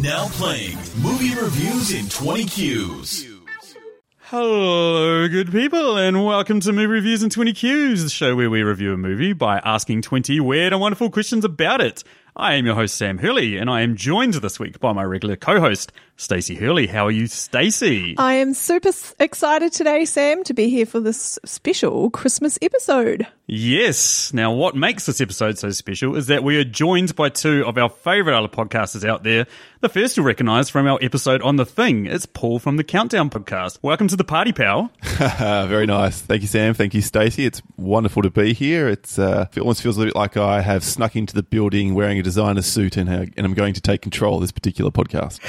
Now 0.00 0.26
playing 0.28 0.78
movie 1.02 1.34
reviews 1.34 1.92
in 1.92 2.08
20 2.08 2.44
Qs. 2.44 3.28
Hello, 4.20 5.28
good 5.28 5.52
people, 5.52 5.98
and 5.98 6.24
welcome 6.24 6.60
to 6.60 6.72
Movie 6.72 6.86
Reviews 6.86 7.22
in 7.22 7.28
20 7.28 7.52
Qs, 7.52 8.02
the 8.02 8.08
show 8.08 8.34
where 8.34 8.48
we 8.48 8.62
review 8.62 8.94
a 8.94 8.96
movie 8.96 9.34
by 9.34 9.58
asking 9.58 10.00
20 10.00 10.40
weird 10.40 10.72
and 10.72 10.80
wonderful 10.80 11.10
questions 11.10 11.44
about 11.44 11.82
it. 11.82 12.04
I 12.34 12.54
am 12.54 12.64
your 12.64 12.74
host, 12.74 12.96
Sam 12.96 13.18
Hurley, 13.18 13.58
and 13.58 13.68
I 13.68 13.82
am 13.82 13.94
joined 13.94 14.32
this 14.34 14.58
week 14.58 14.80
by 14.80 14.94
my 14.94 15.04
regular 15.04 15.36
co 15.36 15.60
host, 15.60 15.92
Stacey 16.16 16.54
Hurley. 16.54 16.86
How 16.86 17.06
are 17.06 17.10
you, 17.10 17.26
Stacey? 17.26 18.14
I 18.16 18.34
am 18.34 18.54
super 18.54 18.90
excited 19.18 19.72
today, 19.72 20.06
Sam, 20.06 20.42
to 20.44 20.54
be 20.54 20.70
here 20.70 20.86
for 20.86 20.98
this 20.98 21.38
special 21.44 22.08
Christmas 22.08 22.58
episode. 22.62 23.26
Yes. 23.46 24.32
Now, 24.32 24.50
what 24.52 24.74
makes 24.74 25.04
this 25.04 25.20
episode 25.20 25.58
so 25.58 25.68
special 25.70 26.16
is 26.16 26.28
that 26.28 26.42
we 26.42 26.56
are 26.56 26.64
joined 26.64 27.14
by 27.16 27.28
two 27.28 27.66
of 27.66 27.76
our 27.76 27.90
favourite 27.90 28.38
other 28.38 28.48
podcasters 28.48 29.06
out 29.06 29.24
there. 29.24 29.46
The 29.80 29.90
first 29.90 30.16
you'll 30.16 30.24
recognise 30.24 30.70
from 30.70 30.86
our 30.86 30.98
episode 31.02 31.42
on 31.42 31.56
The 31.56 31.66
Thing. 31.66 32.06
It's 32.06 32.24
Paul 32.24 32.60
from 32.60 32.76
the 32.76 32.84
Countdown 32.84 33.28
podcast. 33.28 33.80
Welcome 33.82 34.08
to 34.08 34.16
the 34.16 34.24
party, 34.24 34.52
pal. 34.52 34.90
Very 35.02 35.86
nice. 35.86 36.22
Thank 36.22 36.42
you, 36.42 36.48
Sam. 36.48 36.72
Thank 36.72 36.94
you, 36.94 37.02
Stacey. 37.02 37.44
It's 37.44 37.60
wonderful 37.76 38.22
to 38.22 38.30
be 38.30 38.54
here. 38.54 38.88
It's 38.88 39.18
uh, 39.18 39.48
it 39.54 39.60
almost 39.60 39.82
feels 39.82 39.98
a 39.98 40.04
bit 40.04 40.14
like 40.14 40.36
I 40.36 40.62
have 40.62 40.84
snuck 40.84 41.16
into 41.16 41.34
the 41.34 41.42
building 41.42 41.94
wearing 41.94 42.21
a 42.22 42.24
designer 42.24 42.62
suit 42.62 42.96
and, 42.96 43.08
and 43.08 43.32
I'm 43.36 43.54
going 43.54 43.74
to 43.74 43.80
take 43.80 44.00
control 44.00 44.36
of 44.36 44.40
this 44.40 44.52
particular 44.52 44.90
podcast. 44.90 45.40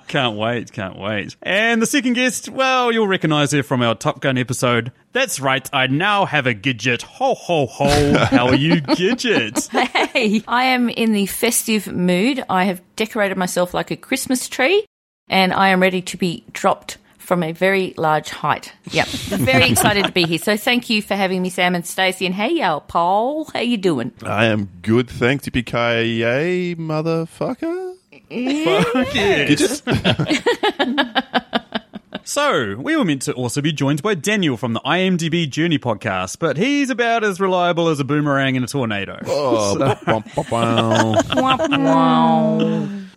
Can't 0.08 0.36
wait, 0.36 0.72
can't 0.72 0.98
wait. 0.98 1.36
And 1.42 1.80
the 1.80 1.86
second 1.86 2.14
guest, 2.14 2.48
well, 2.48 2.90
you'll 2.90 3.06
recognise 3.06 3.52
her 3.52 3.62
from 3.62 3.82
our 3.82 3.94
Top 3.94 4.20
Gun 4.20 4.38
episode. 4.38 4.90
That's 5.12 5.38
right, 5.38 5.68
I 5.72 5.86
now 5.86 6.24
have 6.24 6.46
a 6.46 6.54
Gidget. 6.54 7.02
Ho, 7.02 7.34
ho, 7.34 7.66
ho. 7.66 8.14
How 8.24 8.48
are 8.48 8.56
you, 8.56 8.76
Gidget? 8.82 9.68
Hey, 10.10 10.42
I 10.48 10.64
am 10.64 10.88
in 10.88 11.12
the 11.12 11.26
festive 11.26 11.86
mood. 11.86 12.42
I 12.50 12.64
have 12.64 12.82
decorated 12.96 13.36
myself 13.36 13.72
like 13.72 13.92
a 13.92 13.96
Christmas 13.96 14.48
tree 14.48 14.84
and 15.28 15.52
I 15.52 15.68
am 15.68 15.80
ready 15.80 16.02
to 16.02 16.16
be 16.16 16.44
dropped 16.52 16.98
from 17.30 17.44
a 17.44 17.52
very 17.52 17.94
large 17.96 18.30
height. 18.30 18.72
Yep. 18.90 19.06
very 19.06 19.70
excited 19.70 20.04
to 20.04 20.10
be 20.10 20.24
here. 20.24 20.40
So 20.40 20.56
thank 20.56 20.90
you 20.90 21.00
for 21.00 21.14
having 21.14 21.42
me, 21.42 21.48
Sam 21.48 21.76
and 21.76 21.86
Stacey. 21.86 22.26
And 22.26 22.34
hey, 22.34 22.54
y'all, 22.54 22.80
Paul, 22.80 23.44
how 23.54 23.60
you 23.60 23.76
doing? 23.76 24.10
I 24.24 24.46
am 24.46 24.68
good, 24.82 25.08
thanks. 25.08 25.46
Yippee-ki-yay, 25.46 26.74
motherfucker. 26.74 27.94
Fuck 28.64 29.14
yes. 29.14 29.82
So, 32.22 32.76
we 32.76 32.96
were 32.96 33.04
meant 33.04 33.22
to 33.22 33.32
also 33.32 33.60
be 33.60 33.72
joined 33.72 34.02
by 34.02 34.14
Daniel 34.14 34.56
from 34.56 34.72
the 34.72 34.80
IMDb 34.80 35.50
Journey 35.50 35.80
podcast, 35.80 36.38
but 36.38 36.56
he's 36.56 36.90
about 36.90 37.24
as 37.24 37.40
reliable 37.40 37.88
as 37.88 37.98
a 37.98 38.04
boomerang 38.04 38.54
in 38.54 38.62
a 38.62 38.68
tornado. 38.68 39.18
oh, 39.26 40.22
wow. 40.50 41.16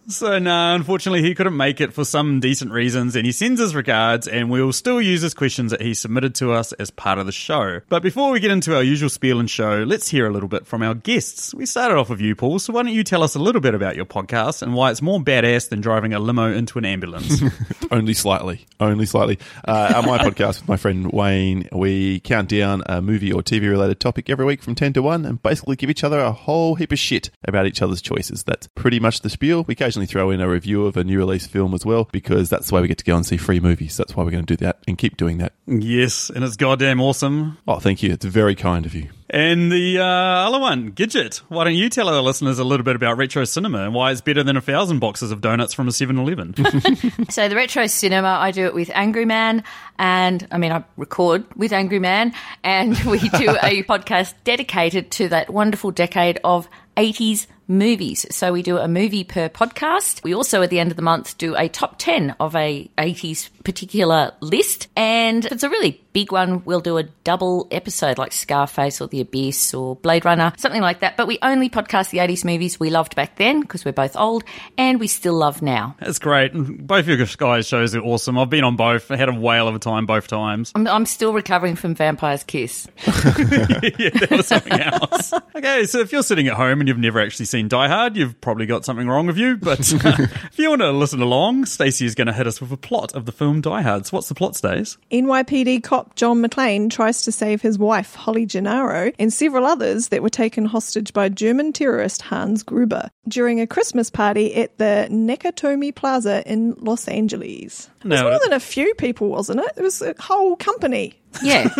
So, 0.08 0.38
no, 0.38 0.76
unfortunately, 0.76 1.22
he 1.22 1.34
couldn't 1.34 1.56
make 1.56 1.80
it 1.80 1.94
for 1.94 2.04
some 2.04 2.40
decent 2.40 2.72
reasons, 2.72 3.16
and 3.16 3.26
he 3.26 3.32
sends 3.32 3.62
his 3.62 3.74
regards, 3.74 4.28
and 4.28 4.50
we'll 4.50 4.74
still 4.74 5.02
use 5.02 5.22
his 5.22 5.34
questions 5.34 5.72
that 5.72 5.82
he 5.82 5.94
submitted 5.94 6.36
to 6.36 6.52
us 6.52 6.74
as 6.74 6.92
part 6.92 7.20
of 7.20 7.26
the 7.26 7.32
show. 7.32 7.80
But 7.88 8.04
before 8.04 8.32
we 8.32 8.42
get 8.42 8.52
into 8.52 8.76
our 8.76 8.84
usual 8.84 9.10
spiel 9.10 9.40
and 9.40 9.50
show, 9.50 9.84
let's 9.84 10.10
hear 10.10 10.28
a 10.28 10.30
little 10.30 10.50
bit 10.50 10.68
from 10.68 10.82
our 10.84 10.94
guests. 10.94 11.54
We 11.54 11.66
started 11.66 11.96
off 11.98 12.10
with 12.10 12.20
you, 12.20 12.36
Paul, 12.36 12.60
so 12.60 12.74
why 12.74 12.84
don't 12.84 12.94
you 12.94 13.04
tell 13.04 13.24
us 13.24 13.36
a 13.36 13.40
little 13.40 13.62
bit 13.62 13.76
about 13.76 13.96
your 13.96 14.06
podcast 14.06 14.62
and 14.62 14.74
why 14.74 14.92
it's 14.92 15.02
more 15.02 15.20
badass 15.20 15.70
than 15.70 15.80
driving 15.80 16.14
a 16.14 16.20
limo 16.20 16.52
into 16.52 16.78
an 16.78 16.86
ambulance? 16.86 17.42
Only 17.92 18.14
slightly. 18.14 18.66
Only 18.82 19.06
slightly. 19.06 19.40
Uh, 19.66 19.94
on 19.96 20.06
my 20.06 20.18
podcast 20.20 20.60
with 20.60 20.68
my 20.68 20.78
friend 20.78 21.12
Wayne, 21.14 21.70
we 21.72 22.20
count 22.20 22.50
down 22.50 22.84
a 22.88 23.02
movie 23.02 23.32
or 23.32 23.42
TV 23.42 23.70
related 23.70 24.02
topic 24.02 24.30
every 24.30 24.46
week 24.46 24.62
from 24.62 24.76
10 24.76 24.94
to 24.94 25.02
1 25.02 25.26
and 25.26 25.42
basically 25.42 25.78
give 25.78 25.90
each 25.90 26.04
other 26.04 26.20
a 26.20 26.34
whole 26.34 26.76
heap 26.76 26.92
of 26.92 27.00
shit 27.00 27.30
about 27.46 27.66
each 27.66 27.82
other's 27.82 28.02
choices. 28.02 28.44
That's 28.44 28.68
pretty 28.68 29.00
much 29.00 29.22
the 29.22 29.30
spiel. 29.30 29.64
We 29.64 29.72
occasionally 29.74 29.93
throw 30.06 30.32
in 30.32 30.42
a 30.42 30.50
review 30.50 30.86
of 30.86 30.98
a 30.98 31.04
new 31.04 31.18
release 31.18 31.46
film 31.48 31.74
as 31.74 31.86
well 31.86 32.08
because 32.12 32.50
that's 32.50 32.68
the 32.68 32.76
way 32.76 32.82
we 32.82 32.88
get 32.88 32.98
to 32.98 33.06
go 33.06 33.16
and 33.16 33.26
see 33.26 33.38
free 33.38 33.60
movies. 33.60 33.96
That's 33.98 34.16
why 34.16 34.24
we're 34.24 34.32
going 34.32 34.46
to 34.46 34.56
do 34.56 34.66
that 34.66 34.80
and 34.88 34.98
keep 34.98 35.18
doing 35.18 35.38
that. 35.38 35.54
yes, 35.68 36.30
and 36.30 36.44
it's 36.44 36.56
goddamn 36.58 37.00
awesome. 37.02 37.58
Oh, 37.68 37.80
thank 37.80 38.04
you. 38.04 38.12
It's 38.12 38.26
very 38.26 38.56
kind 38.56 38.86
of 38.86 38.94
you. 38.94 39.10
And 39.30 39.72
the 39.72 39.98
uh, 40.00 40.04
other 40.04 40.60
one, 40.60 40.92
Gidget. 40.92 41.38
Why 41.50 41.64
don't 41.64 41.74
you 41.74 41.90
tell 41.90 42.08
our 42.08 42.22
listeners 42.22 42.60
a 42.60 42.64
little 42.64 42.84
bit 42.84 42.96
about 42.96 43.18
retro 43.18 43.46
cinema 43.46 43.80
and 43.80 43.94
why 43.94 44.12
it's 44.12 44.22
better 44.22 44.44
than 44.44 44.58
a 44.58 44.62
thousand 44.62 45.00
boxes 45.00 45.32
of 45.32 45.42
donuts 45.42 45.74
from 45.74 45.88
a 45.88 45.92
7 45.92 46.18
Eleven? 46.18 46.54
So 47.30 47.50
the 47.50 47.56
retro 47.56 47.88
cinema, 47.88 48.28
I 48.28 48.52
do 48.52 48.66
it 48.66 48.76
with 48.76 48.92
Angry 48.94 49.26
Man, 49.26 49.64
and 49.98 50.48
I 50.52 50.60
mean 50.60 50.72
I 50.72 50.84
record 50.98 51.46
with 51.56 51.74
Angry 51.74 51.98
Man, 52.00 52.34
and 52.64 52.96
we 53.06 53.18
do 53.18 53.58
a 53.64 53.84
podcast 53.90 54.36
dedicated 54.44 55.10
to 55.12 55.30
that 55.30 55.50
wonderful 55.50 55.90
decade 55.90 56.40
of 56.44 56.68
80s 56.96 57.48
movies. 57.68 58.26
So 58.36 58.54
we 58.54 58.62
do 58.62 58.78
a 58.78 58.88
movie 58.88 59.24
per 59.24 59.50
podcast. 59.50 60.24
We 60.24 60.34
also 60.34 60.62
at 60.62 60.70
the 60.70 60.80
end 60.80 60.92
of 60.92 60.98
the 60.98 61.04
month 61.04 61.38
do 61.38 61.56
a 61.56 61.68
top 61.70 61.96
10 61.98 62.36
of 62.40 62.56
a 62.56 62.90
80s 62.98 63.50
particular 63.64 64.34
list, 64.42 64.88
and 64.96 65.46
it's 65.46 65.64
a 65.64 65.70
really 65.70 66.03
big 66.14 66.32
one, 66.32 66.64
we'll 66.64 66.80
do 66.80 66.98
a 66.98 67.04
double 67.04 67.68
episode 67.72 68.18
like 68.18 68.32
Scarface 68.32 69.02
or 69.02 69.08
The 69.08 69.22
Abyss 69.22 69.74
or 69.74 69.96
Blade 69.98 70.26
Runner, 70.26 70.54
something 70.58 70.82
like 70.82 71.00
that. 71.00 71.18
But 71.18 71.28
we 71.28 71.40
only 71.42 71.70
podcast 71.70 72.12
the 72.12 72.20
80s 72.20 72.46
movies 72.46 72.80
we 72.80 72.90
loved 72.90 73.16
back 73.16 73.36
then 73.36 73.62
because 73.62 73.84
we're 73.84 73.92
both 73.92 74.16
old, 74.16 74.44
and 74.78 75.00
we 75.00 75.08
still 75.08 75.34
love 75.34 75.62
now. 75.62 75.96
That's 76.00 76.20
great. 76.20 76.52
Both 76.54 77.08
your 77.08 77.18
guys' 77.18 77.68
shows 77.68 77.96
are 77.96 78.02
awesome. 78.02 78.38
I've 78.38 78.50
been 78.50 78.64
on 78.64 78.76
both. 78.76 79.12
I 79.12 79.18
had 79.18 79.30
a 79.30 79.34
whale 79.34 79.68
of 79.68 79.76
a 79.76 79.80
time 79.80 80.06
both 80.06 80.28
times. 80.28 80.72
I'm, 80.76 80.88
I'm 80.88 81.06
still 81.06 81.34
recovering 81.34 81.76
from 81.76 81.96
Vampire's 81.96 82.44
Kiss. 82.44 82.88
yeah, 83.06 84.10
that 84.10 84.28
was 84.32 84.48
something 84.48 84.80
else. 84.80 85.34
Okay, 85.56 85.86
so 85.86 86.00
if 86.00 86.12
you're 86.12 86.24
sitting 86.24 86.48
at 86.48 86.54
home 86.54 86.80
and 86.80 86.88
you've 86.88 86.98
never 86.98 87.20
actually 87.20 87.46
seen 87.46 87.68
Die 87.68 87.88
Hard, 87.88 88.16
you've 88.16 88.40
probably 88.42 88.66
got 88.66 88.86
something 88.86 89.08
wrong 89.08 89.26
with 89.26 89.38
you. 89.38 89.58
But 89.58 89.80
if 89.92 90.54
you 90.58 90.70
want 90.70 90.82
to 90.82 90.92
listen 90.92 91.22
along, 91.22 91.66
Stacey 91.66 92.06
is 92.06 92.16
going 92.16 92.28
to 92.28 92.34
hit 92.34 92.48
us 92.48 92.62
with 92.62 92.72
a 92.72 92.78
plot 92.78 93.14
of 93.14 93.26
the 93.26 93.32
film 93.32 93.62
Die 93.62 93.82
Hard. 93.82 94.06
So 94.06 94.18
what's 94.18 94.30
the 94.30 94.36
plot, 94.36 94.56
Stace? 94.56 94.98
NYPD 95.12 95.84
cop 95.84 96.03
John 96.16 96.42
McClane 96.42 96.90
tries 96.90 97.24
to 97.24 97.32
save 97.32 97.62
his 97.62 97.78
wife, 97.78 98.16
Holly 98.16 98.46
Gennaro, 98.46 99.12
and 99.20 99.32
several 99.32 99.66
others 99.66 100.10
that 100.10 100.22
were 100.22 100.30
taken 100.30 100.66
hostage 100.66 101.14
by 101.14 101.30
German 101.30 101.74
terrorist 101.74 102.22
Hans 102.22 102.64
Gruber 102.64 103.10
during 103.28 103.60
a 103.62 103.68
Christmas 103.68 104.10
party 104.10 104.54
at 104.56 104.78
the 104.78 105.08
Nakatomi 105.10 105.94
Plaza 105.94 106.44
in 106.52 106.76
Los 106.80 107.08
Angeles. 107.08 107.90
It 108.04 108.10
was 108.10 108.22
more 108.22 108.40
than 108.44 108.54
a 108.54 108.60
few 108.60 108.94
people, 108.96 109.30
wasn't 109.30 109.62
it? 109.62 109.72
It 109.78 109.82
was 109.82 110.02
a 110.02 110.14
whole 110.20 110.56
company. 110.56 111.20
Yeah. 111.42 111.70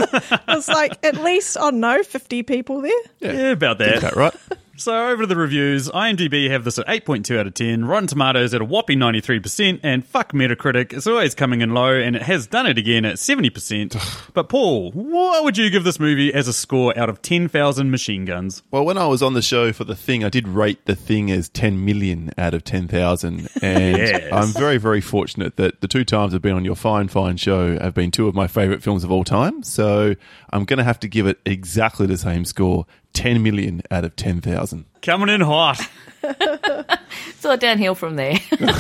It 0.54 0.58
was 0.58 0.68
like 0.68 1.04
at 1.04 1.16
least, 1.16 1.58
I 1.58 1.72
don't 1.72 1.80
know, 1.80 2.04
50 2.04 2.44
people 2.44 2.82
there. 2.82 2.92
Yeah, 3.20 3.52
about 3.52 3.78
that. 3.80 3.96
Is 3.96 4.02
that 4.02 4.16
right? 4.16 4.34
So 4.76 5.10
over 5.10 5.22
to 5.24 5.28
the 5.28 5.36
reviews. 5.36 5.88
IMDb 5.90 6.50
have 6.50 6.64
this 6.64 6.80
at 6.80 6.88
8.2 6.88 7.38
out 7.38 7.46
of 7.46 7.54
10. 7.54 7.86
Rotten 7.86 8.08
Tomatoes 8.08 8.56
at 8.56 8.62
a 8.62 8.66
whopping 8.66 8.98
93%. 8.98 9.80
And 9.84 10.04
fuck 10.04 10.34
Metacritic, 10.34 10.94
it's 10.94 11.06
always 11.06 11.36
coming 11.36 11.62
in 11.62 11.76
low 11.76 11.94
and 11.94 12.16
it 12.16 12.24
has 12.24 12.48
done 12.48 12.66
it 12.66 12.80
again 12.80 13.06
at 13.06 13.18
70%. 13.18 14.32
but 14.34 14.50
Paul, 14.50 14.92
what 14.92 15.44
would 15.44 15.60
you 15.60 15.70
give 15.70 15.84
this 15.84 16.00
movie 16.00 16.34
as 16.34 16.48
a 16.48 16.54
score 16.54 16.98
out 16.98 17.08
of 17.08 17.22
10,000 17.22 17.92
machine 17.92 18.26
guns? 18.26 18.64
Well, 18.72 18.84
when 18.84 18.98
I 18.98 19.06
was 19.06 19.22
on 19.22 19.36
the 19.36 19.44
show 19.44 19.72
for 19.74 19.84
The 19.84 19.96
Thing, 19.96 20.24
I 20.24 20.30
did 20.30 20.48
rate 20.48 20.84
The 20.86 20.96
Thing 20.96 21.30
as 21.30 21.50
10 21.50 21.86
million 21.86 22.32
out 22.36 22.56
of 22.56 22.64
10,000. 22.64 23.50
And 23.62 23.98
Yes. 24.04 24.34
I'm 24.34 24.48
very, 24.60 24.78
very 24.78 25.02
fortunate 25.02 25.56
that 25.58 25.82
the 25.82 25.88
two 25.88 26.04
times 26.04 26.34
I've 26.34 26.42
been 26.42 26.56
on 26.56 26.66
your 26.66 26.76
fine, 26.76 27.10
fine 27.10 27.38
show 27.38 27.78
have 27.78 27.94
been 27.94 28.10
two 28.10 28.28
of 28.28 28.34
my 28.34 28.48
favourite 28.48 28.82
films 28.82 29.04
of 29.04 29.12
all 29.12 29.24
time. 29.24 29.62
So 29.62 30.16
I'm 30.52 30.66
going 30.66 30.80
to 30.80 30.84
have 30.84 31.00
to 31.02 31.08
give 31.08 31.28
it 31.28 31.40
exactly 31.46 32.08
the 32.08 32.18
same 32.18 32.44
score 32.44 32.88
10 33.14 33.42
million 33.44 33.82
out 33.92 34.04
of 34.06 34.16
10,000. 34.16 34.86
Coming 35.02 35.30
in 35.30 35.42
hot. 35.42 35.80
it's 36.24 37.46
all 37.46 37.58
downhill 37.58 37.96
from 37.96 38.16
there. 38.16 38.36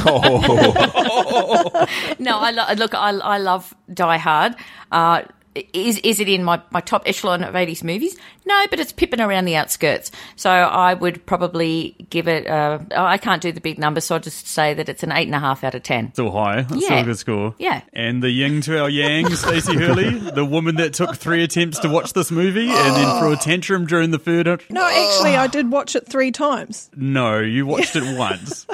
Oh, 0.06 1.88
no, 2.20 2.40
I 2.40 2.52
lo- 2.52 2.74
look, 2.78 2.94
I, 2.94 3.10
I 3.10 3.38
love 3.38 3.74
Die 3.94 4.18
Hard. 4.18 4.56
Uh, 4.92 5.24
is 5.56 6.00
is 6.00 6.19
it 6.19 6.28
in 6.30 6.44
my, 6.44 6.62
my 6.72 6.80
top 6.81 7.03
echelon 7.06 7.44
of 7.44 7.53
80s 7.53 7.84
movies? 7.84 8.18
No, 8.46 8.66
but 8.69 8.80
it's 8.80 8.91
pipping 8.91 9.22
around 9.22 9.46
the 9.46 9.56
outskirts. 9.56 10.12
So 10.36 10.50
I 10.50 10.94
would 10.96 11.25
probably 11.25 11.96
give 12.09 12.28
it, 12.28 12.46
uh, 12.46 12.80
oh, 12.91 13.06
I 13.06 13.18
can't 13.18 13.41
do 13.41 13.53
the 13.53 13.62
big 13.62 13.80
number, 13.80 14.02
so 14.02 14.16
I'll 14.16 14.22
just 14.22 14.47
say 14.47 14.74
that 14.74 14.90
it's 14.90 15.01
an 15.04 15.12
8.5 15.12 15.63
out 15.63 15.75
of 15.75 15.83
10. 15.83 16.12
Still 16.13 16.31
high. 16.31 16.63
That's 16.63 16.83
still 16.83 16.98
Yeah. 16.98 17.01
a 17.01 17.06
good 17.06 17.18
score. 17.18 17.56
Yeah. 17.57 17.81
And 17.94 18.22
the 18.22 18.30
yin 18.30 18.60
to 18.62 18.81
our 18.81 18.89
yang, 18.89 19.30
Stacey 19.36 19.78
Hurley, 19.78 20.10
the 20.31 20.44
woman 20.44 20.75
that 20.75 20.94
took 20.94 21.16
three 21.16 21.44
attempts 21.44 21.80
to 21.80 21.89
watch 21.89 22.12
this 22.13 22.31
movie 22.31 22.69
and 22.69 22.95
then 22.95 23.19
threw 23.19 23.31
a 23.31 23.38
tantrum 23.38 23.86
during 23.86 24.12
the 24.12 24.19
third. 24.19 24.63
No, 24.69 24.83
actually, 24.86 25.38
I 25.38 25.48
did 25.48 25.72
watch 25.72 25.95
it 25.95 26.06
three 26.07 26.31
times. 26.31 26.89
No, 26.95 27.39
you 27.39 27.66
watched 27.66 27.95
it 27.95 28.18
once. 28.18 28.68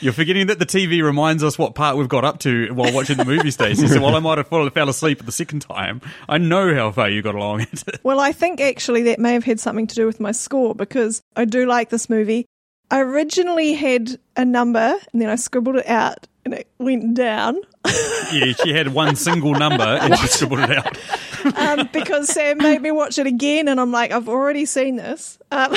You're 0.00 0.12
forgetting 0.14 0.46
that 0.46 0.58
the 0.58 0.64
TV 0.66 1.02
reminds 1.02 1.42
us 1.44 1.58
what 1.58 1.74
part 1.74 1.96
we've 1.96 2.08
got 2.08 2.24
up 2.24 2.38
to 2.40 2.72
while 2.72 2.92
watching 2.94 3.16
the 3.16 3.24
movie, 3.26 3.50
Stacey. 3.50 3.86
So 3.88 4.00
while 4.00 4.14
I 4.14 4.20
might 4.20 4.38
have 4.38 4.46
fallen, 4.48 4.70
fell 4.70 4.88
asleep 4.88 5.24
the 5.24 5.32
second 5.32 5.60
time, 5.60 6.00
I 6.28 6.38
know 6.38 6.74
how 6.74 6.90
far 6.92 7.08
you 7.08 7.22
got 7.22 7.34
along 7.34 7.62
it. 7.62 7.82
Well, 8.02 8.20
I 8.20 8.32
think 8.32 8.60
actually 8.60 9.02
that 9.04 9.18
may 9.18 9.32
have 9.32 9.44
had 9.44 9.60
something 9.60 9.86
to 9.86 9.94
do 9.94 10.06
with 10.06 10.20
my 10.20 10.32
score 10.32 10.74
because 10.74 11.22
I 11.34 11.44
do 11.44 11.66
like 11.66 11.90
this 11.90 12.08
movie. 12.08 12.46
I 12.90 13.00
originally 13.00 13.74
had 13.74 14.18
a 14.36 14.44
number 14.44 14.96
and 15.12 15.22
then 15.22 15.28
I 15.28 15.36
scribbled 15.36 15.76
it 15.76 15.86
out 15.88 16.26
and 16.44 16.54
it 16.54 16.68
went 16.78 17.14
down 17.14 17.60
Yeah, 18.32 18.52
she 18.52 18.72
had 18.72 18.88
one 18.88 19.14
single 19.14 19.54
number 19.54 19.84
and 19.84 20.16
she 20.18 20.26
scribbled 20.26 20.60
it 20.60 20.70
out. 20.70 20.98
um, 21.58 21.88
because 21.92 22.28
Sam 22.28 22.58
made 22.58 22.82
me 22.82 22.90
watch 22.90 23.18
it 23.18 23.26
again, 23.26 23.68
and 23.68 23.80
I'm 23.80 23.92
like, 23.92 24.10
I've 24.10 24.28
already 24.28 24.64
seen 24.64 24.96
this. 24.96 25.38
Um, 25.52 25.72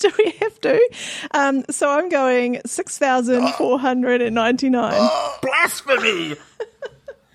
do 0.00 0.10
we 0.16 0.30
have 0.40 0.60
to? 0.62 0.90
Um, 1.32 1.64
so 1.68 1.90
I'm 1.90 2.08
going 2.08 2.62
six 2.64 2.96
thousand 2.96 3.52
four 3.54 3.78
hundred 3.78 4.22
and 4.22 4.34
ninety 4.34 4.70
nine. 4.70 5.10
Blasphemy! 5.42 6.36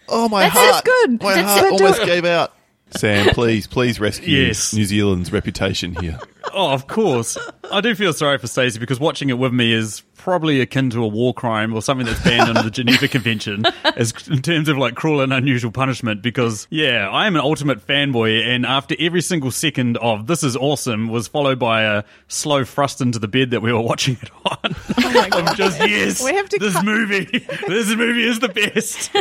Oh, 0.08 0.30
my 0.30 0.44
That's- 0.44 0.58
heart. 0.58 0.72
that's 0.72 0.82
good. 0.86 1.22
My 1.24 1.34
That's- 1.36 1.60
heart 1.60 1.72
almost 1.74 2.04
gave 2.06 2.26
out. 2.26 2.54
Sam, 2.98 3.30
please, 3.34 3.66
please 3.68 4.00
rescue 4.00 4.46
Yes. 4.48 4.74
New 4.74 4.86
Zealand's 4.86 5.32
reputation 5.32 5.96
here. 6.00 6.20
Oh, 6.58 6.72
of 6.72 6.88
course. 6.88 7.38
I 7.70 7.82
do 7.82 7.94
feel 7.96 8.14
sorry 8.14 8.38
for 8.38 8.48
Stacey 8.48 8.80
because 8.80 8.98
watching 9.00 9.30
it 9.30 9.38
with 9.38 9.52
me 9.52 9.74
is 9.74 10.02
probably 10.16 10.62
akin 10.62 10.90
to 10.90 11.04
a 11.04 11.08
war 11.08 11.34
crime 11.34 11.74
or 11.74 11.82
something 11.82 12.08
that's 12.08 12.24
banned 12.24 12.50
under 12.50 12.64
the 12.64 12.72
Geneva 12.72 13.08
Convention 13.10 13.66
as 13.96 14.14
in 14.30 14.42
terms 14.42 14.70
of 14.70 14.78
like 14.78 14.96
cruel 14.96 15.20
and 15.22 15.34
unusual 15.34 15.70
punishment 15.72 16.22
because 16.22 16.66
yeah, 16.72 17.10
I 17.10 17.28
am 17.28 17.36
an 17.36 17.42
ultimate 17.42 17.86
fanboy 17.86 18.42
and 18.44 18.66
after 18.66 18.96
every 18.98 19.22
single 19.22 19.52
second 19.52 19.98
of 19.98 20.26
this 20.28 20.42
is 20.44 20.56
awesome 20.56 21.10
was 21.10 21.28
followed 21.28 21.60
by 21.60 21.84
a 21.84 22.04
slow 22.30 22.64
thrust 22.64 23.02
into 23.02 23.20
the 23.20 23.28
bed 23.28 23.52
that 23.52 23.62
we 23.62 23.72
were 23.74 23.82
watching 23.82 24.18
it 24.22 24.32
on. 24.46 24.76
Oh 25.04 25.28
I'm 25.34 25.56
just 25.58 25.80
yes. 25.82 26.24
We 26.24 26.34
have 26.34 26.48
to 26.50 26.58
this 26.58 26.74
cut- 26.74 26.86
movie. 26.86 27.26
This 27.68 27.94
movie 27.94 28.24
is 28.28 28.40
the 28.40 28.50
best. 28.50 29.12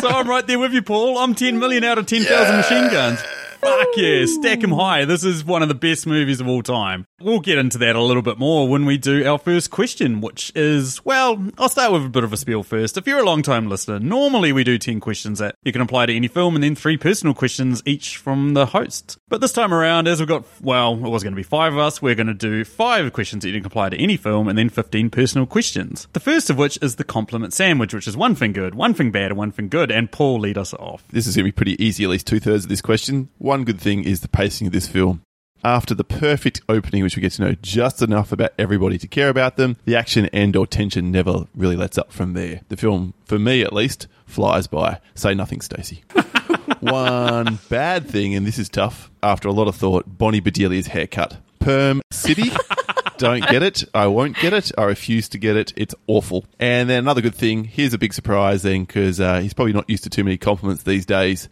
so 0.00 0.08
I'm 0.08 0.28
right 0.28 0.46
there 0.46 0.58
with 0.58 0.72
you, 0.72 0.82
Paul. 0.82 1.18
I'm 1.18 1.34
10 1.34 1.58
million 1.58 1.82
out 1.82 1.98
of 1.98 2.06
10,000 2.06 2.56
machine 2.56 2.88
guns. 2.90 3.20
Fuck 3.60 3.88
yeah, 3.96 4.20
oh. 4.22 4.26
stack 4.26 4.62
'em 4.62 4.72
high. 4.72 5.04
This 5.04 5.24
is 5.24 5.44
one 5.44 5.62
of 5.62 5.68
the 5.68 5.74
best 5.74 6.06
movies 6.06 6.40
of 6.40 6.48
all 6.48 6.62
time. 6.62 7.06
We'll 7.20 7.40
get 7.40 7.58
into 7.58 7.78
that 7.78 7.96
a 7.96 8.02
little 8.02 8.22
bit 8.22 8.38
more 8.38 8.68
when 8.68 8.86
we 8.86 8.96
do 8.96 9.26
our 9.26 9.38
first 9.38 9.70
question, 9.70 10.20
which 10.20 10.52
is, 10.54 11.04
well, 11.04 11.44
I'll 11.58 11.68
start 11.68 11.92
with 11.92 12.04
a 12.04 12.08
bit 12.08 12.22
of 12.22 12.32
a 12.32 12.36
spiel 12.36 12.62
first. 12.62 12.96
If 12.96 13.06
you're 13.06 13.18
a 13.18 13.24
long 13.24 13.42
time 13.42 13.68
listener, 13.68 13.98
normally 13.98 14.52
we 14.52 14.62
do 14.62 14.78
10 14.78 15.00
questions 15.00 15.40
that 15.40 15.56
you 15.64 15.72
can 15.72 15.80
apply 15.80 16.06
to 16.06 16.14
any 16.14 16.28
film 16.28 16.54
and 16.54 16.62
then 16.62 16.76
three 16.76 16.96
personal 16.96 17.34
questions 17.34 17.82
each 17.84 18.16
from 18.16 18.54
the 18.54 18.66
host. 18.66 19.18
But 19.28 19.40
this 19.40 19.52
time 19.52 19.74
around, 19.74 20.06
as 20.06 20.20
we've 20.20 20.28
got, 20.28 20.44
well, 20.62 20.94
it 20.94 21.10
was 21.10 21.24
going 21.24 21.32
to 21.32 21.36
be 21.36 21.42
five 21.42 21.72
of 21.72 21.80
us, 21.80 22.00
we're 22.00 22.14
going 22.14 22.28
to 22.28 22.34
do 22.34 22.64
five 22.64 23.12
questions 23.12 23.42
that 23.42 23.50
you 23.50 23.58
can 23.58 23.66
apply 23.66 23.88
to 23.88 23.96
any 23.96 24.16
film 24.16 24.46
and 24.46 24.56
then 24.56 24.68
15 24.68 25.10
personal 25.10 25.46
questions. 25.46 26.06
The 26.12 26.20
first 26.20 26.50
of 26.50 26.58
which 26.58 26.78
is 26.80 26.96
the 26.96 27.04
compliment 27.04 27.52
sandwich, 27.52 27.92
which 27.92 28.06
is 28.06 28.16
one 28.16 28.36
thing 28.36 28.52
good, 28.52 28.76
one 28.76 28.94
thing 28.94 29.10
bad, 29.10 29.32
and 29.32 29.38
one 29.38 29.50
thing 29.50 29.68
good. 29.68 29.90
And 29.90 30.10
Paul, 30.10 30.38
lead 30.38 30.56
us 30.56 30.72
off. 30.74 31.02
This 31.10 31.26
is 31.26 31.34
going 31.34 31.46
to 31.46 31.48
be 31.48 31.56
pretty 31.56 31.84
easy, 31.84 32.04
at 32.04 32.10
least 32.10 32.28
two 32.28 32.38
thirds 32.38 32.64
of 32.64 32.68
this 32.68 32.80
question. 32.80 33.28
One 33.48 33.64
good 33.64 33.80
thing 33.80 34.04
is 34.04 34.20
the 34.20 34.28
pacing 34.28 34.66
of 34.66 34.74
this 34.74 34.88
film. 34.88 35.22
After 35.64 35.94
the 35.94 36.04
perfect 36.04 36.60
opening, 36.68 37.02
which 37.02 37.16
we 37.16 37.22
get 37.22 37.32
to 37.32 37.42
know 37.42 37.54
just 37.62 38.02
enough 38.02 38.30
about 38.30 38.52
everybody 38.58 38.98
to 38.98 39.08
care 39.08 39.30
about 39.30 39.56
them, 39.56 39.78
the 39.86 39.96
action 39.96 40.28
and 40.34 40.54
or 40.54 40.66
tension 40.66 41.10
never 41.10 41.46
really 41.54 41.74
lets 41.74 41.96
up 41.96 42.12
from 42.12 42.34
there. 42.34 42.60
The 42.68 42.76
film, 42.76 43.14
for 43.24 43.38
me 43.38 43.62
at 43.62 43.72
least, 43.72 44.06
flies 44.26 44.66
by. 44.66 45.00
Say 45.14 45.32
nothing, 45.32 45.62
Stacey. 45.62 46.04
One 46.80 47.58
bad 47.70 48.06
thing, 48.06 48.34
and 48.34 48.46
this 48.46 48.58
is 48.58 48.68
tough, 48.68 49.10
after 49.22 49.48
a 49.48 49.52
lot 49.52 49.66
of 49.66 49.76
thought, 49.76 50.18
Bonnie 50.18 50.42
Bedelia's 50.42 50.88
haircut. 50.88 51.38
Perm 51.58 52.02
City. 52.10 52.50
Don't 53.16 53.48
get 53.48 53.62
it. 53.62 53.82
I 53.94 54.08
won't 54.08 54.36
get 54.36 54.52
it. 54.52 54.72
I 54.76 54.84
refuse 54.84 55.26
to 55.30 55.38
get 55.38 55.56
it. 55.56 55.72
It's 55.74 55.94
awful. 56.06 56.44
And 56.60 56.90
then 56.90 56.98
another 56.98 57.22
good 57.22 57.34
thing. 57.34 57.64
Here's 57.64 57.94
a 57.94 57.98
big 57.98 58.12
surprise 58.12 58.60
then, 58.60 58.84
because 58.84 59.20
uh, 59.20 59.40
he's 59.40 59.54
probably 59.54 59.72
not 59.72 59.88
used 59.88 60.04
to 60.04 60.10
too 60.10 60.22
many 60.22 60.36
compliments 60.36 60.82
these 60.82 61.06
days. 61.06 61.48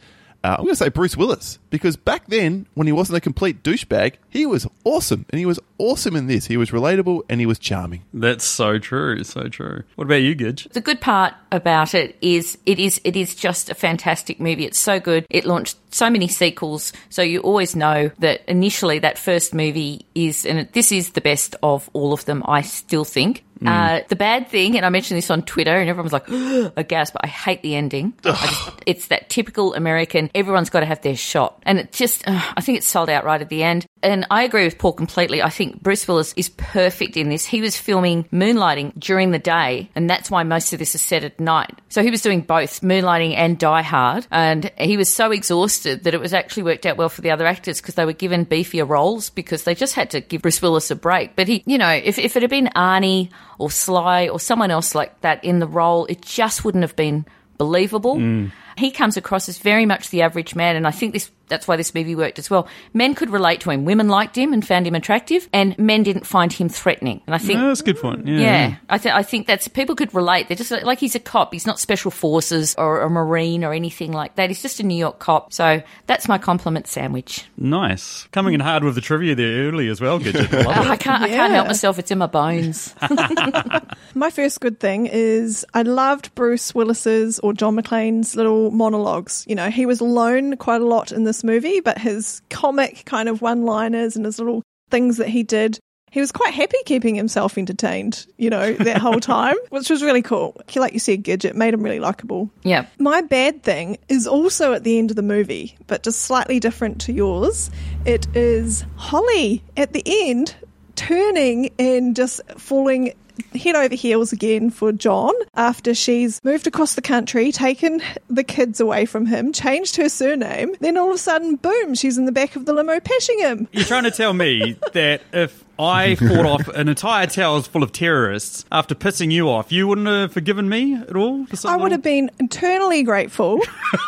Uh, 0.46 0.50
I'm 0.50 0.64
going 0.64 0.68
to 0.68 0.76
say 0.76 0.90
Bruce 0.90 1.16
Willis 1.16 1.58
because 1.70 1.96
back 1.96 2.28
then, 2.28 2.68
when 2.74 2.86
he 2.86 2.92
wasn't 2.92 3.16
a 3.16 3.20
complete 3.20 3.64
douchebag, 3.64 4.14
he 4.28 4.46
was 4.46 4.64
awesome, 4.84 5.26
and 5.30 5.40
he 5.40 5.44
was 5.44 5.58
awesome 5.78 6.14
in 6.14 6.28
this. 6.28 6.46
He 6.46 6.56
was 6.56 6.70
relatable 6.70 7.22
and 7.28 7.40
he 7.40 7.46
was 7.46 7.58
charming. 7.58 8.04
That's 8.14 8.44
so 8.44 8.78
true, 8.78 9.24
so 9.24 9.48
true. 9.48 9.82
What 9.96 10.04
about 10.04 10.22
you, 10.22 10.36
Gidge? 10.36 10.70
The 10.72 10.80
good 10.80 11.00
part 11.00 11.34
about 11.50 11.94
it 11.94 12.16
is 12.20 12.58
it 12.64 12.78
is 12.78 13.00
it 13.02 13.16
is 13.16 13.34
just 13.34 13.70
a 13.70 13.74
fantastic 13.74 14.38
movie. 14.38 14.64
It's 14.64 14.78
so 14.78 15.00
good. 15.00 15.26
It 15.30 15.46
launched 15.46 15.78
so 15.92 16.08
many 16.10 16.28
sequels, 16.28 16.92
so 17.08 17.22
you 17.22 17.40
always 17.40 17.74
know 17.74 18.12
that 18.20 18.42
initially 18.46 19.00
that 19.00 19.18
first 19.18 19.52
movie 19.52 20.06
is 20.14 20.46
and 20.46 20.68
this 20.74 20.92
is 20.92 21.10
the 21.10 21.20
best 21.20 21.56
of 21.64 21.90
all 21.92 22.12
of 22.12 22.24
them. 22.24 22.44
I 22.46 22.62
still 22.62 23.04
think. 23.04 23.42
Uh, 23.64 24.00
the 24.08 24.16
bad 24.16 24.48
thing, 24.48 24.76
and 24.76 24.84
I 24.84 24.88
mentioned 24.88 25.16
this 25.18 25.30
on 25.30 25.42
Twitter, 25.42 25.74
and 25.74 25.88
everyone 25.88 26.04
was 26.04 26.12
like, 26.12 26.28
a 26.76 26.84
gasp, 26.84 27.14
but 27.14 27.24
I 27.24 27.28
hate 27.28 27.62
the 27.62 27.74
ending. 27.74 28.14
I 28.24 28.32
just, 28.32 28.82
it's 28.86 29.06
that 29.08 29.30
typical 29.30 29.74
American, 29.74 30.30
everyone's 30.34 30.70
got 30.70 30.80
to 30.80 30.86
have 30.86 31.00
their 31.02 31.16
shot. 31.16 31.62
And 31.64 31.78
it 31.78 31.92
just, 31.92 32.26
uh, 32.28 32.40
I 32.56 32.60
think 32.60 32.78
it's 32.78 32.86
sold 32.86 33.08
out 33.08 33.24
right 33.24 33.40
at 33.40 33.48
the 33.48 33.62
end. 33.62 33.86
And 34.02 34.26
I 34.30 34.42
agree 34.42 34.64
with 34.64 34.78
Paul 34.78 34.92
completely. 34.92 35.42
I 35.42 35.48
think 35.50 35.82
Bruce 35.82 36.06
Willis 36.06 36.32
is 36.36 36.50
perfect 36.50 37.16
in 37.16 37.28
this. 37.28 37.44
He 37.44 37.60
was 37.60 37.76
filming 37.76 38.24
Moonlighting 38.24 38.98
during 39.00 39.30
the 39.30 39.38
day, 39.38 39.90
and 39.94 40.08
that's 40.08 40.30
why 40.30 40.42
most 40.42 40.72
of 40.72 40.78
this 40.78 40.94
is 40.94 41.02
set 41.02 41.24
at 41.24 41.40
night. 41.40 41.80
So 41.88 42.02
he 42.02 42.10
was 42.10 42.22
doing 42.22 42.42
both 42.42 42.82
Moonlighting 42.82 43.34
and 43.34 43.58
Die 43.58 43.82
Hard, 43.82 44.26
and 44.30 44.70
he 44.78 44.96
was 44.96 45.12
so 45.12 45.32
exhausted 45.32 46.04
that 46.04 46.14
it 46.14 46.20
was 46.20 46.34
actually 46.34 46.64
worked 46.64 46.86
out 46.86 46.96
well 46.96 47.08
for 47.08 47.22
the 47.22 47.30
other 47.30 47.46
actors 47.46 47.80
because 47.80 47.94
they 47.94 48.04
were 48.04 48.12
given 48.12 48.46
beefier 48.46 48.88
roles 48.88 49.30
because 49.30 49.64
they 49.64 49.74
just 49.74 49.94
had 49.94 50.10
to 50.10 50.20
give 50.20 50.42
Bruce 50.42 50.62
Willis 50.62 50.90
a 50.90 50.96
break. 50.96 51.34
But 51.34 51.48
he, 51.48 51.64
you 51.66 51.78
know, 51.78 51.90
if, 51.90 52.18
if 52.18 52.36
it 52.36 52.42
had 52.42 52.50
been 52.50 52.70
Arnie 52.76 53.30
or 53.58 53.70
Sly 53.70 54.28
or 54.28 54.40
someone 54.40 54.70
else 54.70 54.94
like 54.94 55.20
that 55.20 55.42
in 55.44 55.58
the 55.58 55.66
role, 55.66 56.06
it 56.06 56.22
just 56.22 56.64
wouldn't 56.64 56.82
have 56.82 56.96
been 56.96 57.26
believable. 57.58 58.16
Mm. 58.16 58.52
He 58.76 58.90
comes 58.90 59.16
across 59.16 59.48
as 59.48 59.58
very 59.58 59.86
much 59.86 60.10
the 60.10 60.22
average 60.22 60.54
man, 60.54 60.76
and 60.76 60.86
I 60.86 60.90
think 60.90 61.12
this 61.12 61.30
that's 61.48 61.66
why 61.68 61.76
this 61.76 61.94
movie 61.94 62.14
worked 62.14 62.38
as 62.38 62.50
well. 62.50 62.68
Men 62.92 63.14
could 63.14 63.30
relate 63.30 63.60
to 63.62 63.70
him. 63.70 63.84
Women 63.84 64.08
liked 64.08 64.36
him 64.36 64.52
and 64.52 64.66
found 64.66 64.86
him 64.86 64.94
attractive, 64.94 65.48
and 65.52 65.78
men 65.78 66.02
didn't 66.02 66.26
find 66.26 66.52
him 66.52 66.68
threatening. 66.68 67.22
And 67.26 67.34
I 67.34 67.38
think 67.38 67.58
No, 67.60 67.68
that's 67.68 67.80
a 67.80 67.84
good 67.84 68.00
point. 68.00 68.26
Yeah. 68.26 68.38
yeah, 68.38 68.76
I, 68.88 68.98
th- 68.98 69.14
I 69.14 69.22
think 69.22 69.46
that's 69.46 69.68
people 69.68 69.94
could 69.94 70.14
relate. 70.14 70.48
They're 70.48 70.56
just 70.56 70.70
like, 70.70 70.84
like 70.84 70.98
he's 70.98 71.14
a 71.14 71.20
cop. 71.20 71.52
He's 71.52 71.66
not 71.66 71.78
special 71.78 72.10
forces 72.10 72.74
or 72.76 73.00
a 73.02 73.10
marine 73.10 73.64
or 73.64 73.72
anything 73.72 74.12
like 74.12 74.36
that. 74.36 74.50
He's 74.50 74.62
just 74.62 74.80
a 74.80 74.82
New 74.82 74.96
York 74.98 75.18
cop. 75.18 75.52
So 75.52 75.82
that's 76.06 76.28
my 76.28 76.38
compliment 76.38 76.86
sandwich. 76.86 77.44
Nice. 77.56 78.26
Coming 78.32 78.54
in 78.54 78.60
hard 78.60 78.84
with 78.84 78.94
the 78.94 79.00
trivia 79.00 79.34
there 79.34 79.68
early 79.68 79.88
as 79.88 80.00
well, 80.00 80.18
Gidget. 80.20 80.52
I 80.52 80.66
Oh, 80.86 80.90
I 80.90 80.96
can't. 80.96 81.22
I 81.22 81.28
can't 81.28 81.52
help 81.52 81.66
myself. 81.68 81.98
It's 81.98 82.10
in 82.10 82.18
my 82.18 82.26
bones. 82.26 82.94
My 84.14 84.30
first 84.30 84.60
good 84.60 84.80
thing 84.80 85.06
is 85.06 85.64
I 85.74 85.82
loved 85.82 86.34
Bruce 86.34 86.74
Willis's 86.74 87.38
or 87.40 87.52
John 87.52 87.76
McClane's 87.76 88.34
little 88.36 88.70
monologues. 88.70 89.44
You 89.48 89.54
know, 89.54 89.68
he 89.70 89.84
was 89.86 90.00
alone 90.00 90.56
quite 90.56 90.80
a 90.80 90.86
lot 90.86 91.12
in 91.12 91.24
this 91.24 91.35
movie, 91.44 91.80
but 91.80 91.98
his 91.98 92.42
comic 92.50 93.04
kind 93.06 93.28
of 93.28 93.42
one 93.42 93.64
liners 93.64 94.16
and 94.16 94.24
his 94.24 94.38
little 94.38 94.62
things 94.90 95.16
that 95.16 95.28
he 95.28 95.42
did, 95.42 95.78
he 96.10 96.20
was 96.20 96.32
quite 96.32 96.54
happy 96.54 96.78
keeping 96.86 97.14
himself 97.14 97.58
entertained, 97.58 98.26
you 98.38 98.48
know, 98.48 98.72
that 98.74 98.98
whole 98.98 99.20
time, 99.20 99.56
which 99.70 99.90
was 99.90 100.02
really 100.02 100.22
cool. 100.22 100.56
Like 100.74 100.92
you 100.92 100.98
said, 101.00 101.24
Gidget 101.24 101.54
made 101.54 101.74
him 101.74 101.82
really 101.82 102.00
likable. 102.00 102.50
yeah. 102.62 102.86
My 102.98 103.20
bad 103.20 103.62
thing 103.62 103.98
is 104.08 104.26
also 104.26 104.72
at 104.72 104.84
the 104.84 104.98
end 104.98 105.10
of 105.10 105.16
the 105.16 105.22
movie, 105.22 105.76
but 105.86 106.02
just 106.02 106.22
slightly 106.22 106.60
different 106.60 107.00
to 107.02 107.12
yours. 107.12 107.70
It 108.04 108.26
is 108.36 108.84
Holly 108.96 109.62
at 109.76 109.92
the 109.92 110.02
end 110.06 110.54
turning 110.94 111.70
and 111.78 112.16
just 112.16 112.40
falling 112.56 113.12
head 113.54 113.76
over 113.76 113.94
heels 113.94 114.32
again 114.32 114.70
for 114.70 114.92
John 114.92 115.32
after 115.54 115.94
she's 115.94 116.42
moved 116.44 116.66
across 116.66 116.94
the 116.94 117.02
country, 117.02 117.52
taken 117.52 118.02
the 118.28 118.44
kids 118.44 118.80
away 118.80 119.06
from 119.06 119.26
him, 119.26 119.52
changed 119.52 119.96
her 119.96 120.08
surname. 120.08 120.74
Then 120.80 120.96
all 120.96 121.10
of 121.10 121.16
a 121.16 121.18
sudden, 121.18 121.56
boom, 121.56 121.94
she's 121.94 122.18
in 122.18 122.24
the 122.24 122.32
back 122.32 122.56
of 122.56 122.64
the 122.66 122.72
limo 122.72 123.00
pashing 123.00 123.38
him. 123.38 123.68
You're 123.72 123.84
trying 123.84 124.04
to 124.04 124.10
tell 124.10 124.32
me 124.32 124.78
that 124.92 125.22
if 125.32 125.65
I 125.78 126.14
fought 126.16 126.46
off 126.46 126.68
an 126.68 126.88
entire 126.88 127.26
tower 127.26 127.62
full 127.62 127.82
of 127.82 127.92
terrorists 127.92 128.64
after 128.72 128.94
pissing 128.94 129.30
you 129.30 129.48
off, 129.48 129.72
you 129.72 129.86
wouldn't 129.86 130.06
have 130.06 130.32
forgiven 130.32 130.68
me 130.68 130.94
at 130.94 131.14
all? 131.16 131.46
For 131.46 131.68
I 131.68 131.76
would 131.76 131.92
have 131.92 132.02
been 132.02 132.30
eternally 132.38 133.02
grateful, 133.02 133.60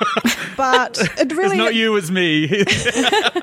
but 0.56 0.98
it 0.98 1.10
It's 1.18 1.34
really 1.34 1.56
not 1.56 1.74
you, 1.74 1.96
it's 1.96 2.10
me. 2.10 2.48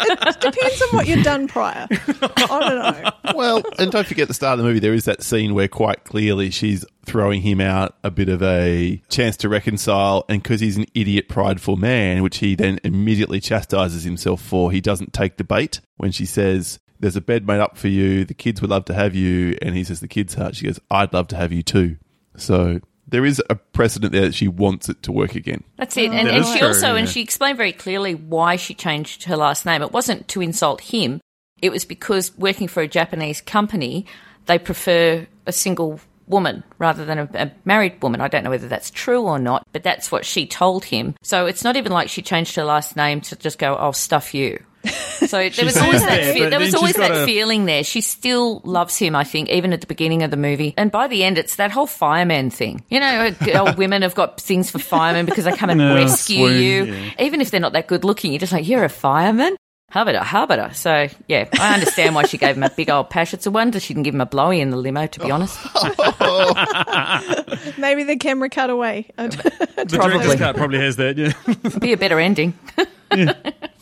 It 0.08 0.42
depends 0.42 0.82
on 0.82 0.90
what 0.90 1.08
you've 1.08 1.24
done 1.24 1.48
prior. 1.48 1.88
I 1.90 2.46
don't 2.48 2.76
know. 2.76 3.12
Well, 3.36 3.64
and 3.80 3.92
don't 3.92 4.06
forget 4.06 4.28
the 4.28 4.34
start 4.34 4.54
of 4.54 4.60
the 4.60 4.66
movie, 4.66 4.80
there 4.80 4.94
is 4.94 5.06
that 5.06 5.24
scene 5.24 5.54
where 5.54 5.68
quite 5.68 6.04
clearly 6.04 6.50
she's 6.52 6.86
throwing 7.06 7.42
him 7.42 7.62
out 7.62 7.96
a 8.04 8.12
bit 8.12 8.30
of 8.30 8.42
a 8.44 9.02
chance 9.10 9.38
to 9.38 9.50
reconcile. 9.50 10.26
And 10.30 10.42
because 10.44 10.60
he's 10.60 10.78
an 10.78 10.86
idiot, 10.94 11.30
prideful 11.30 11.78
man, 11.78 12.22
which 12.24 12.38
he 12.38 12.56
then 12.56 12.80
immediately 12.84 13.40
chastises 13.40 14.04
himself 14.04 14.42
for, 14.42 14.72
he 14.72 14.82
doesn't 14.82 15.14
take 15.14 15.38
the 15.38 15.44
bait 15.44 15.82
when 15.98 16.12
she 16.12 16.26
says, 16.26 16.80
There's 17.00 17.16
a 17.16 17.22
bed 17.22 17.46
made 17.46 17.60
up 17.60 17.78
for 17.78 17.88
you. 17.88 18.26
The 18.26 18.34
kids 18.34 18.62
would 18.62 18.70
love 18.70 18.86
to 18.86 18.94
have 18.94 19.16
you. 19.16 19.58
And 19.62 19.76
he 19.76 19.84
says, 19.84 20.00
The 20.00 20.08
kids' 20.08 20.34
heart. 20.34 20.56
She 20.56 20.66
goes, 20.66 20.80
I'd 20.90 21.14
love 21.14 21.28
to 21.30 21.36
have 21.36 21.52
you 21.52 21.64
too. 21.64 21.98
So 22.38 22.80
there 23.08 23.26
is 23.26 23.42
a 23.50 23.56
precedent 23.56 24.14
there 24.14 24.22
that 24.22 24.36
she 24.36 24.48
wants 24.48 24.90
it 24.90 25.04
to 25.04 25.12
work 25.12 25.36
again. 25.36 25.64
That's 25.78 25.96
it. 25.98 26.10
Oh, 26.10 26.14
and, 26.14 26.28
That 26.28 26.34
and 26.34 26.46
she 26.46 26.60
true, 26.60 26.68
also, 26.70 26.96
and 26.96 27.08
she 27.08 27.22
explained 27.22 27.58
very 27.58 27.74
clearly 27.74 28.16
why 28.16 28.56
she 28.56 28.74
changed 28.74 29.24
her 29.24 29.38
last 29.38 29.66
name. 29.66 29.82
It 29.82 29.92
wasn't 29.92 30.28
to 30.30 30.42
insult 30.42 30.82
him. 30.82 31.22
It 31.62 31.72
was 31.72 31.86
because 31.86 32.36
working 32.38 32.68
for 32.68 32.82
a 32.82 32.88
Japanese 32.88 33.42
company, 33.42 34.06
they 34.46 34.60
prefer 34.60 35.28
a 35.46 35.52
single 35.52 36.00
woman 36.28 36.64
rather 36.80 37.06
than 37.06 37.20
a, 37.20 37.30
a 37.36 37.52
married 37.66 38.02
woman. 38.02 38.22
I 38.22 38.28
don't 38.28 38.44
know 38.44 38.50
whether 38.50 38.68
that's 38.68 38.90
true 38.90 39.22
or 39.24 39.40
not, 39.40 39.66
but 39.72 39.84
that's 39.84 40.12
what 40.12 40.26
she 40.26 40.48
told 40.48 40.86
him. 40.86 41.16
So 41.22 41.46
it's 41.46 41.64
not 41.64 41.76
even 41.76 41.92
like 41.92 42.10
she 42.10 42.22
changed 42.22 42.56
her 42.56 42.64
last 42.64 42.96
name 42.96 43.22
to 43.22 43.36
just 43.36 43.60
go, 43.60 43.76
"I'll 43.76 43.90
"Oh, 43.90 43.92
stuff 43.92 44.34
you." 44.34 44.64
So 45.26 45.50
there 45.50 45.66
was 45.66 45.76
always 45.78 46.02
that, 46.02 46.10
that, 46.22 46.34
fe- 46.34 46.50
there 46.50 46.60
was 46.60 46.76
always 46.76 46.96
that 46.96 47.12
a- 47.12 47.26
feeling 47.26 47.66
there. 47.66 47.84
She 47.84 48.02
still 48.02 48.62
loves 48.64 48.96
him, 48.98 49.16
I 49.16 49.24
think, 49.24 49.50
even 49.50 49.74
at 49.74 49.82
the 49.82 49.88
beginning 49.88 50.22
of 50.24 50.30
the 50.32 50.38
movie. 50.38 50.74
And 50.78 50.92
by 50.92 51.08
the 51.08 51.24
end, 51.24 51.38
it's 51.40 51.56
that 51.56 51.72
whole 51.72 51.88
fireman 51.88 52.50
thing. 52.52 52.84
You 52.90 53.00
know, 53.00 53.32
uh, 53.54 53.74
women 53.78 54.02
have 54.04 54.14
got 54.14 54.40
things 54.40 54.70
for 54.70 54.78
firemen 54.80 55.26
because 55.26 55.46
they 55.46 55.52
come 55.54 55.70
and 55.72 55.80
No, 55.86 55.96
rescue 55.96 56.38
swoon, 56.48 56.62
you, 56.62 56.84
yeah. 56.86 57.12
even 57.20 57.42
if 57.42 57.50
they're 57.52 57.60
not 57.60 57.74
that 57.74 57.88
good 57.88 58.04
looking. 58.04 58.32
You're 58.34 58.40
just 58.40 58.54
like, 58.54 58.68
you're 58.68 58.84
a 58.84 58.90
fireman. 58.90 59.56
Habita, 59.94 60.22
habita. 60.22 60.76
So, 60.76 61.08
yeah, 61.28 61.48
I 61.60 61.74
understand 61.76 62.16
why 62.16 62.26
she 62.26 62.38
gave 62.38 62.58
him 62.58 62.64
a 62.64 62.70
big 62.70 62.90
old 62.90 63.10
pash. 63.10 63.34
It's 63.34 63.46
a 63.46 63.52
wonder 63.52 63.80
she 63.80 63.94
didn't 63.94 64.04
give 64.04 64.14
him 64.14 64.22
a 64.22 64.26
blowy 64.26 64.60
in 64.60 64.70
the 64.70 64.78
limo, 64.78 65.08
to 65.08 65.20
be 65.20 65.32
honest. 65.32 65.58
Maybe 67.78 68.04
the 68.04 68.18
camera 68.20 68.50
cut 68.50 68.70
away. 68.70 69.10
The 69.16 69.30
Probably. 69.76 69.88
director's 70.20 70.36
cut 70.36 70.56
probably 70.58 70.80
has 70.80 70.98
that. 70.98 71.18
Yeah. 71.18 71.80
Be 71.80 71.94
a 71.94 71.98
better 71.98 72.20
ending. 72.20 72.54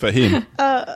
For 0.04 0.12
him. 0.12 0.46
Uh, 0.60 0.96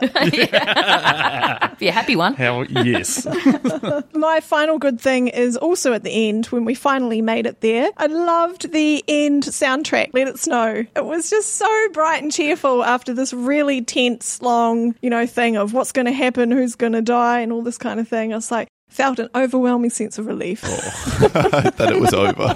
Be 1.80 1.88
a 1.88 1.92
happy 1.92 2.16
one. 2.16 2.34
How? 2.34 2.62
Yes. 2.64 3.26
My 4.14 4.40
final 4.40 4.80
good 4.80 5.00
thing 5.00 5.28
is 5.30 5.56
also 5.58 5.94
at 5.94 6.04
the 6.04 6.30
end 6.30 6.48
when 6.48 6.66
we 6.66 6.74
finally 6.74 7.22
made 7.22 7.46
it 7.46 7.62
there. 7.62 7.90
I 7.98 8.08
loved 8.08 8.72
the 8.72 9.04
end 9.08 9.44
soundtrack, 9.44 10.12
Let 10.14 10.28
It 10.28 10.40
Snow. 10.40 10.86
It 10.96 11.06
was 11.06 11.30
just 11.30 11.56
so 11.56 11.90
bright 11.94 12.22
and 12.22 12.32
cheerful 12.32 12.84
after 12.84 13.14
this 13.14 13.34
really 13.34 13.82
tense, 13.82 14.42
long, 14.42 14.96
you 15.02 15.10
know, 15.10 15.26
thing 15.26 15.58
of 15.58 15.74
what's 15.74 15.92
going 15.92 16.08
to 16.08 16.14
happen, 16.14 16.52
who's 16.52 16.76
going 16.76 16.94
to 16.94 17.02
die, 17.02 17.40
and 17.40 17.52
all 17.52 17.62
this 17.62 17.78
kind 17.78 18.00
of 18.00 18.08
thing. 18.08 18.34
I 18.34 18.38
was 18.38 18.52
like, 18.52 18.68
felt 18.90 19.20
an 19.20 19.30
overwhelming 19.36 19.90
sense 19.90 20.18
of 20.18 20.28
relief. 20.28 20.62
Oh. 20.66 21.28
that 21.78 21.92
it 21.92 22.00
was 22.00 22.14
over. 22.14 22.54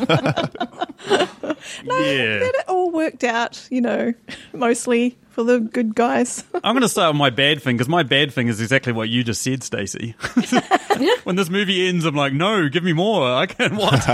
Yeah. 1.84 2.39
That 2.39 2.53
it 2.55 2.70
all 2.70 2.91
worked 2.91 3.24
out, 3.24 3.67
you 3.70 3.81
know, 3.81 4.13
mostly 4.53 5.17
for 5.32 5.44
the 5.44 5.60
good 5.60 5.96
guys. 5.96 6.44
I'm 6.64 6.74
going 6.74 6.82
to 6.82 6.90
start 6.90 7.14
with 7.14 7.20
my 7.20 7.30
bad 7.30 7.62
thing 7.62 7.78
because 7.78 7.90
my 7.90 8.04
bad 8.04 8.34
thing 8.34 8.48
is 8.48 8.62
exactly 8.62 8.94
what 8.94 9.10
you 9.10 9.24
just 9.24 9.42
said, 9.42 9.64
Stacey. 9.64 10.16
when 11.24 11.36
this 11.36 11.50
movie 11.50 11.88
ends, 11.88 12.06
I'm 12.06 12.16
like, 12.16 12.34
no, 12.34 12.68
give 12.70 12.84
me 12.84 12.94
more. 12.94 13.34
I 13.34 13.46
can't 13.46 13.74
what? 13.74 14.08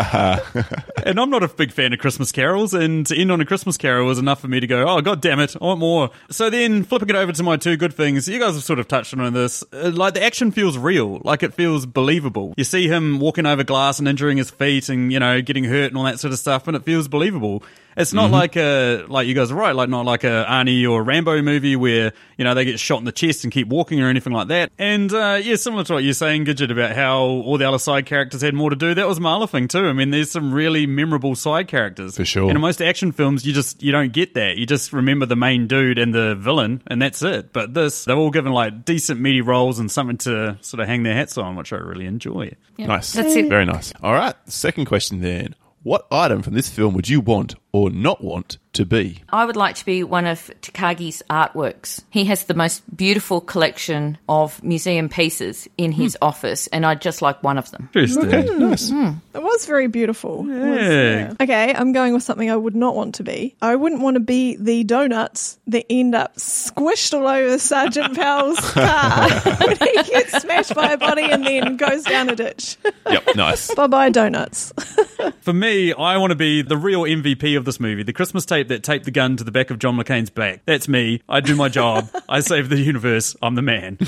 and 1.06 1.20
I'm 1.20 1.30
not 1.30 1.44
a 1.44 1.48
big 1.48 1.72
fan 1.72 1.92
of 1.94 2.00
Christmas 2.00 2.32
carols, 2.32 2.74
and 2.74 3.06
to 3.08 3.18
end 3.18 3.32
on 3.32 3.42
a 3.42 3.46
Christmas 3.46 3.78
carol 3.78 4.06
was 4.08 4.20
enough 4.20 4.40
for 4.40 4.48
me 4.48 4.60
to 4.60 4.68
go, 4.68 4.86
oh 4.88 5.02
god 5.02 5.22
damn 5.22 5.40
it, 5.40 5.56
I 5.60 5.66
want 5.66 5.80
more. 5.80 6.12
So 6.30 6.50
then 6.50 6.84
flipping 6.84 7.10
it 7.10 7.16
over 7.16 7.32
to 7.32 7.44
my 7.44 7.58
two 7.58 7.78
good 7.78 7.94
things, 7.94 8.28
you 8.28 8.40
guys 8.40 8.54
have 8.54 8.64
sort 8.64 8.80
of 8.80 8.88
touched 8.88 9.14
on 9.14 9.34
this. 9.34 9.64
Uh, 9.74 9.92
like 9.94 10.14
the 10.14 10.24
action 10.24 10.52
feels 10.52 10.78
real, 10.78 11.20
like 11.24 11.44
it 11.44 11.54
feels 11.54 11.86
believable. 11.86 12.54
You 12.58 12.64
see 12.64 12.88
him 12.88 13.20
walking 13.20 13.46
over 13.46 13.64
glass 13.64 14.00
and 14.00 14.08
injuring 14.08 14.38
his 14.38 14.52
feet, 14.52 14.90
and 14.90 15.12
you 15.12 15.20
know 15.20 15.42
getting 15.42 15.64
hurt 15.64 15.88
and 15.88 15.98
all 15.98 16.04
that 16.04 16.20
sort 16.20 16.32
of 16.34 16.40
stuff, 16.40 16.68
and 16.68 16.78
it 16.78 16.84
feels 16.84 17.08
believable. 17.08 17.64
It's 17.98 18.13
not 18.13 18.30
like 18.30 18.56
a 18.56 19.06
like 19.08 19.27
you 19.27 19.34
guys 19.34 19.51
are 19.51 19.56
right, 19.56 19.75
like 19.75 19.89
not 19.89 20.06
like 20.06 20.24
a 20.24 20.46
Arnie 20.48 20.89
or 20.89 21.04
Rambo 21.04 21.42
movie 21.42 21.75
where 21.75 22.13
you 22.38 22.46
know 22.46 22.54
they 22.54 22.63
get 22.63 22.80
shot 22.80 23.00
in 23.00 23.06
the 23.06 23.12
chest 23.12 23.44
and 23.44 23.51
keep 23.51 23.68
walking 23.68 24.01
or 24.01 24.08
anything 24.08 24.34
like 24.34 24.50
that. 24.50 24.72
And 24.77 25.12
uh, 25.12 25.39
yeah, 25.42 25.56
similar 25.56 25.84
to 25.86 25.94
what 25.94 26.04
you're 26.04 26.13
saying, 26.13 26.46
Gidget, 26.46 26.72
about 26.72 26.96
how 26.96 27.18
all 27.18 27.58
the 27.58 27.68
other 27.68 27.80
side 27.80 28.06
characters 28.06 28.42
had 28.42 28.54
more 28.54 28.70
to 28.70 28.75
do. 28.75 28.94
That 28.94 29.08
was 29.08 29.20
my 29.20 29.36
other 29.36 29.48
thing 29.48 29.68
too. 29.68 29.88
I 29.88 29.94
mean, 29.94 30.12
there's 30.12 30.30
some 30.30 30.54
really 30.54 30.86
memorable 30.86 31.36
side 31.36 31.68
characters 31.68 32.16
For 32.18 32.25
sure. 32.25 32.50
And 32.50 32.56
in 32.56 32.62
most 32.62 32.82
action 32.82 33.12
films, 33.12 33.46
you 33.46 33.54
just 33.54 33.82
you 33.82 33.92
don't 33.92 34.13
get 34.13 34.36
that. 34.36 34.58
You 34.58 34.68
just 34.68 34.94
remember 34.94 35.25
the 35.25 35.36
main 35.36 35.66
dude 35.68 35.98
and 35.98 36.13
the 36.13 36.36
villain, 36.36 36.84
and 36.88 37.01
that's 37.01 37.24
it. 37.24 37.51
But 37.51 37.74
this, 37.74 38.06
they're 38.06 38.16
all 38.16 38.32
given 38.32 38.51
like 38.51 38.86
decent 38.86 39.20
meaty 39.20 39.42
roles 39.42 39.80
and 39.80 39.89
something 39.92 40.18
to 40.20 40.58
sort 40.62 40.82
of 40.82 40.88
hang 40.88 41.01
their 41.01 41.16
hats 41.16 41.38
on, 41.38 41.56
which 41.56 41.74
I 41.74 41.77
really 41.77 42.06
enjoy. 42.06 42.51
Nice. 42.77 43.13
That's 43.13 43.36
it. 43.36 43.50
Very 43.50 43.66
nice. 43.66 43.92
All 44.04 44.13
right. 44.13 44.36
Second 44.46 44.86
question 44.86 45.22
then. 45.22 45.56
What 45.88 46.06
item 46.12 46.41
from 46.41 46.53
this 46.53 46.67
film 46.67 46.94
would 46.96 47.08
you 47.08 47.22
want 47.22 47.56
or 47.72 47.89
not 47.89 48.22
want 48.22 48.58
to 48.77 48.86
be? 48.86 49.22
I 49.29 49.46
would 49.46 49.55
like 49.55 49.75
to 49.75 49.86
be 49.86 50.03
one 50.03 50.25
of 50.25 50.50
Takagi's 50.62 51.22
artworks. 51.29 52.01
He 52.10 52.25
has 52.25 52.46
the 52.46 52.53
most 52.53 52.84
beautiful 52.96 53.41
collection 53.41 54.17
of 54.27 54.63
museum 54.63 55.10
pieces 55.10 55.67
in 55.77 55.91
his 55.91 56.17
hmm. 56.19 56.25
office, 56.25 56.67
and 56.67 56.86
I'd 56.86 57.01
just 57.01 57.22
like 57.22 57.43
one 57.43 57.57
of 57.57 57.69
them. 57.72 57.89
Interesting. 57.93 58.60
Nice. 58.60 58.89
It 58.89 59.43
was 59.43 59.65
very 59.65 59.88
beautiful. 59.88 60.50
It 60.50 60.69
was, 60.69 60.81
Yeah. 60.81 61.34
Okay, 61.39 61.74
I'm 61.74 61.91
going 61.91 62.13
with 62.13 62.24
something 62.24 62.50
I 62.50 62.55
would 62.55 62.75
not 62.75 62.96
want 62.96 63.15
to 63.15 63.24
be. 63.24 63.55
I 63.62 63.75
wouldn't 63.75 64.01
want 64.01 64.15
to 64.15 64.19
be 64.19 64.55
the 64.55 64.84
donuts 64.84 65.60
that 65.67 65.86
end 65.89 66.15
up 66.15 66.38
squished 66.38 67.13
all 67.13 67.27
over 67.27 67.57
Sergeant 67.60 68.15
Powell's 68.15 68.60
car 68.72 69.29
when 69.29 69.77
he 69.77 70.03
gets 70.03 70.41
smashed 70.41 70.74
by 70.74 70.93
a 70.93 70.98
body 70.98 71.29
and 71.29 71.46
then 71.46 71.77
goes 71.77 72.03
down 72.03 72.29
a 72.29 72.36
ditch. 72.36 72.77
Yep. 73.10 73.36
Nice. 73.36 73.74
bye 73.75 73.88
bye, 73.88 74.10
donuts. 74.10 74.74
For 75.41 75.53
me, 75.53 75.93
I 75.93 76.17
want 76.17 76.31
to 76.31 76.36
be 76.36 76.62
the 76.62 76.77
real 76.77 77.01
MVP 77.03 77.57
of 77.57 77.65
this 77.65 77.79
movie, 77.79 78.03
the 78.03 78.13
Christmas 78.13 78.46
tape 78.46 78.67
that 78.70 78.84
taped 78.84 79.06
the 79.06 79.12
gun 79.12 79.38
to 79.38 79.44
the 79.44 79.52
back 79.52 79.70
of 79.72 79.80
John 79.80 79.98
McClane's 79.98 80.30
back. 80.30 80.62
That's 80.66 80.88
me. 80.88 81.22
I 81.28 81.40
do 81.40 81.56
my 81.56 81.70
job. 81.70 82.10
I 82.30 82.40
save 82.42 82.70
the 82.70 82.78
universe. 82.80 83.36
I'm 83.42 83.56
the 83.56 83.62
man. 83.62 83.98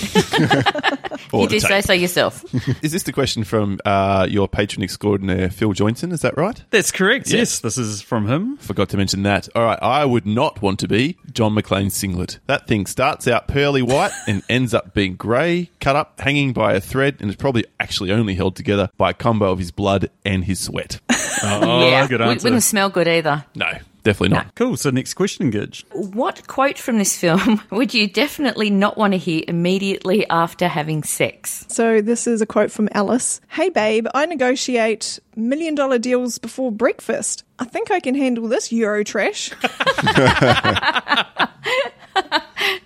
You 1.32 1.42
the 1.48 1.60
did 1.60 1.62
say 1.62 1.82
so 1.82 1.94
yourself. 1.94 2.44
Is 2.84 2.92
this 2.92 3.04
the 3.04 3.12
question 3.12 3.44
from 3.44 3.80
uh, 3.86 4.26
your 4.30 4.48
patron 4.48 4.82
extraordinaire, 4.84 5.50
Phil 5.52 5.74
Joynson? 5.74 6.12
Is 6.12 6.22
that 6.22 6.36
right? 6.38 6.64
That's 6.72 6.92
correct. 6.92 7.30
Yeah. 7.30 7.40
Yes, 7.40 7.60
this 7.60 7.78
is 7.78 8.02
from 8.02 8.28
him. 8.28 8.58
Forgot 8.58 8.90
to 8.90 8.98
mention 8.98 9.22
that. 9.24 9.48
All 9.54 9.64
right, 9.64 9.78
I 9.82 10.06
would 10.06 10.26
not 10.26 10.62
want 10.62 10.80
to 10.80 10.88
be 10.88 11.18
John 11.32 11.54
McClane's 11.54 11.94
singlet. 11.94 12.40
That 12.48 12.68
thing 12.68 12.86
starts 12.88 13.28
out 13.28 13.48
pearly 13.48 13.82
white 13.84 14.12
and 14.28 14.42
ends 14.50 14.74
up 14.74 14.94
being 14.96 15.16
grey, 15.16 15.70
cut 15.80 15.96
up, 15.96 16.20
hanging 16.20 16.52
by 16.54 16.74
a 16.74 16.82
thread, 16.82 17.18
and 17.20 17.30
it's 17.30 17.40
probably 17.40 17.66
actually 17.80 18.12
only 18.12 18.34
held 18.34 18.56
together 18.56 18.90
by 18.98 19.12
a 19.12 19.14
combo 19.14 19.52
of 19.52 19.60
his 19.60 19.72
blood 19.72 20.10
and 20.26 20.46
his 20.46 20.60
sweat. 20.60 21.00
Oh, 21.44 21.90
yeah, 21.90 22.08
good 22.08 22.18
w- 22.18 22.32
answer. 22.32 22.46
wouldn't 22.46 22.64
smell 22.64 22.90
good 22.90 23.08
either. 23.08 23.46
No, 23.56 23.72
definitely 24.04 24.36
not. 24.36 24.56
Cool. 24.56 24.78
So 24.78 24.90
next 24.90 25.14
question, 25.14 25.52
Gidge. 25.52 25.84
What 25.94 26.48
quote 26.48 26.78
from 26.78 26.98
this 26.98 27.18
film 27.18 27.62
would 27.72 27.94
you 27.94 28.08
definitely 28.08 28.70
not 28.70 28.98
want 28.98 29.14
to 29.14 29.18
hear 29.18 29.44
immediately 29.48 30.28
after 30.30 30.68
having 30.68 31.04
sex? 31.04 31.66
So 31.70 32.02
this 32.02 32.28
is 32.28 32.42
a 32.42 32.46
quote 32.46 32.72
from 32.72 32.90
Ellis. 32.92 33.42
Hey 33.50 33.70
babe, 33.70 34.08
I 34.14 34.26
negotiate 34.26 35.20
million 35.36 35.76
dollar 35.76 35.98
deals 36.00 36.38
before 36.38 36.72
breakfast. 36.72 37.44
I 37.60 37.66
think 37.66 37.92
I 37.92 38.00
can 38.00 38.16
handle 38.16 38.48
this 38.48 38.72
Euro 38.72 39.04
trash. 39.04 39.52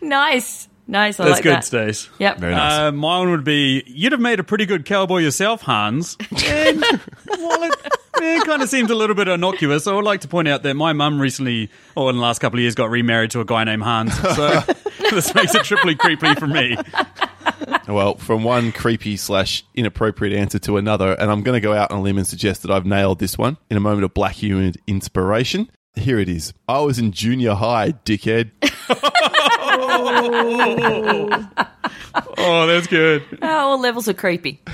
Nice, 0.02 0.68
nice. 0.86 1.20
I 1.20 1.24
That's 1.24 1.38
like 1.38 1.44
good, 1.44 1.54
that. 1.54 1.66
Stace. 1.66 2.10
Yep. 2.20 2.38
Very 2.38 2.54
nice. 2.54 2.74
Uh, 2.74 2.92
mine 2.92 3.32
would 3.32 3.44
be 3.44 3.84
you'd 3.88 4.12
have 4.12 4.22
made 4.22 4.40
a 4.40 4.44
pretty 4.44 4.66
good 4.66 4.86
cowboy 4.86 5.20
yourself, 5.20 5.62
Hans. 5.62 6.18
And 6.46 6.84
while 7.26 7.64
it, 8.18 8.24
it 8.24 8.46
kind 8.46 8.62
of 8.62 8.70
seems 8.70 8.90
a 8.92 8.96
little 8.96 9.16
bit 9.16 9.28
innocuous, 9.28 9.88
I 9.88 9.94
would 9.94 10.06
like 10.06 10.22
to 10.22 10.28
point 10.28 10.48
out 10.48 10.64
that 10.64 10.76
my 10.76 10.94
mum 10.94 11.20
recently, 11.20 11.70
or 11.96 12.10
in 12.10 12.18
the 12.18 12.22
last 12.22 12.40
couple 12.40 12.60
of 12.60 12.62
years, 12.62 12.76
got 12.76 12.90
remarried 12.90 13.32
to 13.32 13.42
a 13.42 13.46
guy 13.46 13.64
named 13.64 13.84
Hans. 13.84 14.18
So 14.18 14.60
this 15.12 15.34
makes 15.36 15.56
it 15.56 15.64
triply 15.64 15.96
creepy 15.96 16.34
for 16.36 16.48
me. 16.48 16.78
Well, 17.88 18.16
from 18.16 18.44
one 18.44 18.72
creepy 18.72 19.18
slash 19.18 19.64
inappropriate 19.76 20.34
answer 20.34 20.58
to 20.60 20.78
another, 20.78 21.14
and 21.14 21.30
I'm 21.30 21.44
going 21.44 21.56
to 21.56 21.62
go 21.62 21.74
out 21.74 21.92
on 21.92 22.00
a 22.00 22.02
limb 22.02 22.18
and 22.18 22.26
suggest 22.26 22.62
that 22.64 22.72
I've 22.72 22.86
nailed 22.86 23.20
this 23.20 23.38
one 23.38 23.58
in 23.70 23.78
a 23.78 23.82
moment 23.82 24.06
of 24.06 24.14
black 24.14 24.36
humoured 24.36 24.78
inspiration. 24.88 25.70
Here 25.96 26.18
it 26.18 26.30
is. 26.30 26.54
I 26.68 26.80
was 26.80 26.98
in 26.98 27.12
junior 27.12 27.54
high, 27.54 27.92
dickhead. 27.92 28.52
Oh, 32.38 32.68
that's 32.68 32.88
good. 32.88 33.24
Oh, 33.42 33.48
all 33.48 33.80
levels 33.80 34.08
are 34.08 34.14
creepy. 34.14 34.62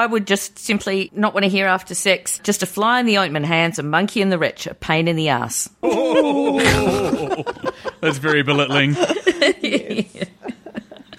I 0.00 0.06
would 0.06 0.26
just 0.26 0.58
simply 0.58 1.10
not 1.12 1.34
want 1.34 1.44
to 1.44 1.50
hear 1.50 1.66
after 1.66 1.94
sex. 1.94 2.40
Just 2.42 2.62
a 2.62 2.66
fly 2.66 3.00
in 3.00 3.06
the 3.06 3.18
ointment 3.18 3.44
Hans, 3.44 3.78
a 3.78 3.82
monkey 3.82 4.22
in 4.22 4.30
the 4.30 4.38
rich, 4.38 4.66
a 4.66 4.72
pain 4.72 5.08
in 5.08 5.14
the 5.14 5.28
ass. 5.28 5.68
That's 8.00 8.16
very 8.16 8.42
belittling. 8.42 8.96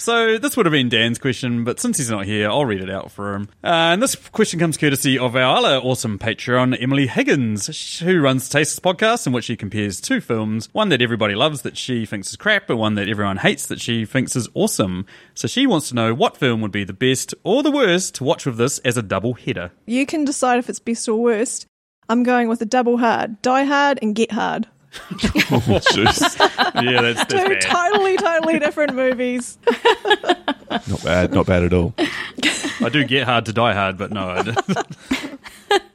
So 0.01 0.39
this 0.39 0.57
would 0.57 0.65
have 0.65 0.73
been 0.73 0.89
Dan's 0.89 1.19
question, 1.19 1.63
but 1.63 1.79
since 1.79 1.99
he's 1.99 2.09
not 2.09 2.25
here, 2.25 2.49
I'll 2.49 2.65
read 2.65 2.81
it 2.81 2.89
out 2.89 3.11
for 3.11 3.35
him. 3.35 3.49
Uh, 3.63 3.93
and 3.93 4.01
this 4.01 4.15
question 4.15 4.59
comes 4.59 4.75
courtesy 4.75 5.15
of 5.15 5.35
our 5.35 5.57
other 5.57 5.77
awesome 5.77 6.17
Patreon, 6.17 6.75
Emily 6.81 7.05
Higgins, 7.05 7.99
who 7.99 8.19
runs 8.19 8.49
Tastes 8.49 8.79
Podcast, 8.79 9.27
in 9.27 9.33
which 9.33 9.45
she 9.45 9.55
compares 9.55 10.01
two 10.01 10.19
films, 10.19 10.69
one 10.71 10.89
that 10.89 11.03
everybody 11.03 11.35
loves 11.35 11.61
that 11.61 11.77
she 11.77 12.07
thinks 12.07 12.31
is 12.31 12.35
crap, 12.35 12.65
but 12.65 12.77
one 12.77 12.95
that 12.95 13.09
everyone 13.09 13.37
hates 13.37 13.67
that 13.67 13.79
she 13.79 14.03
thinks 14.03 14.35
is 14.35 14.49
awesome. 14.55 15.05
So 15.35 15.47
she 15.47 15.67
wants 15.67 15.89
to 15.89 15.95
know 15.95 16.15
what 16.15 16.35
film 16.35 16.61
would 16.61 16.71
be 16.71 16.83
the 16.83 16.93
best 16.93 17.35
or 17.43 17.61
the 17.61 17.69
worst 17.69 18.15
to 18.15 18.23
watch 18.23 18.47
with 18.47 18.57
this 18.57 18.79
as 18.79 18.97
a 18.97 19.03
double 19.03 19.35
header. 19.35 19.71
You 19.85 20.07
can 20.07 20.25
decide 20.25 20.57
if 20.57 20.67
it's 20.67 20.79
best 20.79 21.07
or 21.07 21.21
worst. 21.21 21.67
I'm 22.09 22.23
going 22.23 22.49
with 22.49 22.59
a 22.63 22.65
double 22.65 22.97
hard. 22.97 23.39
Die 23.43 23.65
hard 23.65 23.99
and 24.01 24.15
get 24.15 24.31
hard. 24.31 24.67
Jeez. 25.11 26.39
Yeah, 26.83 27.01
that's, 27.01 27.25
that's 27.25 27.33
Two 27.33 27.49
bad. 27.49 27.61
totally, 27.61 28.17
totally 28.17 28.59
different 28.59 28.93
movies. 28.93 29.57
not 30.87 31.03
bad, 31.03 31.33
not 31.33 31.45
bad 31.45 31.63
at 31.63 31.73
all. 31.73 31.93
I 31.97 32.89
do 32.91 33.03
get 33.05 33.25
hard 33.25 33.45
to 33.45 33.53
die 33.53 33.73
hard, 33.73 33.97
but 33.97 34.11
no, 34.11 34.29
I 34.29 34.41
don't. 34.41 35.39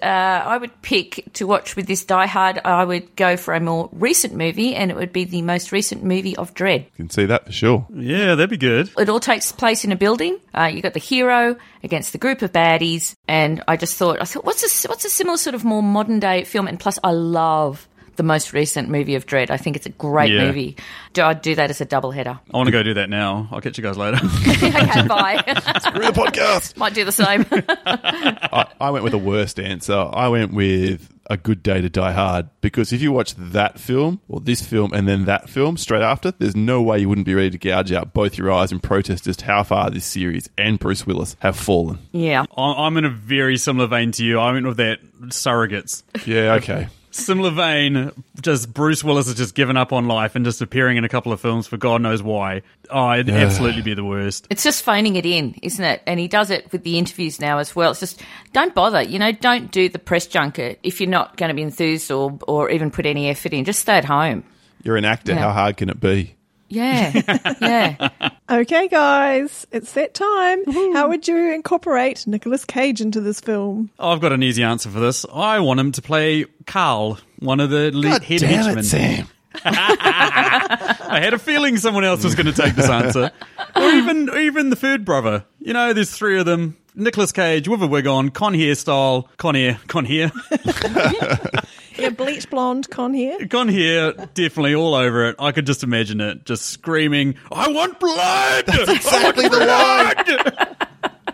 I 0.02 0.56
would 0.56 0.80
pick 0.82 1.24
to 1.34 1.46
watch 1.46 1.76
with 1.76 1.86
this 1.86 2.04
Die 2.04 2.26
Hard. 2.26 2.60
I 2.64 2.84
would 2.84 3.14
go 3.16 3.36
for 3.36 3.54
a 3.54 3.60
more 3.60 3.88
recent 3.92 4.34
movie, 4.34 4.74
and 4.74 4.90
it 4.90 4.96
would 4.96 5.12
be 5.12 5.24
the 5.24 5.42
most 5.42 5.72
recent 5.72 6.02
movie 6.02 6.36
of 6.36 6.54
Dread. 6.54 6.82
You 6.82 6.90
can 6.96 7.10
see 7.10 7.26
that 7.26 7.46
for 7.46 7.52
sure. 7.52 7.86
yeah, 7.92 8.34
that'd 8.34 8.50
be 8.50 8.56
good. 8.56 8.90
It 8.96 9.08
all 9.08 9.20
takes 9.20 9.52
place 9.52 9.84
in 9.84 9.92
a 9.92 9.96
building. 9.96 10.38
Uh, 10.54 10.70
you 10.72 10.80
got 10.80 10.94
the 10.94 11.00
hero 11.00 11.56
against 11.82 12.12
the 12.12 12.18
group 12.18 12.42
of 12.42 12.52
baddies, 12.52 13.14
and 13.28 13.62
I 13.68 13.76
just 13.76 13.96
thought, 13.96 14.20
I 14.20 14.24
thought, 14.24 14.44
what's 14.44 14.62
a 14.84 14.88
what's 14.88 15.04
a 15.04 15.10
similar 15.10 15.36
sort 15.36 15.54
of 15.54 15.64
more 15.64 15.82
modern 15.82 16.20
day 16.20 16.44
film? 16.44 16.66
And 16.68 16.78
plus, 16.80 16.98
I 17.02 17.10
love 17.10 17.88
the 18.16 18.22
most 18.22 18.52
recent 18.52 18.88
movie 18.88 19.14
of 19.14 19.26
Dread. 19.26 19.50
I 19.50 19.56
think 19.56 19.76
it's 19.76 19.86
a 19.86 19.90
great 19.90 20.32
Yeah. 20.32 20.46
movie. 20.46 20.76
Do 21.12 21.22
I'd 21.22 21.40
do 21.42 21.54
that 21.54 21.70
as 21.70 21.80
a 21.80 21.84
double 21.84 22.10
header. 22.10 22.38
I 22.52 22.56
want 22.56 22.66
to 22.66 22.72
go 22.72 22.82
do 22.82 22.94
that 22.94 23.08
now. 23.10 23.48
I'll 23.50 23.60
catch 23.60 23.78
you 23.78 23.82
guys 23.84 23.96
later. 23.96 24.18
okay, 24.48 24.70
bye. 25.08 25.36
Screw 25.80 26.02
the 26.04 26.12
podcast. 26.14 26.76
Might 26.76 26.94
do 26.94 27.04
the 27.04 27.12
same. 27.12 27.44
I, 27.86 28.66
I 28.80 28.90
went 28.90 29.04
with 29.04 29.12
the 29.12 29.18
worst 29.18 29.58
answer. 29.60 30.08
I 30.12 30.28
went 30.28 30.52
with 30.52 31.08
A 31.30 31.36
Good 31.36 31.62
Day 31.62 31.80
to 31.80 31.88
Die 31.88 32.12
Hard 32.12 32.48
because 32.60 32.92
if 32.92 33.00
you 33.00 33.12
watch 33.12 33.34
that 33.36 33.78
film 33.78 34.20
or 34.28 34.40
this 34.40 34.64
film 34.64 34.92
and 34.92 35.08
then 35.08 35.24
that 35.24 35.48
film 35.48 35.76
straight 35.76 36.02
after, 36.02 36.32
there's 36.32 36.56
no 36.56 36.82
way 36.82 36.98
you 36.98 37.08
wouldn't 37.08 37.26
be 37.26 37.34
ready 37.34 37.50
to 37.50 37.58
gouge 37.58 37.92
out 37.92 38.12
both 38.12 38.36
your 38.38 38.52
eyes 38.52 38.72
and 38.72 38.82
protest 38.82 39.24
just 39.24 39.42
how 39.42 39.62
far 39.62 39.90
this 39.90 40.04
series 40.04 40.48
and 40.58 40.78
Bruce 40.78 41.06
Willis 41.06 41.36
have 41.40 41.56
fallen. 41.56 41.98
yeah. 42.12 42.44
I- 42.56 42.86
I'm 42.86 42.96
in 42.96 43.04
a 43.04 43.10
very 43.10 43.56
similar 43.56 43.86
vein 43.86 44.12
to 44.12 44.24
you. 44.24 44.38
I 44.38 44.52
went 44.52 44.66
with 44.66 44.76
that 44.76 44.98
surrogates. 45.28 46.02
Yeah, 46.26 46.54
okay. 46.54 46.88
Similar 47.16 47.50
vein, 47.50 48.12
just 48.40 48.72
Bruce 48.74 49.02
Willis 49.02 49.26
has 49.26 49.34
just 49.36 49.54
given 49.54 49.76
up 49.76 49.92
on 49.92 50.06
life 50.06 50.36
and 50.36 50.44
just 50.44 50.60
appearing 50.60 50.98
in 50.98 51.04
a 51.04 51.08
couple 51.08 51.32
of 51.32 51.40
films 51.40 51.66
for 51.66 51.76
God 51.76 52.02
knows 52.02 52.22
why. 52.22 52.62
Oh, 52.90 53.12
it'd 53.12 53.30
absolutely 53.30 53.82
be 53.82 53.94
the 53.94 54.04
worst. 54.04 54.46
It's 54.50 54.62
just 54.62 54.82
phoning 54.82 55.16
it 55.16 55.24
in, 55.24 55.54
isn't 55.62 55.84
it? 55.84 56.02
And 56.06 56.20
he 56.20 56.28
does 56.28 56.50
it 56.50 56.70
with 56.72 56.84
the 56.84 56.98
interviews 56.98 57.40
now 57.40 57.58
as 57.58 57.74
well. 57.74 57.92
It's 57.92 58.00
just 58.00 58.22
don't 58.52 58.74
bother, 58.74 59.00
you 59.02 59.18
know, 59.18 59.32
don't 59.32 59.70
do 59.70 59.88
the 59.88 59.98
press 59.98 60.26
junket 60.26 60.78
if 60.82 61.00
you're 61.00 61.10
not 61.10 61.36
going 61.36 61.48
to 61.48 61.54
be 61.54 61.62
enthused 61.62 62.10
or 62.10 62.38
or 62.46 62.70
even 62.70 62.90
put 62.90 63.06
any 63.06 63.28
effort 63.28 63.52
in. 63.52 63.64
Just 63.64 63.80
stay 63.80 63.96
at 63.96 64.04
home. 64.04 64.44
You're 64.82 64.96
an 64.96 65.04
actor. 65.06 65.32
Yeah. 65.32 65.38
How 65.38 65.52
hard 65.52 65.78
can 65.78 65.88
it 65.88 65.98
be? 65.98 66.35
Yeah, 66.68 67.12
yeah. 67.60 68.08
Okay, 68.50 68.88
guys, 68.88 69.66
it's 69.72 69.92
that 69.92 70.14
time. 70.14 70.64
How 70.94 71.08
would 71.08 71.28
you 71.28 71.52
incorporate 71.52 72.26
Nicolas 72.26 72.64
Cage 72.64 73.00
into 73.00 73.20
this 73.20 73.40
film? 73.40 73.90
Oh, 73.98 74.10
I've 74.10 74.20
got 74.20 74.32
an 74.32 74.42
easy 74.42 74.62
answer 74.62 74.88
for 74.88 75.00
this. 75.00 75.24
I 75.32 75.60
want 75.60 75.80
him 75.80 75.92
to 75.92 76.02
play 76.02 76.46
Carl, 76.66 77.18
one 77.38 77.60
of 77.60 77.70
the 77.70 77.90
lead 77.92 78.10
God 78.10 78.22
head 78.24 78.40
damn 78.40 78.50
henchmen. 78.50 78.78
it, 78.78 78.84
Sam. 78.84 79.28
I 79.64 81.18
had 81.22 81.32
a 81.34 81.38
feeling 81.38 81.76
someone 81.78 82.04
else 82.04 82.22
was 82.24 82.34
going 82.34 82.46
to 82.46 82.52
take 82.52 82.74
this 82.74 82.90
answer, 82.90 83.30
or 83.74 83.82
even 83.82 84.28
even 84.36 84.70
the 84.70 84.76
third 84.76 85.04
brother. 85.04 85.44
You 85.60 85.72
know, 85.72 85.92
there's 85.92 86.10
three 86.10 86.38
of 86.38 86.46
them. 86.46 86.76
Nicolas 86.94 87.30
Cage 87.30 87.68
with 87.68 87.82
a 87.82 87.86
wig 87.86 88.06
on, 88.06 88.30
con 88.30 88.54
hairstyle, 88.54 89.28
con 89.36 89.54
hair, 89.54 89.78
con 89.86 90.06
hair, 90.06 90.32
Yeah, 91.98 92.10
bleach 92.10 92.48
blonde 92.50 92.88
con 92.90 93.14
here. 93.14 93.46
con 93.48 93.68
here, 93.68 94.12
definitely 94.34 94.74
all 94.74 94.94
over 94.94 95.28
it. 95.30 95.36
I 95.38 95.52
could 95.52 95.66
just 95.66 95.82
imagine 95.82 96.20
it, 96.20 96.44
just 96.44 96.66
screaming, 96.66 97.36
"I 97.50 97.68
want 97.68 97.98
blood!" 97.98 98.66
That's 98.66 98.90
exactly 98.90 99.48
the 99.48 99.58
one. 99.60 100.76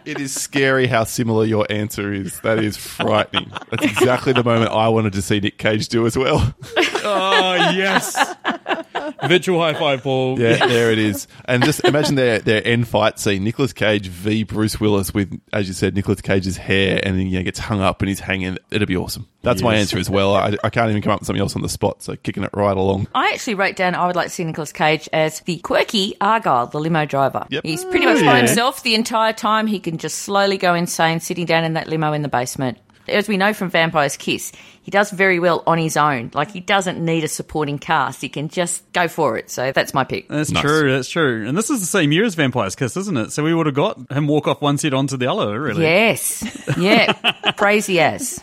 It 0.04 0.20
is 0.20 0.34
scary 0.34 0.88
how 0.88 1.04
similar 1.04 1.44
your 1.44 1.64
answer 1.70 2.12
is. 2.12 2.40
That 2.40 2.58
is 2.58 2.76
frightening. 2.76 3.52
That's 3.70 3.84
exactly 3.84 4.32
the 4.32 4.42
moment 4.42 4.72
I 4.72 4.88
wanted 4.88 5.12
to 5.12 5.22
see 5.22 5.38
Nick 5.38 5.58
Cage 5.58 5.88
do 5.88 6.06
as 6.06 6.18
well. 6.18 6.54
Oh 7.04 7.54
yes, 7.74 8.16
virtual 9.26 9.60
high 9.60 9.74
five, 9.74 10.02
Paul. 10.02 10.40
Yeah, 10.40 10.66
there 10.66 10.90
it 10.92 10.98
is. 10.98 11.26
And 11.44 11.64
just 11.64 11.84
imagine 11.84 12.16
their 12.16 12.38
their 12.40 12.66
end 12.66 12.88
fight 12.88 13.18
scene: 13.18 13.44
Nicolas 13.44 13.72
Cage 13.72 14.08
v 14.08 14.42
Bruce 14.44 14.80
Willis 14.80 15.12
with, 15.14 15.40
as 15.52 15.68
you 15.68 15.74
said, 15.74 15.94
Nicolas 15.94 16.20
Cage's 16.20 16.56
hair, 16.56 17.00
and 17.02 17.18
then 17.18 17.26
you 17.26 17.38
know, 17.38 17.44
gets 17.44 17.58
hung 17.60 17.80
up 17.80 18.02
and 18.02 18.08
he's 18.08 18.20
hanging. 18.20 18.58
It'd 18.70 18.88
be 18.88 18.96
awesome. 18.96 19.26
That's 19.42 19.62
my 19.62 19.74
answer 19.74 19.98
as 19.98 20.08
well. 20.08 20.34
I, 20.34 20.56
I 20.62 20.70
can't 20.70 20.90
even 20.90 21.02
come 21.02 21.12
up 21.12 21.20
with 21.20 21.26
something 21.26 21.40
else 21.40 21.56
on 21.56 21.62
the 21.62 21.68
spot, 21.68 22.02
so 22.02 22.16
kicking 22.16 22.44
it 22.44 22.50
right 22.52 22.76
along. 22.76 23.08
I 23.14 23.32
actually 23.32 23.54
wrote 23.54 23.76
down 23.76 23.94
I 23.94 24.06
would 24.06 24.16
like 24.16 24.28
to 24.28 24.32
see 24.32 24.44
Nicolas 24.44 24.72
Cage 24.72 25.08
as 25.12 25.40
the 25.40 25.58
quirky 25.58 26.16
Argyle, 26.20 26.66
the 26.68 26.78
limo 26.78 27.04
driver. 27.06 27.46
Yep. 27.50 27.64
He's 27.64 27.84
pretty 27.84 28.06
much 28.06 28.20
yeah. 28.20 28.32
by 28.32 28.38
himself 28.38 28.82
the 28.82 28.94
entire 28.94 29.32
time. 29.32 29.66
He 29.66 29.80
can 29.80 29.98
just 29.98 30.20
slowly 30.20 30.58
go 30.58 30.74
insane 30.74 31.20
sitting 31.20 31.46
down 31.46 31.64
in 31.64 31.74
that 31.74 31.88
limo 31.88 32.12
in 32.12 32.22
the 32.22 32.28
basement. 32.28 32.78
As 33.08 33.26
we 33.26 33.36
know 33.36 33.52
from 33.52 33.68
Vampire's 33.68 34.16
Kiss, 34.16 34.52
he 34.82 34.92
does 34.92 35.10
very 35.10 35.40
well 35.40 35.64
on 35.66 35.76
his 35.76 35.96
own. 35.96 36.30
Like 36.34 36.52
he 36.52 36.60
doesn't 36.60 37.04
need 37.04 37.24
a 37.24 37.28
supporting 37.28 37.80
cast. 37.80 38.20
He 38.20 38.28
can 38.28 38.48
just 38.48 38.90
go 38.92 39.08
for 39.08 39.36
it. 39.36 39.50
So 39.50 39.72
that's 39.72 39.92
my 39.92 40.04
pick. 40.04 40.28
That's 40.28 40.52
Nice. 40.52 40.62
true. 40.62 40.92
That's 40.92 41.08
true. 41.08 41.48
And 41.48 41.58
this 41.58 41.68
is 41.68 41.80
the 41.80 41.86
same 41.86 42.12
year 42.12 42.24
as 42.24 42.36
Vampire's 42.36 42.76
Kiss, 42.76 42.96
isn't 42.96 43.16
it? 43.16 43.32
So 43.32 43.42
we 43.42 43.54
would 43.54 43.66
have 43.66 43.74
got 43.74 44.12
him 44.12 44.28
walk 44.28 44.46
off 44.46 44.62
one 44.62 44.78
set 44.78 44.94
onto 44.94 45.16
the 45.16 45.26
other. 45.28 45.60
Really? 45.60 45.82
Yes. 45.82 46.44
Yeah. 46.78 47.12
Crazy 47.56 47.98
as. 47.98 48.40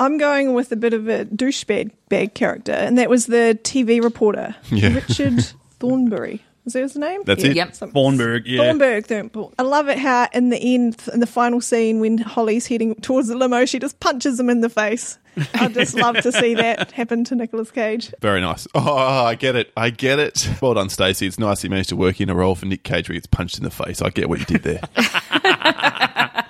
I'm 0.00 0.18
going 0.18 0.54
with 0.54 0.72
a 0.72 0.76
bit 0.76 0.94
of 0.94 1.08
a 1.08 1.24
douchebag 1.26 1.92
bag 2.08 2.34
character, 2.34 2.72
and 2.72 2.98
that 2.98 3.08
was 3.08 3.26
the 3.26 3.56
TV 3.62 4.02
reporter, 4.02 4.56
Yeah. 4.70 4.94
Richard 4.94 5.44
Thornbury. 5.78 6.42
Is 6.66 6.74
that 6.74 6.80
his 6.82 6.96
name? 6.96 7.22
That's 7.24 7.42
it. 7.42 7.56
Yep. 7.56 7.74
Some- 7.74 7.90
Thornburg, 7.90 8.46
yeah. 8.46 8.62
Thornburg, 8.62 9.06
Thornburg. 9.06 9.54
I 9.58 9.62
love 9.62 9.88
it 9.88 9.98
how 9.98 10.28
in 10.34 10.50
the 10.50 10.58
end, 10.58 10.96
in 11.12 11.20
the 11.20 11.26
final 11.26 11.60
scene, 11.62 12.00
when 12.00 12.18
Holly's 12.18 12.66
heading 12.66 12.94
towards 12.96 13.28
the 13.28 13.34
limo, 13.34 13.64
she 13.64 13.78
just 13.78 13.98
punches 13.98 14.38
him 14.38 14.50
in 14.50 14.60
the 14.60 14.68
face. 14.68 15.18
I 15.54 15.68
just 15.68 15.94
love 15.94 16.16
to 16.18 16.30
see 16.32 16.54
that 16.56 16.90
happen 16.92 17.24
to 17.24 17.34
Nicolas 17.34 17.70
Cage. 17.70 18.12
Very 18.20 18.42
nice. 18.42 18.68
Oh, 18.74 18.92
I 19.24 19.36
get 19.36 19.56
it. 19.56 19.72
I 19.76 19.88
get 19.90 20.18
it. 20.18 20.48
Well 20.60 20.74
done, 20.74 20.90
Stacey. 20.90 21.26
It's 21.26 21.38
nice 21.38 21.64
you 21.64 21.70
managed 21.70 21.88
to 21.90 21.96
work 21.96 22.20
in 22.20 22.28
a 22.28 22.34
role 22.34 22.54
for 22.54 22.66
Nick 22.66 22.82
Cage 22.84 23.08
where 23.08 23.14
he 23.14 23.18
gets 23.20 23.26
punched 23.26 23.56
in 23.56 23.64
the 23.64 23.70
face. 23.70 24.02
I 24.02 24.10
get 24.10 24.28
what 24.28 24.38
you 24.40 24.44
did 24.46 24.62
there. 24.62 24.80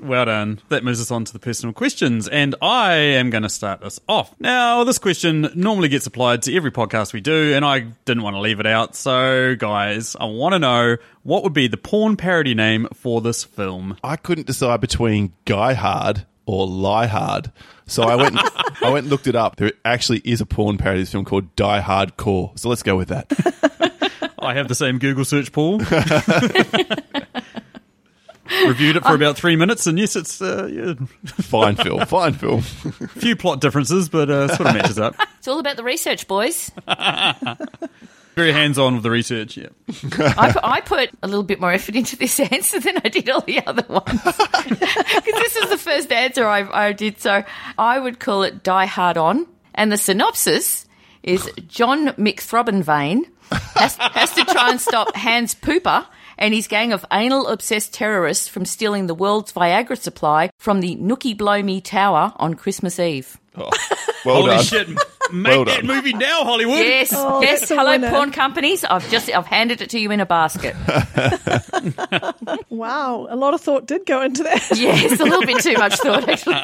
Well 0.00 0.24
done. 0.24 0.60
That 0.68 0.84
moves 0.84 1.00
us 1.00 1.10
on 1.10 1.24
to 1.24 1.32
the 1.32 1.38
personal 1.38 1.72
questions, 1.72 2.28
and 2.28 2.54
I 2.62 2.94
am 2.94 3.30
going 3.30 3.42
to 3.42 3.48
start 3.48 3.82
us 3.82 4.00
off. 4.08 4.34
Now, 4.38 4.84
this 4.84 4.98
question 4.98 5.50
normally 5.54 5.88
gets 5.88 6.06
applied 6.06 6.42
to 6.42 6.54
every 6.54 6.70
podcast 6.70 7.12
we 7.12 7.20
do, 7.20 7.54
and 7.54 7.64
I 7.64 7.80
didn't 8.04 8.22
want 8.22 8.34
to 8.34 8.40
leave 8.40 8.60
it 8.60 8.66
out. 8.66 8.94
So, 8.96 9.54
guys, 9.56 10.16
I 10.18 10.24
want 10.26 10.54
to 10.54 10.58
know 10.58 10.96
what 11.22 11.42
would 11.42 11.52
be 11.52 11.68
the 11.68 11.76
porn 11.76 12.16
parody 12.16 12.54
name 12.54 12.88
for 12.94 13.20
this 13.20 13.44
film? 13.44 13.96
I 14.02 14.16
couldn't 14.16 14.46
decide 14.46 14.80
between 14.80 15.32
Guy 15.44 15.74
Hard 15.74 16.26
or 16.46 16.66
Lie 16.66 17.06
Hard. 17.06 17.52
So 17.86 18.04
I 18.04 18.14
went 18.16 18.36
I 18.82 18.90
went 18.90 19.04
and 19.04 19.10
looked 19.10 19.26
it 19.26 19.34
up. 19.36 19.56
There 19.56 19.72
actually 19.84 20.20
is 20.24 20.40
a 20.40 20.46
porn 20.46 20.78
parody 20.78 21.04
film 21.04 21.24
called 21.24 21.54
Die 21.56 21.80
Hard 21.80 22.16
Core. 22.16 22.52
So 22.56 22.68
let's 22.68 22.82
go 22.82 22.96
with 22.96 23.08
that. 23.08 23.30
I 24.38 24.54
have 24.54 24.68
the 24.68 24.74
same 24.74 24.98
Google 24.98 25.24
search, 25.24 25.52
Paul. 25.52 25.80
Reviewed 28.66 28.96
it 28.96 29.04
for 29.04 29.14
about 29.14 29.36
three 29.36 29.56
minutes, 29.56 29.86
and 29.86 29.98
yes, 29.98 30.16
it's 30.16 30.40
uh, 30.40 30.68
yeah, 30.70 30.94
Fine 31.24 31.76
film. 31.76 32.00
Fine 32.06 32.34
film. 32.34 32.60
a 32.60 32.62
few 33.08 33.36
plot 33.36 33.60
differences, 33.60 34.08
but 34.08 34.30
uh, 34.30 34.48
sort 34.48 34.68
of 34.68 34.74
matches 34.74 34.98
up. 34.98 35.14
It's 35.38 35.48
all 35.48 35.58
about 35.58 35.76
the 35.76 35.84
research, 35.84 36.26
boys. 36.28 36.70
Very 38.34 38.52
hands 38.52 38.78
on 38.78 38.94
with 38.94 39.02
the 39.02 39.10
research. 39.10 39.56
Yeah. 39.56 39.66
I 40.36 40.52
put, 40.52 40.64
I 40.64 40.80
put 40.80 41.10
a 41.22 41.26
little 41.26 41.42
bit 41.42 41.60
more 41.60 41.72
effort 41.72 41.96
into 41.96 42.16
this 42.16 42.38
answer 42.52 42.78
than 42.78 42.98
I 43.04 43.08
did 43.08 43.28
all 43.28 43.40
the 43.40 43.66
other 43.66 43.84
ones. 43.88 44.22
Because 44.22 45.24
this 45.24 45.56
is 45.56 45.70
the 45.70 45.78
first 45.78 46.12
answer 46.12 46.46
I, 46.46 46.88
I 46.88 46.92
did. 46.92 47.20
So 47.20 47.42
I 47.76 47.98
would 47.98 48.20
call 48.20 48.44
it 48.44 48.62
Die 48.62 48.86
Hard 48.86 49.16
On. 49.16 49.46
And 49.74 49.90
the 49.90 49.96
synopsis 49.96 50.86
is 51.24 51.50
John 51.66 52.08
McThrobbenvein 52.10 53.24
has, 53.74 53.96
has 53.96 54.32
to 54.34 54.44
try 54.44 54.70
and 54.70 54.80
stop 54.80 55.14
Hans 55.16 55.54
Pooper 55.54 56.06
and 56.38 56.54
his 56.54 56.66
gang 56.68 56.92
of 56.92 57.04
anal 57.12 57.46
obsessed 57.48 57.92
terrorists 57.92 58.48
from 58.48 58.64
stealing 58.64 59.06
the 59.06 59.14
world's 59.14 59.52
Viagra 59.52 59.98
supply 59.98 60.50
from 60.58 60.80
the 60.80 60.96
Nookie 60.96 61.36
Blow 61.36 61.62
Me 61.62 61.80
Tower 61.80 62.32
on 62.36 62.54
Christmas 62.54 62.98
Eve. 62.98 63.36
Oh, 63.56 63.68
well 64.24 64.36
Holy 64.36 64.50
done. 64.56 64.64
shit! 64.64 64.88
Make 65.30 65.56
Well 65.56 65.64
that 65.66 65.78
done. 65.84 65.86
movie 65.88 66.14
now, 66.14 66.42
Hollywood. 66.44 66.78
Yes, 66.78 67.12
Oh, 67.14 67.42
yes. 67.42 67.60
that's 67.60 67.70
Hello, 67.70 67.90
winner. 67.90 68.08
porn 68.08 68.30
companies. 68.32 68.82
I've 68.82 69.06
just 69.10 69.28
I've 69.30 69.44
handed 69.44 69.82
it 69.82 69.90
to 69.90 69.98
you 69.98 70.10
in 70.10 70.20
a 70.20 70.26
basket. 70.26 70.74
Wow, 72.70 73.26
a 73.28 73.36
lot 73.36 73.54
of 73.54 73.60
thought 73.60 73.86
did 73.86 74.06
go 74.06 74.22
into 74.22 74.42
that. 74.44 74.62
Yes, 74.74 75.18
a 75.20 75.24
little 75.24 75.44
bit 75.44 75.62
too 75.62 75.74
much 75.74 75.96
thought 75.96 76.26
actually. 76.28 76.54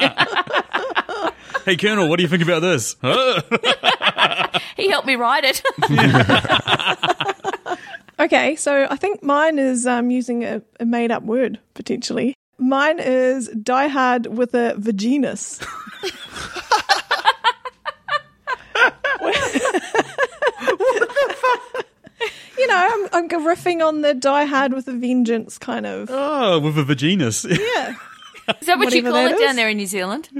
Hey, 1.65 1.75
Colonel, 1.77 2.07
what 2.09 2.17
do 2.17 2.23
you 2.23 2.29
think 2.29 2.41
about 2.43 2.61
this? 2.61 2.95
He 4.77 4.89
helped 4.89 5.07
me 5.07 5.15
write 5.15 5.43
it. 5.45 5.61
Okay, 8.25 8.55
so 8.55 8.87
I 8.89 8.95
think 8.95 9.21
mine 9.21 9.59
is 9.59 9.85
um, 9.85 10.09
using 10.09 10.43
a, 10.43 10.59
a 10.79 10.85
made 10.85 11.11
up 11.11 11.21
word 11.21 11.59
potentially. 11.75 12.33
Mine 12.57 12.99
is 12.99 13.49
Die 13.49 13.87
Hard 13.87 14.25
with 14.25 14.55
a 14.55 14.73
vaginus. 14.79 15.61
you 22.57 22.67
know, 22.67 22.75
I'm, 22.75 23.09
I'm 23.13 23.29
riffing 23.29 23.85
on 23.85 24.01
the 24.01 24.15
Die 24.15 24.45
Hard 24.45 24.73
with 24.73 24.87
a 24.87 24.93
vengeance 24.93 25.59
kind 25.59 25.85
of. 25.85 26.09
Oh, 26.11 26.59
with 26.59 26.79
a 26.79 26.83
vaginus. 26.83 27.45
Yeah. 27.59 27.93
Is 28.61 28.67
that 28.67 28.77
what 28.77 28.93
you 28.93 29.01
call 29.01 29.13
that 29.13 29.31
it 29.31 29.35
is. 29.35 29.41
down 29.41 29.55
there 29.55 29.69
in 29.69 29.77
New 29.77 29.87
Zealand? 29.87 30.29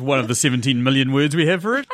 One 0.00 0.18
of 0.18 0.26
the 0.26 0.34
17 0.34 0.82
million 0.82 1.12
words 1.12 1.36
we 1.36 1.46
have 1.46 1.62
for 1.62 1.76
it. 1.76 1.86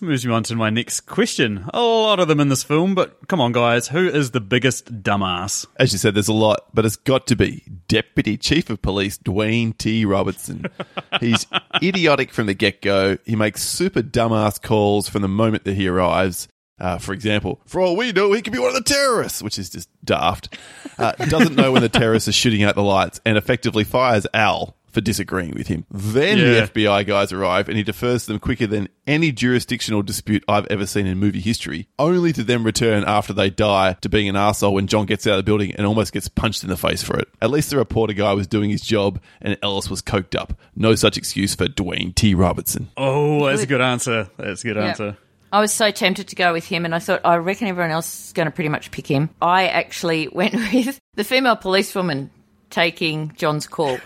Moves 0.00 0.24
me 0.24 0.32
on 0.32 0.44
to 0.44 0.54
my 0.54 0.70
next 0.70 1.00
question. 1.00 1.64
A 1.74 1.80
lot 1.80 2.20
of 2.20 2.28
them 2.28 2.38
in 2.38 2.48
this 2.48 2.62
film, 2.62 2.94
but 2.94 3.26
come 3.26 3.40
on, 3.40 3.50
guys. 3.50 3.88
Who 3.88 4.08
is 4.08 4.30
the 4.30 4.40
biggest 4.40 5.02
dumbass? 5.02 5.66
As 5.76 5.92
you 5.92 5.98
said, 5.98 6.14
there's 6.14 6.28
a 6.28 6.32
lot, 6.32 6.66
but 6.72 6.86
it's 6.86 6.94
got 6.94 7.26
to 7.28 7.36
be 7.36 7.64
Deputy 7.88 8.36
Chief 8.36 8.70
of 8.70 8.80
Police 8.80 9.18
Dwayne 9.18 9.76
T. 9.76 10.04
Robertson. 10.04 10.66
He's 11.20 11.46
idiotic 11.82 12.32
from 12.32 12.46
the 12.46 12.54
get 12.54 12.80
go. 12.80 13.18
He 13.24 13.34
makes 13.34 13.62
super 13.62 14.02
dumbass 14.02 14.62
calls 14.62 15.08
from 15.08 15.22
the 15.22 15.28
moment 15.28 15.64
that 15.64 15.74
he 15.74 15.88
arrives. 15.88 16.46
Uh, 16.78 16.98
for 16.98 17.12
example, 17.12 17.60
for 17.66 17.80
all 17.80 17.96
we 17.96 18.12
know, 18.12 18.32
he 18.32 18.40
could 18.40 18.52
be 18.52 18.58
one 18.60 18.68
of 18.68 18.74
the 18.74 18.82
terrorists, 18.82 19.42
which 19.42 19.58
is 19.58 19.68
just 19.68 19.88
daft. 20.04 20.56
Uh, 20.96 21.10
doesn't 21.26 21.56
know 21.56 21.72
when 21.72 21.82
the 21.82 21.88
terrorists 21.88 22.28
are 22.28 22.32
shooting 22.32 22.62
out 22.62 22.76
the 22.76 22.84
lights 22.84 23.20
and 23.26 23.36
effectively 23.36 23.82
fires 23.82 24.28
Al 24.32 24.76
for 24.98 25.02
for 25.02 25.04
disagreeing 25.04 25.52
with 25.54 25.68
him. 25.68 25.84
Then 25.92 26.38
Yeah. 26.38 26.44
the 26.44 26.62
FBI 26.62 27.04
guys 27.06 27.32
arrive 27.32 27.68
and 27.68 27.76
he 27.78 27.84
defers 27.84 28.22
to 28.26 28.32
them 28.32 28.40
quicker 28.40 28.66
than 28.66 28.88
any 29.06 29.30
jurisdictional 29.30 30.02
dispute 30.02 30.42
I've 30.48 30.66
ever 30.70 30.86
seen 30.86 31.06
in 31.06 31.18
movie 31.18 31.40
history, 31.40 31.86
only 32.00 32.32
to 32.32 32.42
then 32.42 32.64
return 32.64 33.04
after 33.06 33.32
they 33.32 33.48
die 33.48 33.92
to 34.00 34.08
being 34.08 34.28
an 34.28 34.34
arsehole 34.34 34.72
when 34.72 34.88
John 34.88 35.06
gets 35.06 35.24
out 35.26 35.34
of 35.34 35.36
the 35.38 35.42
building 35.44 35.72
and 35.76 35.86
almost 35.86 36.12
gets 36.12 36.26
punched 36.28 36.64
in 36.64 36.68
the 36.68 36.76
face 36.76 37.02
for 37.04 37.16
it. 37.16 37.28
At 37.40 37.50
least 37.50 37.70
the 37.70 37.76
reporter 37.76 38.12
guy 38.12 38.32
was 38.32 38.48
doing 38.48 38.70
his 38.70 38.80
job 38.82 39.20
and 39.40 39.56
Ellis 39.62 39.88
was 39.88 40.02
coked 40.02 40.34
up. 40.36 40.58
No 40.74 40.96
such 40.96 41.16
excuse 41.16 41.54
for 41.54 41.66
Dwayne 41.66 42.12
T. 42.14 42.34
Robertson. 42.34 42.88
Oh, 42.96 43.46
that's 43.46 43.62
a 43.62 43.66
good 43.66 43.80
answer. 43.80 44.28
That's 44.36 44.64
a 44.64 44.66
good 44.66 44.76
Yeah. 44.76 44.86
answer. 44.86 45.16
I 45.52 45.60
was 45.60 45.72
so 45.72 45.90
tempted 45.92 46.28
to 46.28 46.36
go 46.36 46.52
with 46.52 46.66
him, 46.66 46.84
and 46.84 46.94
I 46.94 46.98
thought, 46.98 47.20
I 47.24 47.36
reckon 47.36 47.68
everyone 47.68 47.90
else 47.90 48.26
is 48.26 48.32
going 48.34 48.46
to 48.46 48.52
pretty 48.52 48.68
much 48.68 48.90
pick 48.90 49.06
him. 49.06 49.30
I 49.40 49.68
actually 49.68 50.28
went 50.32 50.54
with 50.54 50.98
the 51.14 51.24
female 51.24 51.56
policewoman 51.56 52.30
taking 52.70 53.32
John's 53.36 53.66
call. 53.66 53.98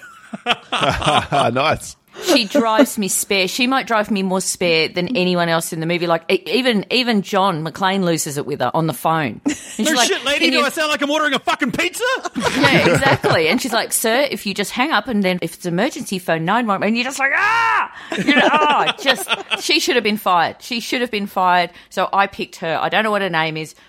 Nice. 1.53 1.97
She 2.25 2.45
drives 2.45 2.99
me 2.99 3.09
spare. 3.09 3.49
She 3.49 3.67
might 3.67 3.87
drive 3.87 4.11
me 4.11 4.23
more 4.23 4.43
spare 4.43 4.87
than 4.89 5.17
anyone 5.17 5.49
else 5.49 5.73
in 5.73 5.81
the 5.81 5.87
movie. 5.87 6.07
Like 6.07 6.31
e- 6.31 6.43
even 6.47 6.85
even 6.91 7.23
John 7.23 7.65
McClane 7.65 8.03
loses 8.05 8.37
it 8.37 8.45
with 8.45 8.61
her 8.61 8.71
on 8.75 8.87
the 8.87 8.93
phone. 8.93 9.41
And 9.47 9.57
she's 9.57 9.89
No 9.89 9.95
like, 9.97 10.09
shit, 10.09 10.23
lady, 10.23 10.51
do 10.51 10.59
you-" 10.59 10.63
I 10.63 10.69
sound 10.69 10.91
like 10.91 11.01
I'm 11.01 11.11
ordering 11.11 11.33
a 11.33 11.39
fucking 11.39 11.73
pizza? 11.73 12.05
Yeah, 12.61 12.93
exactly. 12.95 13.49
And 13.49 13.61
she's 13.63 13.73
like, 13.73 13.95
"Sir, 13.95 14.27
if 14.31 14.45
you 14.45 14.53
just 14.53 14.73
hang 14.73 14.93
up 14.93 15.09
and 15.09 15.23
then 15.23 15.39
if 15.41 15.55
it's 15.55 15.65
emergency, 15.65 16.19
phone 16.19 16.45
nine 16.45 16.67
one." 16.67 16.83
And 16.83 16.97
you're 16.97 17.05
just 17.05 17.19
like, 17.19 17.33
"Ah!" 17.35 17.91
You 18.19 18.37
know, 18.37 18.49
oh, 18.53 18.93
just 19.01 19.29
she 19.63 19.81
should 19.81 19.95
have 19.95 20.05
been 20.05 20.19
fired. 20.19 20.57
She 20.61 20.81
should 20.81 21.01
have 21.01 21.11
been 21.11 21.27
fired. 21.27 21.71
So 21.89 22.11
I 22.13 22.27
picked 22.27 22.57
her. 22.57 22.79
I 22.81 22.91
don't 22.91 23.05
know 23.05 23.11
what 23.11 23.23
her 23.23 23.31
name 23.31 23.57
is, 23.57 23.75
but 23.75 23.81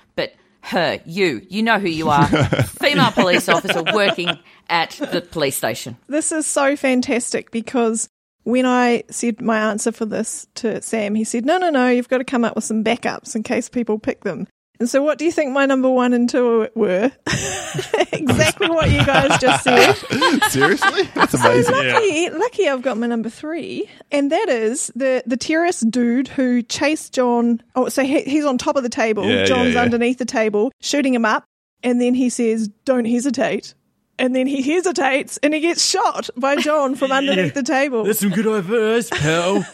her, 0.63 0.99
you, 1.05 1.45
you 1.49 1.61
know 1.61 1.77
who 1.77 1.89
you 1.89 2.09
are. 2.09 2.25
Female 2.81 3.11
police 3.11 3.49
officer 3.49 3.83
working 3.93 4.29
at 4.69 4.91
the 5.11 5.21
police 5.21 5.57
station. 5.57 5.97
This 6.07 6.31
is 6.31 6.45
so 6.45 6.75
fantastic 6.75 7.51
because 7.51 8.07
when 8.43 8.65
I 8.65 9.03
said 9.09 9.41
my 9.41 9.57
answer 9.57 9.91
for 9.91 10.05
this 10.05 10.47
to 10.55 10.81
Sam, 10.81 11.15
he 11.15 11.25
said, 11.25 11.45
No, 11.45 11.57
no, 11.57 11.69
no, 11.69 11.89
you've 11.89 12.09
got 12.09 12.19
to 12.19 12.23
come 12.23 12.45
up 12.45 12.55
with 12.55 12.63
some 12.63 12.83
backups 12.83 13.35
in 13.35 13.43
case 13.43 13.67
people 13.67 13.99
pick 13.99 14.23
them. 14.23 14.47
And 14.83 14.89
so, 14.89 15.01
what 15.01 15.17
do 15.17 15.23
you 15.23 15.31
think 15.31 15.53
my 15.53 15.65
number 15.65 15.89
one 15.89 16.11
and 16.11 16.29
two 16.29 16.67
were? 16.75 17.09
exactly 18.11 18.69
what 18.69 18.91
you 18.91 19.05
guys 19.05 19.39
just 19.39 19.63
said. 19.63 19.93
Seriously? 20.49 21.03
That's 21.15 21.33
amazing. 21.33 21.73
Lucky, 21.73 22.29
lucky 22.31 22.67
I've 22.67 22.81
got 22.81 22.97
my 22.97 23.07
number 23.07 23.29
three, 23.29 23.89
and 24.11 24.29
that 24.33 24.49
is 24.49 24.91
the 24.93 25.23
the 25.25 25.37
terrorist 25.37 25.89
dude 25.89 26.27
who 26.27 26.61
chased 26.63 27.13
John. 27.13 27.63
Oh, 27.77 27.87
so 27.87 28.03
he, 28.03 28.23
he's 28.23 28.43
on 28.43 28.57
top 28.57 28.75
of 28.75 28.83
the 28.83 28.89
table. 28.89 29.23
Yeah, 29.23 29.45
John's 29.45 29.69
yeah, 29.69 29.75
yeah. 29.75 29.81
underneath 29.83 30.17
the 30.17 30.25
table, 30.25 30.69
shooting 30.81 31.13
him 31.13 31.23
up, 31.23 31.45
and 31.81 32.01
then 32.01 32.13
he 32.13 32.29
says, 32.29 32.67
"Don't 32.83 33.05
hesitate." 33.05 33.75
And 34.19 34.35
then 34.35 34.47
he 34.47 34.61
hesitates, 34.61 35.39
and 35.41 35.53
he 35.53 35.61
gets 35.61 35.89
shot 35.89 36.29
by 36.35 36.57
John 36.57 36.95
from 36.95 37.11
underneath 37.13 37.53
the 37.53 37.63
table. 37.63 38.03
That's 38.03 38.19
some 38.19 38.31
good 38.31 38.47
advice, 38.47 39.09
pal. 39.09 39.65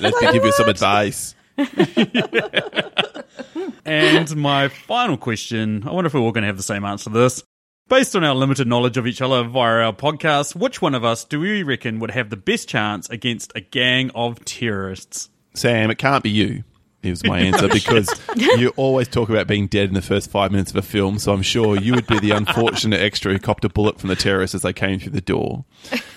Let 0.00 0.14
me 0.14 0.32
give 0.32 0.46
you 0.46 0.52
some 0.52 0.70
advice. 0.70 1.34
And 3.84 4.36
my 4.36 4.68
final 4.68 5.16
question 5.16 5.82
I 5.86 5.92
wonder 5.92 6.06
if 6.06 6.14
we're 6.14 6.20
all 6.20 6.32
going 6.32 6.42
to 6.42 6.48
have 6.48 6.56
the 6.56 6.62
same 6.62 6.84
answer 6.84 7.10
to 7.10 7.18
this. 7.18 7.42
Based 7.88 8.14
on 8.14 8.22
our 8.22 8.34
limited 8.34 8.68
knowledge 8.68 8.98
of 8.98 9.06
each 9.06 9.22
other 9.22 9.44
via 9.44 9.86
our 9.86 9.92
podcast, 9.94 10.54
which 10.54 10.82
one 10.82 10.94
of 10.94 11.04
us 11.04 11.24
do 11.24 11.40
we 11.40 11.62
reckon 11.62 12.00
would 12.00 12.10
have 12.10 12.28
the 12.28 12.36
best 12.36 12.68
chance 12.68 13.08
against 13.08 13.50
a 13.54 13.60
gang 13.60 14.10
of 14.14 14.44
terrorists? 14.44 15.30
Sam, 15.54 15.90
it 15.90 15.96
can't 15.96 16.22
be 16.22 16.30
you. 16.30 16.64
Is 17.02 17.24
my 17.24 17.38
answer 17.38 17.68
because 17.72 18.12
you 18.36 18.70
always 18.76 19.06
talk 19.06 19.28
about 19.28 19.46
being 19.46 19.68
dead 19.68 19.88
in 19.88 19.94
the 19.94 20.02
first 20.02 20.30
five 20.30 20.50
minutes 20.50 20.72
of 20.72 20.76
a 20.76 20.82
film. 20.82 21.20
So 21.20 21.32
I'm 21.32 21.42
sure 21.42 21.78
you 21.78 21.94
would 21.94 22.08
be 22.08 22.18
the 22.18 22.32
unfortunate 22.32 23.00
extra 23.00 23.32
who 23.32 23.38
copped 23.38 23.64
a 23.64 23.68
bullet 23.68 24.00
from 24.00 24.08
the 24.08 24.16
terrorists 24.16 24.56
as 24.56 24.62
they 24.62 24.72
came 24.72 24.98
through 24.98 25.12
the 25.12 25.20
door. 25.20 25.64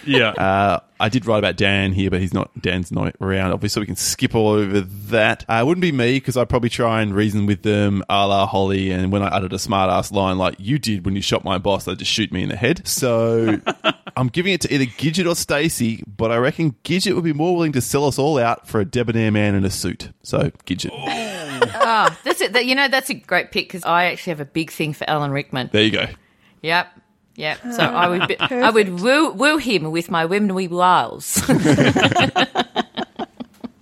Yeah. 0.06 0.30
Uh, 0.30 0.80
I 1.01 1.09
did 1.09 1.25
write 1.25 1.39
about 1.39 1.57
Dan 1.57 1.91
here, 1.91 2.09
but 2.09 2.21
he's 2.21 2.33
not. 2.33 2.49
Dan's 2.61 2.91
not 2.91 3.15
around. 3.19 3.51
Obviously, 3.51 3.81
we 3.81 3.85
can 3.87 3.95
skip 3.95 4.35
all 4.35 4.49
over 4.49 4.81
that. 4.81 5.43
Uh, 5.49 5.59
it 5.61 5.65
wouldn't 5.65 5.81
be 5.81 5.91
me 5.91 6.17
because 6.17 6.37
I'd 6.37 6.47
probably 6.49 6.69
try 6.69 7.01
and 7.01 7.13
reason 7.13 7.45
with 7.45 7.63
them, 7.63 8.03
a 8.09 8.27
la 8.27 8.45
Holly. 8.45 8.91
And 8.91 9.11
when 9.11 9.23
I 9.23 9.27
uttered 9.27 9.53
a 9.53 9.59
smart 9.59 9.89
ass 9.89 10.11
line 10.11 10.37
like 10.37 10.55
you 10.59 10.79
did 10.79 11.05
when 11.05 11.15
you 11.15 11.21
shot 11.21 11.43
my 11.43 11.57
boss, 11.57 11.85
they'd 11.85 11.97
just 11.99 12.11
shoot 12.11 12.31
me 12.31 12.43
in 12.43 12.49
the 12.49 12.55
head. 12.55 12.87
So 12.87 13.59
I'm 14.15 14.27
giving 14.27 14.53
it 14.53 14.61
to 14.61 14.73
either 14.73 14.85
Gidget 14.85 15.29
or 15.29 15.35
Stacy, 15.35 16.03
but 16.05 16.31
I 16.31 16.37
reckon 16.37 16.75
Gidget 16.83 17.15
would 17.15 17.23
be 17.23 17.33
more 17.33 17.55
willing 17.55 17.71
to 17.73 17.81
sell 17.81 18.05
us 18.05 18.19
all 18.19 18.37
out 18.37 18.67
for 18.67 18.79
a 18.79 18.85
debonair 18.85 19.31
man 19.31 19.55
in 19.55 19.65
a 19.65 19.69
suit. 19.69 20.11
So 20.23 20.51
Gidget, 20.65 20.91
Ah, 21.73 22.17
that's 22.23 22.41
it. 22.41 22.65
You 22.65 22.75
know, 22.75 22.87
that's 22.87 23.09
a 23.09 23.13
great 23.13 23.51
pick 23.51 23.67
because 23.67 23.83
I 23.83 24.05
actually 24.05 24.31
have 24.31 24.39
a 24.39 24.45
big 24.45 24.71
thing 24.71 24.93
for 24.93 25.09
Alan 25.09 25.31
Rickman. 25.31 25.69
there 25.71 25.83
you 25.83 25.91
go. 25.91 26.05
Yep. 26.61 26.87
Yep. 27.41 27.58
Ah. 27.65 27.71
So 27.71 27.84
I 27.84 28.08
would, 28.08 28.27
be, 28.27 28.39
I 28.39 28.69
would 28.69 29.01
woo, 29.01 29.32
woo 29.32 29.58
him 29.58 29.91
with 29.91 30.12
my 30.12 30.27
womenly 30.27 30.67
wiles. 30.67 31.41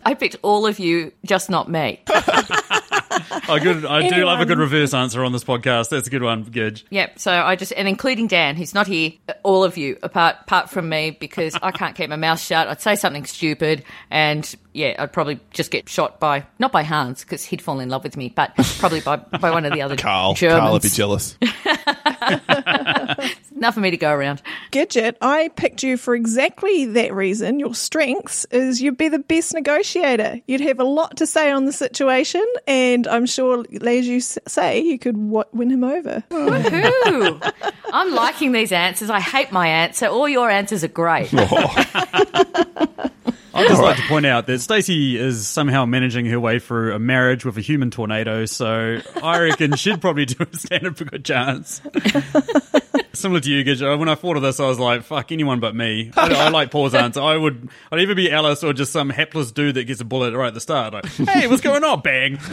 I 0.06 0.13
picked 0.15 0.38
all 0.41 0.65
of 0.65 0.80
you, 0.80 1.12
just 1.26 1.50
not 1.50 1.69
me. 1.69 2.02
I, 2.08 3.60
good, 3.62 3.86
I 3.86 4.08
do 4.08 4.26
love 4.26 4.39
a 4.39 4.45
good 4.45 4.58
reverse 4.58 4.93
answer 4.93 5.24
on 5.24 5.34
this 5.34 5.43
podcast. 5.43 5.89
That's 5.89 6.08
a 6.08 6.10
good 6.10 6.24
one, 6.24 6.45
Gidge. 6.45 6.84
Yep. 6.89 7.19
So 7.19 7.32
I 7.32 7.56
just, 7.56 7.74
and 7.74 7.88
including 7.88 8.28
Dan, 8.28 8.56
who's 8.56 8.74
not 8.74 8.88
here, 8.88 9.12
all 9.43 9.63
of 9.63 9.78
you, 9.78 9.98
apart 10.02 10.38
apart 10.41 10.69
from 10.69 10.88
me, 10.89 11.12
because 11.12 11.56
I 11.62 11.72
can't 11.72 11.95
keep 11.95 12.10
my 12.10 12.15
mouth 12.15 12.39
shut. 12.39 12.67
I'd 12.67 12.82
say 12.82 12.95
something 12.95 13.26
stupid, 13.26 13.84
and 14.10 14.56
yeah, 14.74 14.95
I'd 14.98 15.12
probably 15.12 15.39
just 15.52 15.69
get 15.69 15.89
shot 15.89 16.19
by 16.19 16.45
not 16.60 16.72
by 16.72 16.84
Hans 16.84 17.22
because 17.24 17.43
he'd 17.43 17.62
fall 17.62 17.80
in 17.80 17.89
love 17.89 18.04
with 18.04 18.17
me, 18.17 18.30
but 18.30 18.56
probably 18.80 19.02
by 19.02 19.17
by 19.17 19.52
one 19.52 19.65
of 19.65 19.74
the 19.74 19.82
other 19.82 19.95
Carl, 19.95 20.34
Germans. 20.34 20.60
Carl 20.60 20.74
would 20.74 20.82
be 20.82 20.89
jealous. 20.89 21.38
Enough 23.60 23.74
for 23.74 23.82
me 23.82 23.91
to 23.91 23.98
go 23.98 24.10
around. 24.13 24.41
Gidget, 24.72 25.15
I 25.22 25.50
picked 25.50 25.84
you 25.84 25.98
for 25.98 26.15
exactly 26.15 26.86
that 26.86 27.13
reason. 27.13 27.60
Your 27.60 27.76
strengths 27.76 28.45
is 28.52 28.82
you'd 28.82 28.95
be 28.98 29.10
the 29.10 29.19
best 29.19 29.54
negotiator. 29.54 30.39
You'd 30.48 30.62
have 30.62 30.80
a 30.80 30.86
lot 30.86 31.17
to 31.17 31.28
say 31.28 31.52
on 31.52 31.65
the 31.65 31.74
situation, 31.74 32.45
and 32.67 33.06
I'm 33.06 33.26
sure, 33.26 33.65
as 33.86 34.08
you 34.08 34.22
say, 34.22 34.80
you 34.80 34.98
could 34.98 35.15
w- 35.15 35.43
win 35.52 35.72
him 35.72 35.84
over. 35.84 36.24
Ooh, 36.32 37.39
I'm 37.93 38.15
liking 38.15 38.54
these 38.54 38.72
answers. 38.72 39.10
I 39.10 39.19
hate 39.19 39.52
my 39.52 39.67
answer. 39.67 40.06
All 40.06 40.30
your 40.30 40.50
answers 40.50 40.86
are 40.86 40.88
great. 40.88 41.30
Oh. 41.34 41.86
I'd 43.54 43.67
just 43.67 43.82
like 43.82 43.98
to 43.98 44.04
point 44.04 44.26
out 44.26 44.48
that 44.48 44.60
Stacey 44.60 45.17
is 45.17 45.45
somehow 45.45 45.86
managing 45.86 46.26
her 46.28 46.39
way 46.39 46.60
through 46.60 46.93
a 46.95 47.00
marriage 47.00 47.43
with 47.43 47.58
a 47.58 47.62
human 47.62 47.91
tornado, 47.91 48.45
so 48.45 49.00
I 49.22 49.39
reckon 49.39 49.76
she'd 49.76 50.00
probably 50.00 50.24
do 50.26 50.45
a 50.50 50.58
stand 50.58 50.88
up 50.88 51.02
a 51.02 51.06
good 51.06 51.26
chance. 51.26 51.82
Similar 53.13 53.39
to 53.41 53.50
you, 53.50 53.63
Gidge, 53.63 53.82
uh, 53.82 53.98
when 53.98 54.08
I 54.08 54.15
thought 54.15 54.38
of 54.38 54.43
this, 54.43 54.60
I 54.60 54.67
was 54.67 54.80
like, 54.80 55.04
fuck, 55.04 55.32
anyone 55.32 55.60
but 55.60 55.76
me. 55.76 56.12
I, 56.15 56.34
I 56.34 56.50
like 56.50 56.69
Paul's 56.72 56.93
answer. 56.93 57.22
I 57.22 57.36
would, 57.36 57.69
I'd 57.91 58.00
either 58.00 58.13
be 58.15 58.32
Ellis 58.32 58.63
or 58.63 58.72
just 58.72 58.91
some 58.91 59.10
hapless 59.10 59.52
dude 59.52 59.76
that 59.76 59.86
gets 59.86 60.00
a 60.00 60.06
bullet 60.06 60.36
right 60.36 60.48
at 60.48 60.54
the 60.54 60.60
start. 60.62 60.93
Like, 60.93 61.06
hey, 61.30 61.48
what's 61.48 61.62
going 61.62 61.84
on? 61.84 62.02
Bang. 62.02 62.38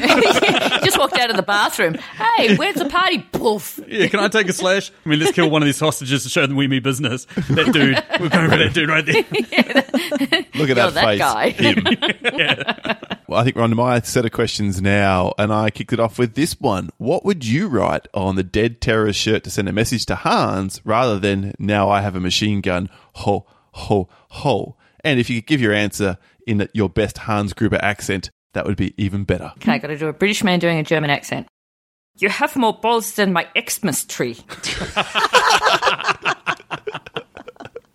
Just 0.85 0.99
walked 0.99 1.19
out 1.19 1.31
of 1.31 1.37
the 1.37 1.43
bathroom. 1.43 1.95
Hey, 1.95 2.57
where's 2.57 2.77
the 2.77 2.89
party? 2.89 3.19
Poof. 3.33 3.81
Yeah, 3.87 4.07
can 4.09 4.21
I 4.21 4.29
take 4.29 4.49
a 4.49 4.53
slash? 4.53 4.91
I 5.05 5.09
mean, 5.09 5.19
let's 5.21 5.33
kill 5.33 5.51
one 5.51 5.63
of 5.63 5.67
these 5.67 5.81
hostages 5.81 6.23
to 6.23 6.29
show 6.29 6.47
them 6.47 6.57
we 6.57 6.69
mean 6.69 6.83
business. 6.83 7.27
That 7.27 7.71
dude, 7.73 8.03
we're 8.21 8.29
going 8.29 8.51
for 8.51 8.57
that 8.57 8.73
dude 8.73 8.89
right 8.89 9.05
there. 9.05 9.25
Look 10.55 10.71
at 10.71 10.77
You're 10.77 10.91
that, 10.91 10.95
that 10.95 11.05
face. 11.05 11.19
guy. 11.19 11.51
Him. 11.51 13.17
Well, 13.29 13.41
I 13.41 13.45
think 13.45 13.57
we're 13.57 13.63
on 13.63 13.71
to 13.71 13.77
my 13.77 14.01
set 14.03 14.25
of 14.25 14.31
questions 14.31 14.81
now, 14.81 15.35
and 15.37 15.53
I 15.53 15.71
kicked 15.71 15.93
it 15.93 15.99
off 15.99 16.17
with 16.19 16.35
this 16.35 16.61
one. 16.61 16.91
What 16.99 17.25
would 17.25 17.45
you 17.45 17.67
write 17.67 18.07
on 18.15 18.37
the 18.37 18.45
dead 18.45 18.81
terrorist 18.81 19.19
shirt 19.19 19.43
to 19.45 19.51
send 19.51 19.69
a 19.69 19.73
message 19.73 20.07
to 20.07 20.15
Hans 20.47 20.81
rather 20.85 21.19
than 21.19 21.55
now 21.59 21.89
I 21.91 22.01
have 22.01 22.17
a 22.17 22.21
machine 22.21 22.61
gun? 22.61 22.89
Ho, 23.15 23.47
ho, 23.73 24.09
ho. 24.29 24.77
And 25.05 25.19
if 25.21 25.29
you 25.31 25.41
could 25.41 25.49
give 25.49 25.61
your 25.61 25.73
answer 25.73 26.19
in 26.47 26.69
your 26.73 26.89
best 26.89 27.19
Hans 27.19 27.53
Gruber 27.53 27.79
accent, 27.83 28.31
that 28.55 28.67
would 28.67 28.77
be 28.77 28.95
even 28.97 29.25
better. 29.25 29.53
Okay, 29.57 29.73
I 29.73 29.79
got 29.79 29.89
to 29.89 29.99
do 29.99 30.09
a 30.09 30.13
British 30.13 30.43
man 30.45 30.59
doing 30.59 30.79
a 30.79 30.83
German 30.83 31.11
accent. 31.11 31.47
You 32.19 32.29
have 32.31 32.57
more 32.57 32.73
balls 32.73 33.15
than 33.15 33.33
my 33.33 33.47
Xmas 33.59 34.05
tree. 34.05 34.39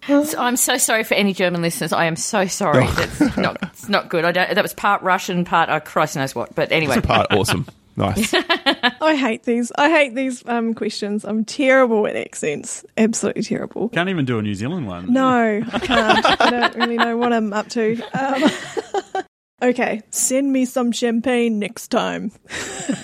So 0.08 0.40
I'm 0.40 0.58
so 0.58 0.78
sorry 0.78 1.04
for 1.04 1.14
any 1.14 1.32
German 1.32 1.62
listeners. 1.62 1.94
I 1.94 2.06
am 2.06 2.16
so 2.16 2.46
sorry. 2.46 2.86
That's 2.88 3.38
not, 3.38 3.58
it's 3.62 3.88
not 3.88 4.10
good. 4.10 4.26
I 4.26 4.32
don't, 4.32 4.54
that 4.56 4.62
was 4.62 4.74
part 4.74 5.04
Russian, 5.04 5.46
part 5.46 5.70
uh, 5.70 5.80
Christ 5.80 6.16
knows 6.16 6.36
what. 6.36 6.54
But 6.54 6.72
anyway, 6.72 7.00
Part 7.00 7.28
awesome. 7.32 7.66
Nice. 7.96 8.34
I 9.02 9.16
hate 9.16 9.44
these. 9.44 9.72
I 9.78 9.90
hate 9.90 10.16
these 10.16 10.44
um, 10.48 10.74
questions. 10.74 11.26
I'm 11.26 11.46
terrible 11.46 12.08
at 12.08 12.16
accents. 12.16 12.86
Absolutely 12.98 13.44
terrible. 13.44 13.90
Can't 13.90 14.10
even 14.10 14.26
do 14.26 14.40
a 14.40 14.42
New 14.42 14.56
Zealand 14.56 14.88
one. 14.88 15.12
No, 15.12 15.62
I 15.72 15.80
can't. 15.80 16.42
I 16.42 16.50
don't 16.50 16.76
really 16.76 16.98
know 16.98 17.18
what 17.18 17.34
I'm 17.34 17.52
up 17.54 17.68
to. 17.70 18.02
Um, 18.14 19.24
okay, 19.62 20.02
send 20.10 20.52
me 20.52 20.66
some 20.66 20.92
champagne 20.92 21.60
next 21.60 21.90
time. 21.90 22.32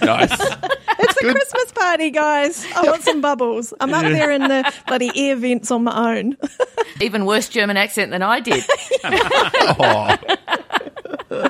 nice. 0.01 0.39
It's 0.99 1.15
a 1.21 1.31
Christmas 1.31 1.71
party, 1.73 2.09
guys. 2.09 2.65
I 2.75 2.81
want 2.81 3.03
some 3.03 3.21
bubbles. 3.21 3.71
I'm 3.79 3.93
up 3.93 4.01
there 4.01 4.31
in 4.31 4.41
the 4.41 4.73
bloody 4.87 5.11
air 5.15 5.35
vents 5.35 5.69
on 5.69 5.83
my 5.83 6.17
own. 6.17 6.37
even 7.01 7.25
worse 7.25 7.49
German 7.49 7.77
accent 7.77 8.09
than 8.09 8.23
I 8.23 8.39
did. 8.39 8.63
Oh, 9.03 10.17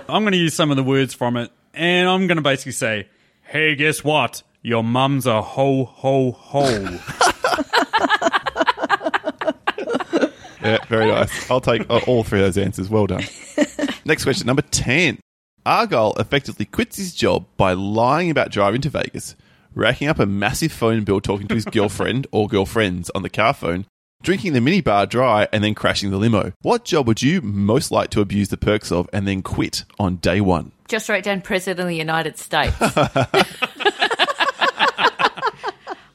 I'm 0.10 0.24
going 0.24 0.34
to 0.34 0.38
use 0.38 0.54
some 0.54 0.70
of 0.70 0.76
the 0.76 0.84
words 0.84 1.14
from 1.14 1.38
it, 1.38 1.50
and 1.74 2.10
I'm 2.10 2.28
going 2.28 2.36
to 2.36 2.42
basically 2.42 2.74
say, 2.74 3.08
hey, 3.48 3.76
guess 3.76 4.04
what? 4.04 4.44
Your 4.62 4.84
mum's 4.84 5.26
a 5.26 5.42
ho, 5.42 5.86
ho, 5.86 6.32
ho. 6.32 7.00
Yeah, 10.62 10.84
very 10.90 11.08
nice. 11.08 11.50
I'll 11.50 11.62
take 11.62 11.90
uh, 11.90 12.02
all 12.08 12.24
three 12.24 12.40
of 12.40 12.46
those 12.54 12.58
answers. 12.58 12.90
Well 12.90 13.08
done. 13.08 13.24
Next 14.04 14.24
question, 14.24 14.48
number 14.48 14.64
10. 14.64 15.20
Argyle 15.66 16.14
effectively 16.18 16.66
quits 16.66 16.98
his 16.98 17.14
job 17.14 17.46
by 17.56 17.74
lying 17.74 18.30
about 18.30 18.52
driving 18.52 18.82
to 18.82 18.90
Vegas, 18.90 19.36
racking 19.74 20.08
up 20.10 20.20
a 20.20 20.26
massive 20.26 20.72
phone 20.72 21.04
bill 21.04 21.22
talking 21.22 21.48
to 21.48 21.56
his 21.56 21.66
girlfriend 21.72 22.28
or 22.32 22.48
girlfriends 22.48 23.10
on 23.16 23.24
the 23.24 23.30
car 23.30 23.54
phone, 23.54 23.86
drinking 24.22 24.54
the 24.54 24.60
minibar 24.60 25.08
dry, 25.08 25.48
and 25.52 25.64
then 25.64 25.76
crashing 25.76 26.12
the 26.12 26.18
limo. 26.18 26.54
What 26.62 26.86
job 26.86 27.08
would 27.08 27.22
you 27.22 27.42
most 27.42 27.92
like 27.92 28.10
to 28.12 28.22
abuse 28.22 28.50
the 28.50 28.58
perks 28.58 28.92
of 28.92 29.10
and 29.14 29.28
then 29.28 29.42
quit 29.42 29.84
on 30.00 30.18
day 30.18 30.42
one? 30.42 30.72
Just 30.88 31.10
write 31.10 31.24
down 31.24 31.42
President 31.42 31.82
of 31.82 31.88
the 31.88 31.96
United 31.96 32.38
States. 32.38 32.76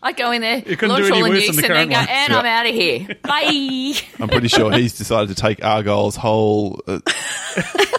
I 0.04 0.10
go 0.10 0.32
in 0.32 0.40
there, 0.40 0.56
launch 0.66 0.82
all 0.82 1.22
the 1.22 1.30
worse 1.30 1.46
than 1.46 1.54
nukes, 1.54 1.60
the 1.60 1.66
and 1.66 1.74
then 1.76 1.88
go, 1.90 1.94
one. 1.94 2.08
and 2.08 2.32
I'm 2.32 2.44
out 2.44 2.66
of 2.66 2.74
here. 2.74 3.06
Bye. 3.22 3.92
I'm 4.18 4.28
pretty 4.28 4.48
sure 4.48 4.72
he's 4.72 4.98
decided 4.98 5.28
to 5.28 5.40
take 5.40 5.58
Argyle's 5.62 6.16
whole 6.16 6.80
uh, 6.88 6.98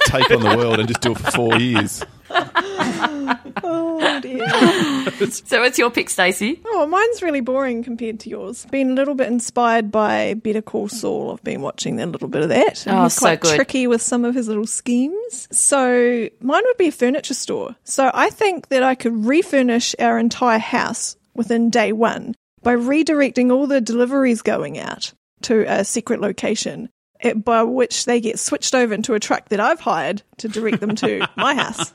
take 0.08 0.30
on 0.32 0.42
the 0.42 0.56
world 0.58 0.80
and 0.80 0.88
just 0.90 1.00
do 1.00 1.14
it 1.14 1.18
for 1.20 1.32
four 1.32 1.56
years. 1.56 2.04
Oh 3.66 4.20
dear. 4.22 4.46
so 5.32 5.62
what's 5.62 5.78
your 5.78 5.90
pick, 5.90 6.10
Stacey? 6.10 6.60
Oh, 6.66 6.86
mine's 6.86 7.22
really 7.22 7.40
boring 7.40 7.84
compared 7.84 8.20
to 8.22 8.30
yours. 8.30 8.66
Been 8.72 8.92
a 8.92 8.94
little 8.94 9.16
bit 9.16 9.28
inspired 9.28 9.92
by 9.92 10.34
Better 10.34 10.62
Call 10.62 10.90
Saul. 10.90 11.32
I've 11.32 11.44
been 11.44 11.62
watching 11.62 12.00
a 12.02 12.06
little 12.06 12.28
bit 12.28 12.42
of 12.44 12.50
that. 12.50 12.86
And 12.86 12.98
Oh, 12.98 13.04
he's 13.04 13.14
so 13.14 13.22
quite 13.22 13.40
good. 13.42 13.56
tricky 13.56 13.88
with 13.88 14.02
some 14.02 14.26
of 14.26 14.36
his 14.36 14.48
little 14.48 14.68
schemes. 14.68 15.48
So 15.52 16.28
mine 16.42 16.64
would 16.66 16.78
be 16.78 16.88
a 16.88 16.92
furniture 16.92 17.34
store. 17.34 17.76
So 17.84 18.12
I 18.14 18.30
think 18.30 18.68
that 18.68 18.84
I 18.84 18.96
could 18.96 19.26
refurnish 19.26 19.96
our 20.00 20.20
entire 20.20 20.60
house 20.60 21.16
within 21.34 21.70
day 21.70 21.94
one 21.94 22.36
by 22.64 22.76
redirecting 22.76 23.52
all 23.52 23.68
the 23.68 23.82
deliveries 23.82 24.42
going 24.42 24.78
out 24.78 25.14
to 25.44 25.64
a 25.72 25.84
secret 25.86 26.20
location. 26.22 26.90
It, 27.24 27.44
by 27.46 27.64
which 27.64 28.04
they 28.04 28.20
get 28.20 28.38
switched 28.38 28.76
over 28.76 28.94
into 28.94 29.14
a 29.14 29.20
truck 29.20 29.48
that 29.48 29.60
I've 29.62 29.80
hired 29.80 30.22
to 30.40 30.50
direct 30.50 30.82
them 30.82 30.94
to 30.98 31.26
my 31.38 31.56
house. 31.56 31.94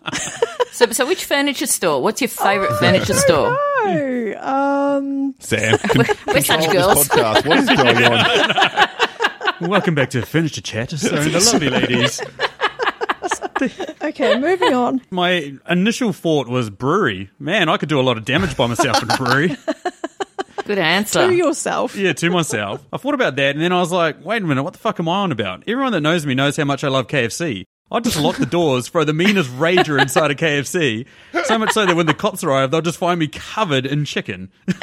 So, 0.72 0.86
so 0.90 1.06
which 1.06 1.24
furniture 1.26 1.66
store? 1.66 2.02
What's 2.02 2.22
your 2.22 2.28
favourite 2.28 2.72
furniture 2.78 3.12
store? 3.12 3.54
Oh, 3.54 4.34
um, 4.40 5.34
Sam, 5.38 5.76
con- 5.78 6.06
We're 6.26 6.40
such 6.40 6.70
girls. 6.72 7.08
podcast. 7.08 7.46
What 7.46 7.58
is 7.58 7.66
going 7.68 8.02
on? 9.60 9.68
Welcome 9.70 9.94
back 9.94 10.08
to 10.10 10.22
Furniture 10.24 10.62
Chat. 10.62 10.90
So, 10.92 11.08
the 11.22 11.40
lovely 11.52 11.68
ladies. 11.68 12.22
okay, 14.02 14.38
moving 14.38 14.72
on. 14.72 15.02
My 15.10 15.52
initial 15.68 16.12
thought 16.14 16.48
was 16.48 16.70
brewery. 16.70 17.28
Man, 17.38 17.68
I 17.68 17.76
could 17.76 17.88
do 17.90 18.00
a 18.00 18.02
lot 18.02 18.16
of 18.16 18.24
damage 18.24 18.56
by 18.56 18.66
myself 18.66 19.02
in 19.02 19.10
a 19.10 19.16
brewery. 19.16 19.56
Good 20.68 20.78
answer. 20.78 21.28
To 21.28 21.34
yourself. 21.34 21.96
Yeah, 21.96 22.12
to 22.12 22.28
myself. 22.28 22.84
I 22.92 22.98
thought 22.98 23.14
about 23.14 23.36
that, 23.36 23.54
and 23.56 23.64
then 23.64 23.72
I 23.72 23.80
was 23.80 23.90
like, 23.90 24.22
wait 24.22 24.42
a 24.42 24.46
minute, 24.46 24.62
what 24.62 24.74
the 24.74 24.78
fuck 24.78 25.00
am 25.00 25.08
I 25.08 25.20
on 25.20 25.32
about? 25.32 25.64
Everyone 25.66 25.92
that 25.92 26.02
knows 26.02 26.26
me 26.26 26.34
knows 26.34 26.58
how 26.58 26.64
much 26.64 26.84
I 26.84 26.88
love 26.88 27.06
KFC. 27.06 27.64
I'd 27.90 28.04
just 28.04 28.20
lock 28.20 28.36
the 28.36 28.44
doors, 28.44 28.86
throw 28.86 29.04
the 29.04 29.14
meanest 29.14 29.48
rager 29.52 29.98
inside 29.98 30.30
a 30.30 30.34
KFC, 30.34 31.06
so 31.44 31.56
much 31.56 31.70
so 31.70 31.86
that 31.86 31.96
when 31.96 32.04
the 32.04 32.12
cops 32.12 32.44
arrive, 32.44 32.70
they'll 32.70 32.82
just 32.82 32.98
find 32.98 33.18
me 33.18 33.28
covered 33.28 33.86
in 33.86 34.04
chicken. 34.04 34.52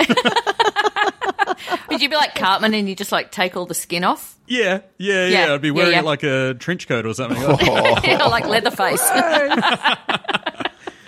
Would 1.90 2.02
you 2.02 2.10
be 2.10 2.16
like 2.16 2.34
Cartman 2.34 2.74
and 2.74 2.90
you 2.90 2.96
just 2.96 3.12
like 3.12 3.30
take 3.30 3.56
all 3.56 3.68
the 3.68 3.76
skin 3.76 4.04
off? 4.04 4.36
Yeah, 4.48 4.80
yeah, 4.98 5.28
yeah. 5.28 5.46
Yeah, 5.46 5.54
I'd 5.54 5.62
be 5.62 5.68
yeah, 5.68 5.74
wearing 5.76 5.92
yeah. 5.92 6.00
it 6.00 6.06
like 6.06 6.24
a 6.24 6.56
trench 6.56 6.88
coat 6.88 7.06
or 7.06 7.14
something. 7.14 7.38
Yeah, 8.04 8.26
like 8.26 8.48
Leatherface. 8.48 9.08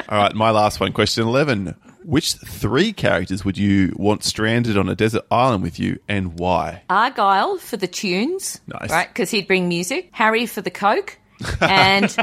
All 0.10 0.18
right, 0.18 0.34
my 0.34 0.52
last 0.52 0.80
one. 0.80 0.94
Question 0.94 1.28
11. 1.28 1.76
Which 2.06 2.34
three 2.36 2.94
characters 2.94 3.44
would 3.44 3.58
you 3.58 3.94
want 3.98 4.24
stranded 4.24 4.78
on 4.78 4.88
a 4.88 4.96
desert 4.96 5.26
island 5.30 5.64
with 5.64 5.78
you 5.80 6.00
and 6.08 6.40
why? 6.40 6.84
Argyle 6.90 7.58
for 7.58 7.76
the 7.76 7.88
tunes, 7.88 8.62
Nice. 8.68 8.90
right? 8.90 9.10
Because 9.10 9.30
he'd 9.32 9.48
bring 9.48 9.68
music. 9.68 10.10
Harry 10.14 10.46
for 10.46 10.62
the 10.62 10.72
coke, 10.72 11.18
and 11.62 12.16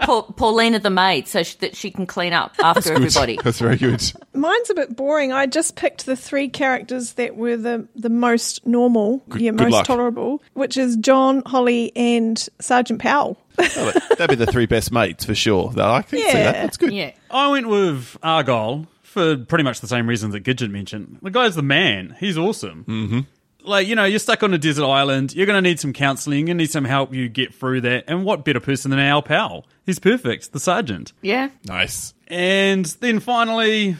pa- 0.00 0.22
Paulina 0.22 0.78
the 0.78 0.90
maid, 0.90 1.28
so 1.28 1.42
sh- 1.42 1.54
that 1.56 1.76
she 1.76 1.90
can 1.90 2.06
clean 2.06 2.32
up 2.32 2.54
after 2.62 2.92
everybody. 2.92 3.38
That's 3.42 3.58
very 3.58 3.76
good. 3.76 4.02
Mine's 4.34 4.70
a 4.70 4.74
bit 4.74 4.96
boring. 4.96 5.32
I 5.32 5.46
just 5.46 5.76
picked 5.76 6.06
the 6.06 6.16
three 6.16 6.48
characters 6.48 7.14
that 7.14 7.36
were 7.36 7.56
the, 7.56 7.88
the 7.94 8.10
most 8.10 8.66
normal, 8.66 9.22
yeah, 9.36 9.50
good 9.50 9.62
most 9.62 9.72
luck. 9.72 9.86
tolerable, 9.86 10.42
which 10.54 10.76
is 10.76 10.96
John, 10.96 11.42
Holly, 11.46 11.92
and 11.96 12.38
Sergeant 12.60 13.00
Powell. 13.00 13.38
Oh, 13.58 13.92
that'd 14.10 14.28
be 14.38 14.44
the 14.44 14.50
three 14.50 14.66
best 14.66 14.92
mates 14.92 15.24
for 15.24 15.34
sure. 15.34 15.70
Though 15.72 15.90
I 15.90 16.02
can 16.02 16.18
see 16.18 16.24
that. 16.32 16.52
That's 16.52 16.76
good. 16.76 16.92
Yeah. 16.92 17.12
I 17.30 17.48
went 17.48 17.68
with 17.68 18.16
Argyle 18.22 18.86
for 19.02 19.36
pretty 19.38 19.64
much 19.64 19.80
the 19.80 19.86
same 19.88 20.06
reasons 20.06 20.34
that 20.34 20.44
Gidget 20.44 20.70
mentioned. 20.70 21.20
The 21.22 21.30
guy's 21.30 21.54
the 21.54 21.62
man. 21.62 22.14
He's 22.20 22.36
awesome. 22.36 22.84
Mm-hmm. 22.86 23.20
Like, 23.66 23.88
you 23.88 23.94
know, 23.96 24.04
you're 24.04 24.18
stuck 24.20 24.42
on 24.42 24.54
a 24.54 24.58
desert 24.58 24.84
island. 24.86 25.34
You're 25.34 25.46
going 25.46 25.62
to 25.62 25.68
need 25.68 25.80
some 25.80 25.92
counseling. 25.92 26.38
You're 26.38 26.46
going 26.46 26.58
to 26.58 26.62
need 26.62 26.70
some 26.70 26.84
help 26.84 27.12
you 27.12 27.28
get 27.28 27.52
through 27.54 27.80
that. 27.82 28.04
And 28.06 28.24
what 28.24 28.44
better 28.44 28.60
person 28.60 28.90
than 28.92 29.00
Al 29.00 29.22
Powell? 29.22 29.66
He's 29.84 29.98
perfect, 29.98 30.52
the 30.52 30.60
sergeant. 30.60 31.12
Yeah. 31.20 31.48
Nice. 31.64 32.14
And 32.28 32.84
then 33.00 33.18
finally, 33.20 33.96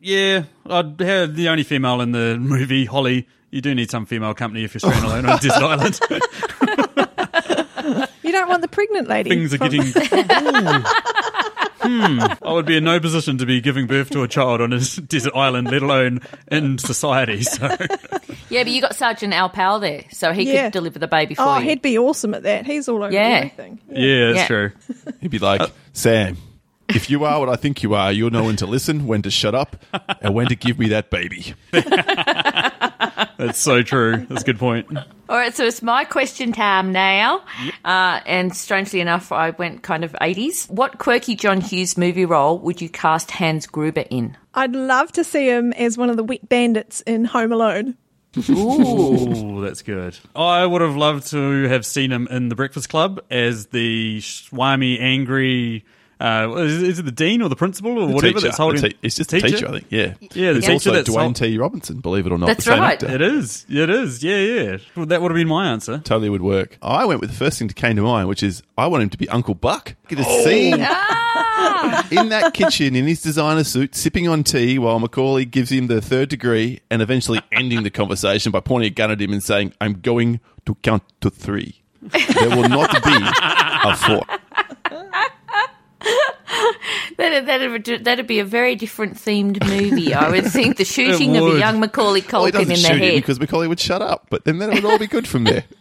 yeah, 0.00 0.44
I'd 0.66 0.98
have 1.00 1.36
the 1.36 1.48
only 1.48 1.62
female 1.62 2.00
in 2.00 2.12
the 2.12 2.38
movie, 2.38 2.86
Holly. 2.86 3.28
You 3.50 3.60
do 3.60 3.74
need 3.74 3.90
some 3.90 4.06
female 4.06 4.32
company 4.34 4.64
if 4.64 4.72
you're 4.74 4.80
stranded 4.80 5.04
alone 5.04 5.26
on 5.26 5.36
a 5.38 5.40
desert 5.42 5.62
island. 5.62 6.00
You 8.22 8.32
don't 8.32 8.48
want 8.48 8.62
the 8.62 8.68
pregnant 8.68 9.08
lady. 9.08 9.28
Things 9.28 9.52
are 9.52 9.58
from- 9.58 9.68
getting. 9.68 9.88
Ooh. 9.88 10.84
Hmm. 11.82 12.20
I 12.42 12.52
would 12.52 12.66
be 12.66 12.76
in 12.76 12.84
no 12.84 13.00
position 13.00 13.38
to 13.38 13.46
be 13.46 13.60
giving 13.60 13.86
birth 13.86 14.10
to 14.10 14.22
a 14.22 14.28
child 14.28 14.60
on 14.60 14.72
a 14.72 14.78
desert 14.78 15.34
island, 15.34 15.70
let 15.70 15.82
alone 15.82 16.20
in 16.50 16.78
society. 16.78 17.42
So, 17.42 17.68
Yeah, 18.48 18.62
but 18.64 18.72
you 18.72 18.80
got 18.80 18.94
Sergeant 18.94 19.32
Al 19.34 19.48
Powell 19.48 19.80
there, 19.80 20.04
so 20.12 20.32
he 20.32 20.52
Yeah. 20.52 20.64
could 20.64 20.72
deliver 20.72 20.98
the 20.98 21.08
baby 21.08 21.34
for 21.34 21.42
Oh, 21.42 21.58
you. 21.58 21.70
he'd 21.70 21.82
be 21.82 21.98
awesome 21.98 22.34
at 22.34 22.42
that. 22.44 22.66
He's 22.66 22.88
all 22.88 23.02
over 23.02 23.12
Yeah. 23.12 23.20
everything. 23.44 23.80
yeah, 23.90 24.26
that's 24.32 24.38
Yeah. 24.38 24.46
true. 24.46 24.72
He'd 25.20 25.30
be 25.30 25.38
like, 25.38 25.62
Sam, 25.92 26.36
if 26.88 27.08
you 27.10 27.24
are 27.24 27.40
what 27.40 27.48
I 27.48 27.56
think 27.56 27.82
you 27.82 27.94
are, 27.94 28.12
you'll 28.12 28.30
know 28.30 28.44
when 28.44 28.56
to 28.56 28.66
listen, 28.66 29.06
when 29.06 29.22
to 29.22 29.30
shut 29.30 29.54
up, 29.54 29.76
and 30.20 30.34
when 30.34 30.46
to 30.48 30.54
give 30.54 30.78
me 30.78 30.88
that 30.88 31.10
baby. 31.10 31.54
That's 33.38 33.58
so 33.58 33.82
true. 33.82 34.26
That's 34.28 34.42
a 34.42 34.44
good 34.44 34.58
point. 34.58 34.86
All 35.28 35.36
right, 35.36 35.54
so 35.54 35.64
it's 35.64 35.82
my 35.82 36.04
question 36.04 36.52
time 36.52 36.92
now. 36.92 37.42
Uh, 37.84 38.20
and 38.26 38.54
strangely 38.54 39.00
enough, 39.00 39.32
I 39.32 39.50
went 39.50 39.82
kind 39.82 40.04
of 40.04 40.12
80s. 40.20 40.68
What 40.70 40.98
quirky 40.98 41.34
John 41.34 41.60
Hughes 41.60 41.96
movie 41.96 42.26
role 42.26 42.58
would 42.58 42.80
you 42.80 42.88
cast 42.88 43.30
Hans 43.30 43.66
Gruber 43.66 44.04
in? 44.10 44.36
I'd 44.54 44.74
love 44.74 45.12
to 45.12 45.24
see 45.24 45.48
him 45.48 45.72
as 45.72 45.96
one 45.96 46.10
of 46.10 46.16
the 46.16 46.24
wet 46.24 46.48
bandits 46.48 47.00
in 47.02 47.24
Home 47.24 47.52
Alone. 47.52 47.96
Ooh, 48.48 49.60
that's 49.64 49.82
good. 49.82 50.18
I 50.34 50.64
would 50.64 50.80
have 50.80 50.96
loved 50.96 51.28
to 51.28 51.68
have 51.68 51.84
seen 51.84 52.10
him 52.10 52.28
in 52.30 52.48
the 52.48 52.54
Breakfast 52.54 52.88
Club 52.88 53.20
as 53.30 53.66
the 53.66 54.20
swami, 54.20 54.98
angry. 54.98 55.84
Uh, 56.22 56.54
is, 56.58 56.82
is 56.82 56.98
it 57.00 57.02
the 57.04 57.10
dean 57.10 57.42
or 57.42 57.48
the 57.48 57.56
principal 57.56 57.90
or 57.98 58.06
whatever 58.06 58.34
Teacher. 58.34 58.40
that's 58.46 58.56
holding? 58.56 58.80
The 58.80 58.90
te- 58.90 58.96
it's 59.02 59.16
just 59.16 59.30
the 59.30 59.40
teacher, 59.40 59.66
I 59.68 59.70
think. 59.72 59.86
Yeah. 59.90 60.14
Yeah, 60.20 60.52
the 60.52 60.58
it's 60.58 60.66
teacher 60.66 60.72
also 60.72 60.92
that's 60.92 61.08
Dwayne 61.08 61.14
hol- 61.22 61.32
T. 61.32 61.58
Robinson, 61.58 61.98
believe 62.00 62.26
it 62.26 62.32
or 62.32 62.38
not. 62.38 62.46
That's 62.46 62.66
right. 62.68 62.92
actor. 62.92 63.10
It 63.10 63.20
is. 63.20 63.66
It 63.68 63.90
is. 63.90 64.22
Yeah, 64.22 64.36
yeah. 64.36 64.76
Well, 64.94 65.06
that 65.06 65.20
would 65.20 65.32
have 65.32 65.36
been 65.36 65.48
my 65.48 65.66
answer. 65.72 65.98
Totally 65.98 66.28
would 66.30 66.42
work. 66.42 66.78
I 66.80 67.04
went 67.06 67.20
with 67.20 67.30
the 67.30 67.36
first 67.36 67.58
thing 67.58 67.66
that 67.66 67.74
came 67.74 67.96
to 67.96 68.02
mind, 68.02 68.28
which 68.28 68.42
is 68.44 68.62
I 68.78 68.86
want 68.86 69.02
him 69.02 69.10
to 69.10 69.18
be 69.18 69.28
Uncle 69.30 69.54
Buck. 69.54 69.96
Get 70.06 70.20
a 70.20 70.24
scene 70.24 70.74
in 70.74 72.28
that 72.28 72.52
kitchen 72.54 72.94
in 72.94 73.06
his 73.06 73.20
designer 73.20 73.64
suit, 73.64 73.94
sipping 73.96 74.28
on 74.28 74.44
tea 74.44 74.78
while 74.78 75.00
Macaulay 75.00 75.44
gives 75.44 75.72
him 75.72 75.88
the 75.88 76.00
third 76.00 76.28
degree 76.28 76.80
and 76.88 77.02
eventually 77.02 77.40
ending 77.52 77.82
the 77.82 77.90
conversation 77.90 78.52
by 78.52 78.60
pointing 78.60 78.92
a 78.92 78.94
gun 78.94 79.10
at 79.10 79.20
him 79.20 79.32
and 79.32 79.42
saying, 79.42 79.72
I'm 79.80 80.00
going 80.00 80.38
to 80.66 80.74
count 80.76 81.02
to 81.22 81.30
three. 81.30 81.82
There 82.00 82.48
will 82.50 82.68
not 82.68 82.92
be 83.04 83.12
a 83.12 83.96
four. 83.96 84.22
That'd, 87.16 87.46
that'd, 87.46 88.04
that'd 88.04 88.26
be 88.26 88.38
a 88.38 88.44
very 88.44 88.74
different 88.74 89.14
themed 89.14 89.66
movie. 89.68 90.14
I 90.14 90.30
would 90.30 90.46
think 90.46 90.76
the 90.76 90.84
shooting 90.96 91.36
of 91.36 91.54
a 91.54 91.58
young 91.58 91.80
Macaulay 91.80 92.24
Well, 92.32 92.44
he 92.46 92.52
Culkin 92.52 92.62
in 92.62 92.68
doesn't 92.68 92.68
the 92.68 92.76
shoot 92.76 93.00
head. 93.02 93.14
because 93.14 93.38
Macaulay 93.40 93.68
would 93.68 93.80
shut 93.80 94.02
up, 94.02 94.26
but 94.30 94.44
then 94.44 94.58
that 94.58 94.70
would 94.70 94.84
all 94.84 94.98
be 94.98 95.06
good 95.06 95.26
from 95.28 95.44
there. 95.44 95.64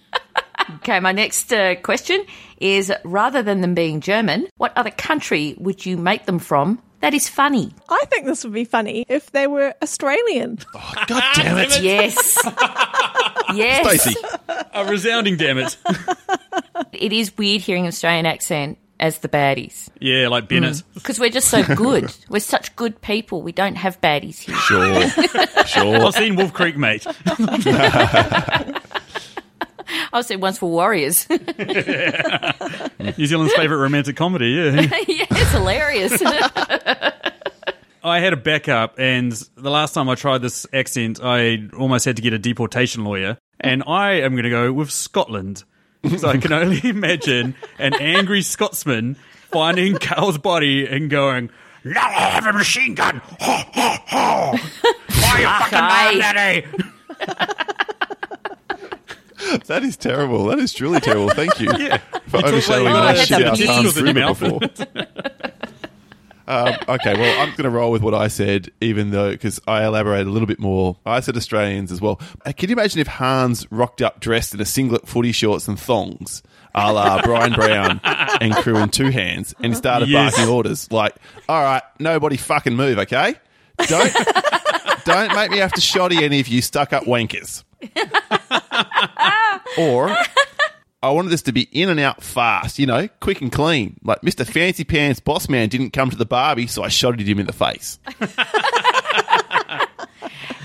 Okay, 0.75 0.99
my 0.99 1.11
next 1.11 1.51
uh, 1.51 1.75
question 1.75 2.23
is 2.59 2.93
rather 3.03 3.41
than 3.41 3.61
them 3.61 3.73
being 3.73 3.99
German, 3.99 4.47
what 4.57 4.71
other 4.77 4.91
country 4.91 5.55
would 5.57 5.85
you 5.85 5.97
make 5.97 6.25
them 6.27 6.37
from 6.39 6.79
that 7.01 7.13
is 7.15 7.27
funny? 7.27 7.73
I 7.89 8.05
think 8.09 8.25
this 8.25 8.43
would 8.43 8.53
be 8.53 8.63
funny 8.63 9.03
if 9.09 9.31
they 9.31 9.47
were 9.47 9.73
Australian. 9.81 10.59
Oh, 10.75 10.93
God 11.07 11.23
damn 11.33 11.57
it. 11.57 11.81
Yes. 11.81 12.37
yes. 13.55 14.01
Stacey. 14.01 14.15
A 14.73 14.85
resounding 14.85 15.35
damn 15.35 15.57
it. 15.57 15.77
It 16.93 17.11
is 17.11 17.35
weird 17.37 17.61
hearing 17.61 17.83
an 17.83 17.87
Australian 17.89 18.27
accent 18.27 18.77
as 19.01 19.17
the 19.19 19.27
baddies 19.27 19.89
Yeah, 19.99 20.27
like 20.29 20.47
Bennett. 20.47 20.73
Mm. 20.75 20.83
because 20.93 21.19
we're 21.19 21.29
just 21.29 21.49
so 21.49 21.63
good. 21.75 22.13
we're 22.29 22.39
such 22.39 22.73
good 22.77 23.01
people. 23.01 23.41
We 23.41 23.51
don't 23.51 23.75
have 23.75 23.99
baddies 23.99 24.39
here. 24.39 24.55
Sure. 24.55 25.09
Sure. 25.65 26.05
I've 26.05 26.13
seen 26.13 26.35
Wolf 26.37 26.53
Creek, 26.53 26.77
mate. 26.77 27.05
I 30.13 30.21
said 30.21 30.41
Once 30.41 30.61
Were 30.61 30.69
Warriors. 30.69 31.27
New 31.29 33.25
Zealand's 33.25 33.53
favourite 33.53 33.81
romantic 33.81 34.15
comedy, 34.15 34.49
yeah. 34.51 34.71
yeah, 35.07 35.25
it's 35.31 35.51
hilarious. 35.51 36.21
I 38.03 38.19
had 38.19 38.33
a 38.33 38.37
backup, 38.37 38.97
and 38.99 39.31
the 39.55 39.69
last 39.69 39.93
time 39.93 40.09
I 40.09 40.15
tried 40.15 40.41
this 40.41 40.65
accent, 40.73 41.19
I 41.21 41.67
almost 41.77 42.05
had 42.05 42.15
to 42.15 42.21
get 42.21 42.33
a 42.33 42.39
deportation 42.39 43.03
lawyer. 43.03 43.37
and 43.59 43.83
I 43.85 44.13
am 44.21 44.31
going 44.33 44.43
to 44.43 44.49
go 44.49 44.71
with 44.73 44.91
Scotland. 44.91 45.63
So 46.17 46.29
I 46.29 46.37
can 46.37 46.51
only 46.51 46.81
imagine 46.89 47.53
an 47.77 47.93
angry 47.95 48.41
Scotsman 48.41 49.15
finding 49.51 49.97
Carl's 49.97 50.37
body 50.39 50.87
and 50.87 51.09
going, 51.09 51.49
"Now 51.83 52.07
I 52.07 52.11
have 52.11 52.47
a 52.47 52.53
machine 52.53 52.95
gun!" 52.95 53.21
Ho 53.39 53.63
ho 53.73 53.95
ho! 54.07 54.57
Why 55.21 55.39
you 55.39 55.47
fucking 55.47 55.77
Okay. 55.77 56.19
mad, 56.19 56.35
Daddy? 56.35 56.65
That 59.65 59.83
is 59.83 59.97
terrible. 59.97 60.45
That 60.45 60.59
is 60.59 60.71
truly 60.71 60.99
terrible. 61.01 61.29
Thank 61.29 61.59
you 61.59 61.69
Yeah. 61.77 61.97
for 62.27 62.37
You 62.37 62.43
took, 62.43 62.53
overshadowing 62.53 62.93
like, 62.93 63.15
my 63.17 63.23
shit 63.23 63.43
out 63.43 63.57
testicles 63.57 63.95
Hans 63.95 63.97
in 63.97 64.05
your 64.05 64.13
rumor 64.13 64.27
mouth. 64.27 64.39
before. 64.39 64.59
Um, 66.47 66.75
okay, 66.89 67.13
well, 67.13 67.39
I'm 67.41 67.49
going 67.51 67.63
to 67.63 67.69
roll 67.69 67.91
with 67.91 68.01
what 68.01 68.13
I 68.13 68.27
said, 68.27 68.71
even 68.81 69.11
though 69.11 69.31
because 69.31 69.59
I 69.67 69.85
elaborated 69.85 70.27
a 70.27 70.29
little 70.31 70.47
bit 70.47 70.59
more. 70.59 70.97
I 71.05 71.19
said 71.19 71.37
Australians 71.37 71.91
as 71.91 72.01
well. 72.01 72.19
Uh, 72.45 72.51
Can 72.51 72.69
you 72.69 72.73
imagine 72.75 72.99
if 72.99 73.07
Hans 73.07 73.65
rocked 73.71 74.01
up 74.01 74.19
dressed 74.19 74.53
in 74.53 74.59
a 74.61 74.65
singlet, 74.65 75.07
footy 75.07 75.31
shorts, 75.31 75.67
and 75.67 75.79
thongs, 75.79 76.43
a 76.75 76.91
la 76.91 77.21
Bryan 77.23 77.53
Brown 77.53 78.01
and 78.03 78.53
crew 78.55 78.77
in 78.77 78.89
two 78.89 79.09
hands, 79.11 79.53
and 79.61 79.75
started 79.77 80.09
Yes. 80.09 80.35
barking 80.35 80.53
orders 80.53 80.91
like, 80.91 81.15
"All 81.47 81.61
right, 81.63 81.83
nobody 81.99 82.37
fucking 82.37 82.75
move, 82.75 82.97
okay? 82.99 83.35
Don't." 83.87 84.13
Don't 85.03 85.33
make 85.33 85.49
me 85.49 85.57
have 85.57 85.73
to 85.73 85.81
shoddy 85.81 86.23
any 86.23 86.39
of 86.41 86.47
you 86.47 86.61
stuck 86.61 86.93
up 86.93 87.05
wankers. 87.05 87.63
or 89.79 90.15
I 91.03 91.09
wanted 91.09 91.29
this 91.29 91.41
to 91.43 91.51
be 91.51 91.67
in 91.71 91.89
and 91.89 91.99
out 91.99 92.23
fast, 92.23 92.77
you 92.77 92.85
know, 92.85 93.07
quick 93.19 93.41
and 93.41 93.51
clean. 93.51 93.99
Like 94.03 94.21
Mr. 94.21 94.45
Fancy 94.45 94.83
Pants 94.83 95.19
Boss 95.19 95.49
Man 95.49 95.67
didn't 95.69 95.91
come 95.91 96.09
to 96.11 96.17
the 96.17 96.25
Barbie, 96.25 96.67
so 96.67 96.83
I 96.83 96.89
shotted 96.89 97.27
him 97.27 97.39
in 97.39 97.47
the 97.47 97.53
face. 97.53 97.99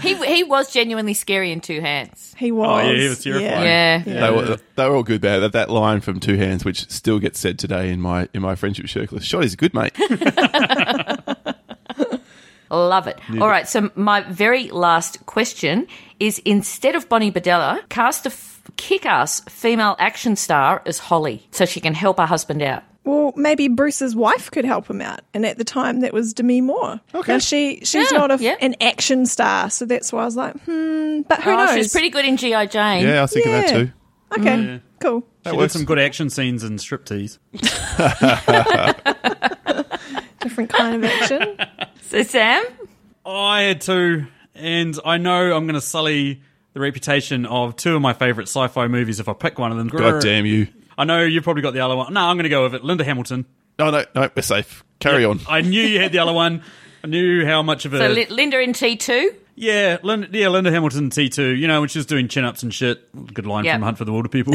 He 0.07 0.15
he 0.15 0.45
was 0.45 0.73
genuinely 0.73 1.15
scary 1.15 1.51
in 1.51 1.61
two 1.61 1.81
hands. 1.81 2.35
He 2.39 2.53
was. 2.53 2.85
Oh, 2.85 2.87
yeah, 2.89 3.01
he 3.01 3.09
was 3.09 3.25
terrifying. 3.25 3.65
Yeah. 3.65 3.99
They 4.05 4.31
were 4.31 4.59
they 4.77 4.89
were 4.89 4.97
all 4.97 5.03
good 5.03 5.23
there. 5.23 5.41
That 5.41 5.53
that 5.53 5.71
line 5.71 6.01
from 6.01 6.21
Two 6.21 6.37
Hands, 6.37 6.65
which 6.65 6.89
still 6.91 7.19
gets 7.19 7.41
said 7.41 7.59
today 7.59 7.91
in 7.91 8.01
my 8.01 8.29
in 8.33 8.43
my 8.43 8.55
friendship 8.55 8.89
circle, 8.89 9.19
shot 9.19 9.45
is 9.45 9.55
Shotty's 9.55 9.57
good, 9.57 9.75
mate. 9.75 9.93
Love 12.71 13.07
it. 13.07 13.19
All 13.41 13.49
right, 13.49 13.69
so 13.69 13.91
my 13.95 14.21
very 14.23 14.69
last 14.71 15.25
question 15.27 15.87
is 16.21 16.41
instead 16.41 16.95
of 16.95 17.09
Bonnie 17.09 17.31
Bedelia, 17.31 17.81
cast 17.89 18.27
a 18.27 18.31
f- 18.79 18.87
kick-ass 18.87 19.41
female 19.49 19.97
action 19.99 20.37
star 20.37 20.83
as 20.87 20.99
Holly 20.99 21.47
so 21.51 21.65
she 21.65 21.81
can 21.81 21.95
help 21.95 22.19
her 22.19 22.27
husband 22.27 22.63
out. 22.63 22.83
Well, 23.05 23.33
maybe 23.37 23.69
Bruce's 23.69 24.17
wife 24.17 24.51
could 24.51 24.65
help 24.65 24.91
him 24.91 25.01
out, 25.01 25.21
and 25.33 25.47
at 25.47 25.59
the 25.59 25.65
time 25.65 26.01
that 26.01 26.13
was 26.13 26.35
Demi 26.35 26.61
Moore. 26.61 27.01
Okay. 27.15 27.33
Now 27.35 27.39
she 27.39 27.77
she's 27.85 28.11
Yeah, 28.11 28.19
not 28.19 28.31
a, 28.33 28.37
yeah. 28.43 28.57
an 28.61 28.75
action 28.81 29.27
star, 29.27 29.71
so 29.71 29.85
that's 29.85 30.13
why 30.13 30.23
I 30.23 30.25
was 30.25 30.35
like, 30.37 30.55
hmm. 30.65 31.21
But 31.29 31.41
who 31.43 31.51
oh, 31.53 31.57
knows? 31.57 31.75
she's 31.77 31.93
pretty 31.93 32.11
good 32.11 32.25
in 32.25 32.37
GI 32.37 32.67
Jane. 32.67 33.07
Yeah, 33.07 33.19
I 33.19 33.23
was 33.23 33.33
thinking 33.33 33.53
that 33.53 33.71
Yeah. 33.71 33.79
too. 33.85 33.93
Okay, 34.39 34.81
cool. 34.99 35.25
She 35.47 35.57
did 35.57 35.71
some 35.71 35.85
good 35.85 36.01
action 36.01 36.31
scenes 36.31 36.65
in 36.65 36.77
striptease. 36.79 37.39
Different 40.41 40.71
kind 40.71 40.97
of 40.97 41.05
action. 41.05 41.57
So 42.03 42.23
Sam, 42.25 42.65
I 43.25 43.63
had 43.63 43.81
two, 43.81 44.27
and 44.55 44.99
I 45.05 45.19
know 45.19 45.57
I'm 45.57 45.67
going 45.67 45.75
to 45.75 45.81
sully 45.81 46.43
the 46.77 46.81
reputation 46.81 47.47
of 47.47 47.75
two 47.75 47.97
of 47.97 48.03
my 48.03 48.13
favourite 48.13 48.49
sci-fi 48.49 48.87
movies 48.87 49.19
if 49.19 49.31
I 49.31 49.33
pick 49.33 49.59
one 49.59 49.73
of 49.73 49.79
them. 49.79 49.89
God 49.89 50.21
damn 50.21 50.45
you. 50.45 50.69
I 50.99 51.05
know 51.05 51.23
you've 51.23 51.43
probably 51.43 51.63
got 51.63 51.73
the 51.73 51.81
other 51.81 51.97
one. 51.97 52.13
No, 52.13 52.21
I'm 52.21 52.37
going 52.37 52.45
to 52.45 52.51
go 52.51 52.65
with 52.65 52.75
it. 52.75 52.85
Linda 52.85 53.03
Hamilton. 53.03 53.47
No, 53.79 53.91
no, 53.91 54.05
no, 54.15 54.29
we're 54.37 54.43
safe. 54.43 54.85
Carry 55.01 55.25
on. 55.25 55.41
I 55.49 55.63
knew 55.63 55.81
you 55.81 56.01
had 56.01 56.13
the 56.13 56.19
other 56.19 56.35
one. 56.35 56.63
I 57.03 57.07
knew 57.07 57.47
how 57.47 57.63
much 57.63 57.87
of 57.87 57.95
a 57.95 57.99
so 57.99 58.09
Linda 58.35 58.61
in 58.61 58.75
T2. 58.75 59.35
Yeah, 59.59 59.97
Linda, 60.03 60.29
yeah, 60.33 60.49
Linda 60.49 60.71
Hamilton 60.71 61.09
T2. 61.09 61.59
You 61.59 61.67
know 61.67 61.81
when 61.81 61.89
she 61.89 61.99
was 61.99 62.05
doing 62.05 62.29
chin 62.29 62.45
ups 62.45 62.63
and 62.63 62.73
shit. 62.75 63.03
Good 63.33 63.47
line 63.47 63.65
Yep. 63.65 63.75
from 63.77 63.83
Hunt 63.83 63.99
for 63.99 64.05
the 64.05 64.13
Wilderpeople. 64.13 64.53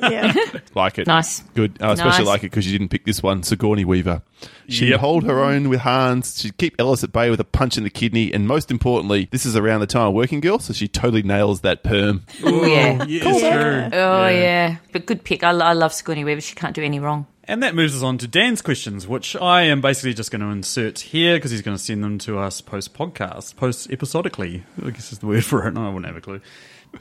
Yeah. 0.10 0.32
Like 0.74 0.98
it. 0.98 1.06
Nice. 1.06 1.40
Good. 1.54 1.78
I 1.82 1.92
especially 1.92 2.20
Nice. 2.20 2.26
like 2.26 2.40
it 2.40 2.50
because 2.50 2.66
you 2.66 2.76
didn't 2.78 2.90
pick 2.90 3.04
this 3.04 3.22
one, 3.22 3.42
Sigourney 3.42 3.84
Weaver. 3.84 4.22
She'd 4.68 4.88
Yep. 4.90 5.00
hold 5.00 5.24
her 5.24 5.42
own 5.42 5.68
with 5.68 5.80
Hans. 5.80 6.40
She'd 6.40 6.56
keep 6.56 6.74
Ellis 6.80 7.04
at 7.04 7.12
bay 7.12 7.28
with 7.30 7.40
a 7.40 7.44
punch 7.44 7.76
in 7.76 7.84
the 7.84 7.90
kidney. 7.90 8.32
And 8.32 8.46
most 8.48 8.70
importantly, 8.70 9.28
this 9.32 9.44
is 9.46 9.54
around 9.56 9.80
the 9.80 9.86
time 9.86 10.08
of 10.08 10.14
Working 10.14 10.40
Girl, 10.40 10.58
so 10.58 10.72
she 10.72 10.88
totally 10.88 11.22
nails 11.22 11.60
that 11.62 11.82
perm. 11.82 12.24
Oh 12.44 12.64
yeah. 12.66 13.04
yeah, 13.04 13.20
it's 13.24 13.40
true. 13.92 13.98
Oh 13.98 14.28
yeah. 14.28 14.76
But 14.92 15.06
good 15.06 15.24
pick. 15.24 15.44
I, 15.44 15.50
I 15.50 15.72
love 15.74 15.92
Sigourney 15.92 16.24
Weaver. 16.24 16.40
She 16.40 16.54
can't 16.54 16.74
do 16.74 16.82
any 16.82 17.00
wrong. 17.00 17.26
And 17.48 17.62
that 17.62 17.74
moves 17.76 17.94
us 17.96 18.02
on 18.02 18.18
to 18.18 18.26
Dan's 18.28 18.60
questions, 18.60 19.06
which 19.06 19.36
I 19.36 19.62
am 19.62 19.80
basically 19.80 20.14
just 20.14 20.30
going 20.32 20.40
to 20.40 20.48
insert 20.48 20.98
here 20.98 21.36
because 21.36 21.52
he's 21.52 21.62
going 21.62 21.76
to 21.76 21.82
send 21.82 22.02
them 22.02 22.18
to 22.20 22.38
us 22.38 22.60
post 22.60 22.92
podcast, 22.92 23.56
post 23.56 23.90
episodically. 23.90 24.64
I 24.84 24.90
guess 24.90 25.12
is 25.12 25.20
the 25.20 25.26
word 25.26 25.44
for 25.44 25.66
it. 25.66 25.74
No, 25.74 25.86
I 25.86 25.88
wouldn't 25.88 26.06
have 26.06 26.16
a 26.16 26.20
clue. 26.20 26.40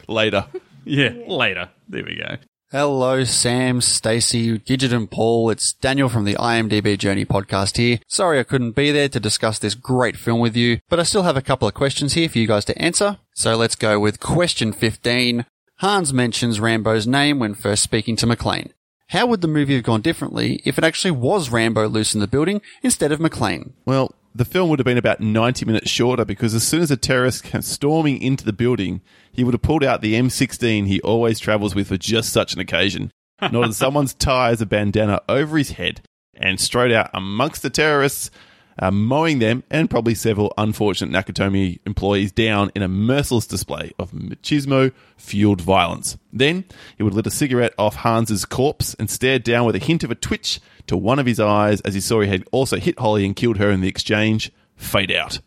Later. 0.07 0.45
Yeah, 0.87 1.13
later. 1.25 1.71
There 1.89 2.03
we 2.03 2.15
go. 2.15 2.37
Hello, 2.71 3.23
Sam, 3.23 3.81
Stacey, 3.81 4.59
Gidget 4.59 4.93
and 4.93 5.09
Paul. 5.09 5.49
It's 5.49 5.73
Daniel 5.73 6.09
from 6.09 6.25
the 6.25 6.35
IMDb 6.35 6.95
Journey 6.95 7.25
podcast 7.25 7.77
here. 7.77 7.97
Sorry 8.07 8.39
I 8.39 8.43
couldn't 8.43 8.73
be 8.75 8.91
there 8.91 9.09
to 9.09 9.19
discuss 9.19 9.57
this 9.57 9.73
great 9.73 10.15
film 10.15 10.39
with 10.41 10.55
you, 10.55 10.77
but 10.87 10.99
I 10.99 11.03
still 11.03 11.23
have 11.23 11.37
a 11.37 11.41
couple 11.41 11.67
of 11.67 11.73
questions 11.73 12.13
here 12.13 12.29
for 12.29 12.37
you 12.37 12.45
guys 12.45 12.65
to 12.65 12.79
answer. 12.79 13.17
So 13.33 13.55
let's 13.55 13.73
go 13.75 13.99
with 13.99 14.19
question 14.19 14.73
15. 14.73 15.47
Hans 15.77 16.13
mentions 16.13 16.59
Rambo's 16.59 17.07
name 17.07 17.39
when 17.39 17.55
first 17.55 17.81
speaking 17.81 18.15
to 18.17 18.27
McClane. 18.27 18.69
How 19.09 19.27
would 19.27 19.41
the 19.41 19.47
movie 19.47 19.75
have 19.75 19.83
gone 19.83 20.01
differently 20.01 20.61
if 20.65 20.77
it 20.77 20.83
actually 20.83 21.11
was 21.11 21.49
Rambo 21.49 21.87
loose 21.87 22.15
in 22.15 22.21
the 22.21 22.27
building 22.27 22.61
instead 22.81 23.11
of 23.11 23.19
McClane? 23.19 23.73
Well, 23.85 24.15
the 24.33 24.45
film 24.45 24.69
would 24.69 24.79
have 24.79 24.85
been 24.85 24.97
about 24.97 25.21
90 25.21 25.65
minutes 25.65 25.89
shorter 25.89 26.25
because 26.25 26.53
as 26.53 26.67
soon 26.67 26.81
as 26.81 26.91
a 26.91 26.97
terrorist 26.97 27.43
came 27.43 27.61
storming 27.61 28.21
into 28.21 28.43
the 28.43 28.51
building, 28.51 29.01
he 29.31 29.43
would 29.43 29.53
have 29.53 29.61
pulled 29.61 29.83
out 29.83 30.01
the 30.01 30.15
M16 30.15 30.87
he 30.87 30.99
always 31.01 31.39
travels 31.39 31.75
with 31.75 31.87
for 31.87 31.97
just 31.97 32.33
such 32.33 32.53
an 32.53 32.59
occasion, 32.59 33.11
knotted 33.41 33.75
someone's 33.75 34.13
tie 34.19 34.49
as 34.49 34.61
a 34.61 34.65
bandana 34.65 35.21
over 35.29 35.57
his 35.57 35.71
head, 35.71 36.01
and 36.35 36.59
strode 36.59 36.91
out 36.91 37.11
amongst 37.13 37.61
the 37.61 37.69
terrorists, 37.69 38.31
uh, 38.79 38.91
mowing 38.91 39.39
them 39.39 39.63
and 39.71 39.89
probably 39.89 40.15
several 40.15 40.53
unfortunate 40.57 41.11
Nakatomi 41.11 41.79
employees 41.85 42.31
down 42.31 42.71
in 42.75 42.81
a 42.81 42.87
merciless 42.87 43.47
display 43.47 43.91
of 43.97 44.11
machismo 44.11 44.91
fueled 45.17 45.61
violence. 45.61 46.17
Then 46.33 46.65
he 46.97 47.03
would 47.03 47.13
lit 47.13 47.27
a 47.27 47.31
cigarette 47.31 47.73
off 47.77 47.95
Hans's 47.95 48.45
corpse 48.45 48.93
and 48.95 49.09
stared 49.09 49.43
down 49.43 49.65
with 49.65 49.75
a 49.75 49.79
hint 49.79 50.03
of 50.03 50.11
a 50.11 50.15
twitch 50.15 50.59
to 50.87 50.97
one 50.97 51.19
of 51.19 51.25
his 51.25 51.39
eyes 51.39 51.81
as 51.81 51.93
he 51.93 52.01
saw 52.01 52.21
he 52.21 52.27
had 52.27 52.45
also 52.51 52.77
hit 52.77 52.99
Holly 52.99 53.25
and 53.25 53.35
killed 53.35 53.57
her 53.57 53.71
in 53.71 53.81
the 53.81 53.87
exchange. 53.87 54.51
Fade 54.75 55.11
out. 55.11 55.39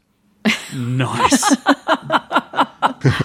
Nice. 0.75 1.57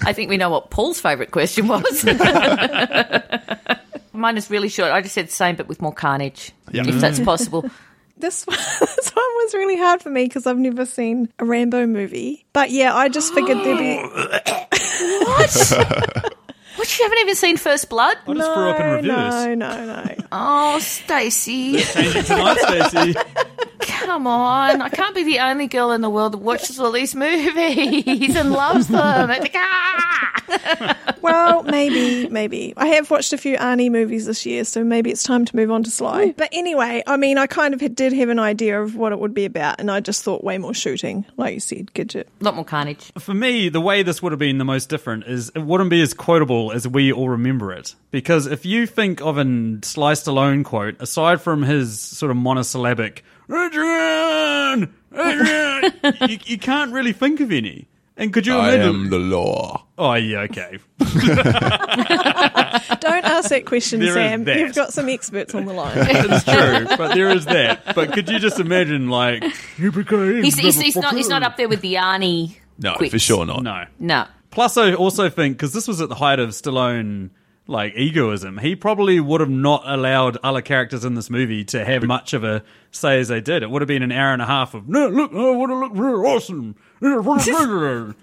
I 0.04 0.12
think 0.14 0.28
we 0.28 0.36
know 0.36 0.50
what 0.50 0.70
Paul's 0.70 1.00
favourite 1.00 1.30
question 1.30 1.66
was. 1.68 2.04
Mine 4.12 4.36
is 4.36 4.50
really 4.50 4.68
short. 4.68 4.92
I 4.92 5.00
just 5.00 5.14
said 5.14 5.28
the 5.28 5.32
same, 5.32 5.56
but 5.56 5.66
with 5.68 5.80
more 5.82 5.92
carnage, 5.92 6.52
Yeah. 6.70 6.82
if 6.86 7.00
that's 7.00 7.18
possible. 7.20 7.68
This 8.16 8.46
one, 8.46 8.56
this 8.80 9.10
one 9.10 9.24
was 9.42 9.54
really 9.54 9.76
hard 9.76 10.00
for 10.02 10.10
me 10.10 10.24
because 10.24 10.46
I've 10.46 10.58
never 10.58 10.86
seen 10.86 11.28
a 11.38 11.44
Rambo 11.44 11.86
movie. 11.86 12.46
But 12.52 12.70
yeah, 12.70 12.94
I 12.94 13.08
just 13.08 13.34
figured 13.34 13.58
there'd 13.58 13.78
be 13.78 13.96
What? 15.24 16.30
What? 16.76 16.98
You 16.98 17.04
haven't 17.04 17.18
even 17.18 17.34
seen 17.36 17.56
First 17.56 17.88
Blood? 17.88 18.16
I 18.26 18.34
just 18.34 18.52
threw 18.52 18.68
up 18.68 18.80
in 18.80 18.86
reverse. 18.86 19.06
no, 19.06 19.54
no, 19.54 19.86
no. 19.86 20.14
Oh, 20.32 20.78
Stacey, 20.80 21.78
Changing 21.78 22.24
tonight, 22.24 22.58
Stacey. 22.90 23.14
come 23.84 24.26
on! 24.26 24.80
I 24.80 24.88
can't 24.88 25.14
be 25.14 25.24
the 25.24 25.38
only 25.40 25.66
girl 25.66 25.92
in 25.92 26.00
the 26.00 26.10
world 26.10 26.32
that 26.32 26.38
watches 26.38 26.78
all 26.80 26.92
these 26.92 27.14
movies 27.14 28.36
and 28.36 28.52
loves 28.52 28.88
them. 28.88 29.28
Like, 29.28 29.54
ah! 29.54 31.14
Well, 31.20 31.62
maybe, 31.62 32.28
maybe. 32.28 32.74
I 32.76 32.88
have 32.88 33.10
watched 33.10 33.32
a 33.32 33.38
few 33.38 33.56
Arnie 33.56 33.90
movies 33.90 34.26
this 34.26 34.44
year, 34.44 34.64
so 34.64 34.84
maybe 34.84 35.10
it's 35.10 35.22
time 35.22 35.46
to 35.46 35.56
move 35.56 35.70
on 35.70 35.82
to 35.84 35.90
Sly. 35.90 36.34
But 36.36 36.50
anyway, 36.52 37.02
I 37.06 37.16
mean, 37.16 37.38
I 37.38 37.46
kind 37.46 37.72
of 37.72 37.94
did 37.94 38.12
have 38.12 38.28
an 38.28 38.38
idea 38.38 38.80
of 38.80 38.96
what 38.96 39.12
it 39.12 39.18
would 39.18 39.32
be 39.32 39.46
about, 39.46 39.80
and 39.80 39.90
I 39.90 40.00
just 40.00 40.22
thought 40.22 40.44
way 40.44 40.58
more 40.58 40.74
shooting, 40.74 41.24
like 41.38 41.54
you 41.54 41.60
said, 41.60 41.92
Gidget. 41.94 42.26
A 42.40 42.44
lot 42.44 42.54
more 42.54 42.64
carnage. 42.64 43.10
For 43.18 43.32
me, 43.32 43.70
the 43.70 43.80
way 43.80 44.02
this 44.02 44.22
would 44.22 44.32
have 44.32 44.38
been 44.38 44.58
the 44.58 44.64
most 44.66 44.90
different 44.90 45.24
is 45.24 45.50
it 45.54 45.60
wouldn't 45.60 45.90
be 45.90 46.02
as 46.02 46.12
quotable 46.12 46.72
as 46.72 46.86
we 46.86 47.10
all 47.10 47.30
remember 47.30 47.72
it. 47.72 47.94
Because 48.10 48.46
if 48.46 48.66
you 48.66 48.86
think 48.86 49.22
of 49.22 49.38
an 49.38 49.82
Sly 49.82 50.12
Stallone 50.12 50.62
quote, 50.62 51.00
aside 51.00 51.40
from 51.40 51.62
his 51.62 51.98
sort 52.00 52.30
of 52.30 52.36
monosyllabic, 52.36 53.24
Adrian! 53.50 54.94
Adrian! 55.12 55.92
you, 56.30 56.38
you 56.46 56.58
can't 56.58 56.92
really 56.92 57.12
think 57.12 57.40
of 57.40 57.52
any. 57.52 57.88
And 58.16 58.32
could 58.32 58.46
you 58.46 58.56
I 58.56 58.74
imagine? 58.74 58.94
am 58.94 59.10
the 59.10 59.18
law. 59.18 59.84
Oh, 59.98 60.14
yeah, 60.14 60.40
okay. 60.42 60.78
Don't 60.98 61.10
ask 63.24 63.48
that 63.50 63.64
question, 63.66 64.00
There 64.00 64.10
is 64.10 64.14
Sam. 64.14 64.44
that. 64.44 64.58
You've 64.58 64.74
got 64.74 64.92
some 64.92 65.08
experts 65.08 65.54
on 65.54 65.64
the 65.64 65.72
line. 65.72 65.96
It's 65.98 66.44
true, 66.44 66.86
but 66.96 67.14
there 67.14 67.30
is 67.30 67.44
that. 67.46 67.94
But 67.94 68.12
could 68.12 68.28
you 68.28 68.38
just 68.38 68.60
imagine, 68.60 69.08
like, 69.10 69.42
you 69.78 69.90
became 69.90 70.44
He's, 70.44 70.56
he's, 70.56 70.80
he's 70.80 70.96
not. 70.96 71.14
He's 71.16 71.28
not 71.28 71.42
up 71.42 71.56
there 71.56 71.68
with 71.68 71.80
the 71.80 71.94
Arnie. 71.94 72.56
No, 72.78 72.94
quips. 72.94 73.12
for 73.12 73.18
sure 73.18 73.46
not. 73.46 73.62
No. 73.62 73.84
No. 73.98 74.26
Plus, 74.50 74.76
I 74.76 74.94
also 74.94 75.28
think 75.28 75.56
because 75.56 75.72
this 75.72 75.88
was 75.88 76.00
at 76.00 76.08
the 76.08 76.14
height 76.14 76.38
of 76.38 76.50
Stallone 76.50 77.30
like 77.66 77.94
egoism. 77.96 78.58
He 78.58 78.76
probably 78.76 79.20
would 79.20 79.40
have 79.40 79.50
not 79.50 79.82
allowed 79.86 80.36
other 80.42 80.60
characters 80.60 81.04
in 81.04 81.14
this 81.14 81.30
movie 81.30 81.64
to 81.64 81.84
have 81.84 82.02
much 82.02 82.32
of 82.32 82.44
a 82.44 82.62
say 82.90 83.20
as 83.20 83.28
they 83.28 83.40
did. 83.40 83.62
It 83.62 83.70
would 83.70 83.82
have 83.82 83.88
been 83.88 84.02
an 84.02 84.12
hour 84.12 84.32
and 84.32 84.42
a 84.42 84.46
half 84.46 84.74
of 84.74 84.88
no, 84.88 85.08
look, 85.08 85.32
I 85.32 85.50
want 85.50 85.70
to 85.70 85.76
look 85.76 85.92
real 85.94 86.26
awesome. 86.26 86.76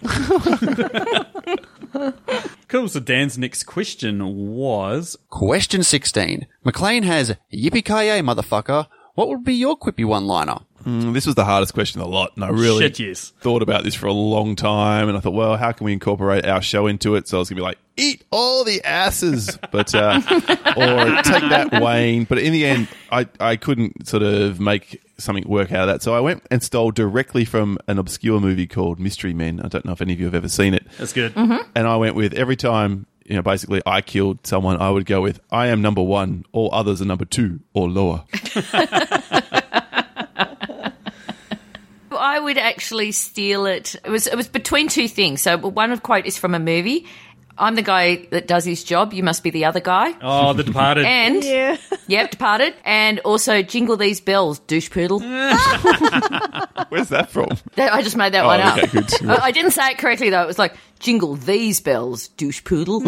cool. 2.67 2.87
So 2.87 2.99
Dan's 2.99 3.37
next 3.37 3.63
question 3.63 4.55
was 4.55 5.17
Question 5.29 5.83
16. 5.83 6.47
McClane 6.65 7.03
has 7.03 7.35
yippee 7.53 7.85
ki 7.85 8.21
motherfucker. 8.21 8.87
What 9.15 9.27
would 9.27 9.43
be 9.43 9.55
your 9.55 9.77
quippy 9.77 10.05
one 10.05 10.25
liner? 10.25 10.59
Mm, 10.85 11.13
this 11.13 11.25
was 11.25 11.35
the 11.35 11.45
hardest 11.45 11.73
question 11.73 12.01
of 12.01 12.07
the 12.07 12.13
lot, 12.13 12.31
and 12.35 12.43
I 12.43 12.49
really 12.49 12.83
Shit, 12.85 12.99
yes. 12.99 13.33
thought 13.39 13.61
about 13.61 13.83
this 13.83 13.95
for 13.95 14.07
a 14.07 14.13
long 14.13 14.55
time. 14.55 15.07
And 15.09 15.17
I 15.17 15.21
thought, 15.21 15.33
well, 15.33 15.57
how 15.57 15.71
can 15.71 15.85
we 15.85 15.93
incorporate 15.93 16.45
our 16.45 16.61
show 16.61 16.87
into 16.87 17.15
it? 17.15 17.27
So 17.27 17.37
I 17.37 17.39
was 17.39 17.49
gonna 17.49 17.59
be 17.59 17.63
like, 17.63 17.77
eat 17.97 18.23
all 18.31 18.63
the 18.63 18.83
asses, 18.83 19.57
but 19.71 19.93
uh, 19.95 20.21
or 20.29 21.21
take 21.23 21.49
that, 21.49 21.79
Wayne. 21.81 22.23
But 22.25 22.39
in 22.39 22.53
the 22.53 22.65
end, 22.65 22.87
I 23.11 23.27
I 23.39 23.55
couldn't 23.55 24.07
sort 24.07 24.23
of 24.23 24.59
make 24.59 25.01
something 25.17 25.47
work 25.47 25.71
out 25.71 25.87
of 25.87 25.93
that. 25.93 26.01
So 26.01 26.15
I 26.15 26.19
went 26.19 26.43
and 26.49 26.63
stole 26.63 26.89
directly 26.91 27.45
from 27.45 27.77
an 27.87 27.99
obscure 27.99 28.39
movie 28.39 28.65
called 28.65 28.99
Mystery 28.99 29.33
Men. 29.35 29.59
I 29.63 29.67
don't 29.67 29.85
know 29.85 29.91
if 29.91 30.01
any 30.01 30.13
of 30.13 30.19
you 30.19 30.25
have 30.25 30.33
ever 30.35 30.49
seen 30.49 30.73
it. 30.73 30.87
that's 30.97 31.13
good. 31.13 31.33
And 31.35 31.87
I 31.87 31.95
went 31.97 32.15
with 32.15 32.33
every 32.33 32.55
time. 32.55 33.05
You 33.23 33.35
know, 33.35 33.43
basically, 33.43 33.81
I 33.85 34.01
killed 34.01 34.45
someone. 34.45 34.81
I 34.81 34.89
would 34.89 35.05
go 35.05 35.21
with, 35.21 35.39
"I 35.51 35.67
am 35.67 35.81
number 35.81 36.01
one. 36.01 36.43
All 36.51 36.69
others 36.73 37.01
are 37.01 37.05
number 37.05 37.23
two 37.23 37.61
or 37.73 37.87
lower." 37.87 38.25
I 42.21 42.39
would 42.39 42.57
actually 42.57 43.11
steal 43.11 43.65
it. 43.65 43.95
It 44.05 44.09
was 44.09 44.27
it 44.27 44.35
was 44.35 44.47
between 44.47 44.87
two 44.87 45.07
things. 45.07 45.41
So 45.41 45.57
one 45.57 45.91
of 45.91 46.03
quote 46.03 46.25
is 46.25 46.37
from 46.37 46.53
a 46.55 46.59
movie. 46.59 47.05
I'm 47.57 47.75
the 47.75 47.81
guy 47.81 48.27
that 48.31 48.47
does 48.47 48.63
his 48.65 48.83
job. 48.83 49.13
You 49.13 49.23
must 49.23 49.43
be 49.43 49.49
the 49.49 49.65
other 49.65 49.81
guy. 49.81 50.15
Oh, 50.21 50.53
The 50.53 50.63
Departed. 50.63 51.05
And 51.05 51.43
Yeah. 51.43 51.77
yep, 52.07 52.31
departed. 52.31 52.73
And 52.85 53.19
also 53.19 53.61
jingle 53.61 53.97
these 53.97 54.21
bells, 54.21 54.59
douche 54.59 54.89
poodle. 54.89 55.19
Where's 56.89 57.09
that 57.09 57.27
from? 57.29 57.49
That- 57.75 57.93
I 57.93 58.01
just 58.01 58.15
made 58.17 58.33
that 58.33 58.45
Oh, 58.45 58.47
one 58.47 58.61
up. 58.61 58.77
okay, 58.77 58.87
good. 58.87 59.13
I 59.29 59.47
I 59.47 59.51
didn't 59.51 59.71
say 59.71 59.91
it 59.91 59.97
correctly 59.97 60.29
though. 60.29 60.43
It 60.43 60.47
was 60.47 60.57
like 60.59 60.75
jingle 60.99 61.35
these 61.35 61.81
bells, 61.81 62.29
douche 62.29 62.63
poodle. 62.63 63.01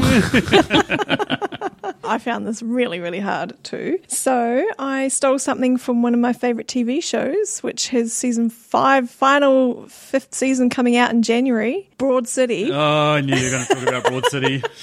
I 2.06 2.18
found 2.18 2.45
this 2.47 2.62
really, 2.62 2.99
really 2.99 3.20
hard 3.20 3.54
too. 3.64 3.99
So 4.08 4.66
I 4.78 5.08
stole 5.08 5.39
something 5.39 5.78
from 5.78 6.01
one 6.01 6.14
of 6.14 6.20
my 6.20 6.34
favorite 6.34 6.68
TV 6.68 7.01
shows, 7.04 7.60
which 7.60 7.89
has 7.89 8.14
season 8.14 8.49
five, 8.49 9.10
final 9.10 9.88
fifth 9.88 10.34
season 10.34 10.70
coming 10.70 10.95
out 10.97 11.12
in 11.12 11.22
January, 11.24 11.89
Broad 11.97 12.28
City. 12.28 12.70
oh, 12.72 13.14
I 13.14 13.22
knew 13.22 13.36
you 13.36 13.45
were 13.45 13.51
going 13.51 13.66
to 13.66 13.74
talk 13.76 13.88
about 13.88 14.04
Broad 14.06 14.26
City. 14.28 14.64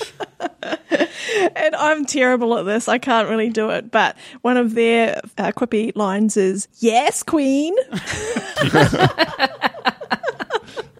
And 1.57 1.75
I'm 1.77 2.05
terrible 2.05 2.59
at 2.59 2.67
this. 2.67 2.89
I 2.89 2.99
can't 2.99 3.29
really 3.29 3.51
do 3.51 3.71
it. 3.71 3.91
But 3.91 4.17
one 4.43 4.57
of 4.57 4.75
their 4.75 5.21
uh, 5.39 5.53
quippy 5.53 5.95
lines 5.95 6.37
is, 6.37 6.69
Yes, 6.79 7.23
Queen. 7.23 7.75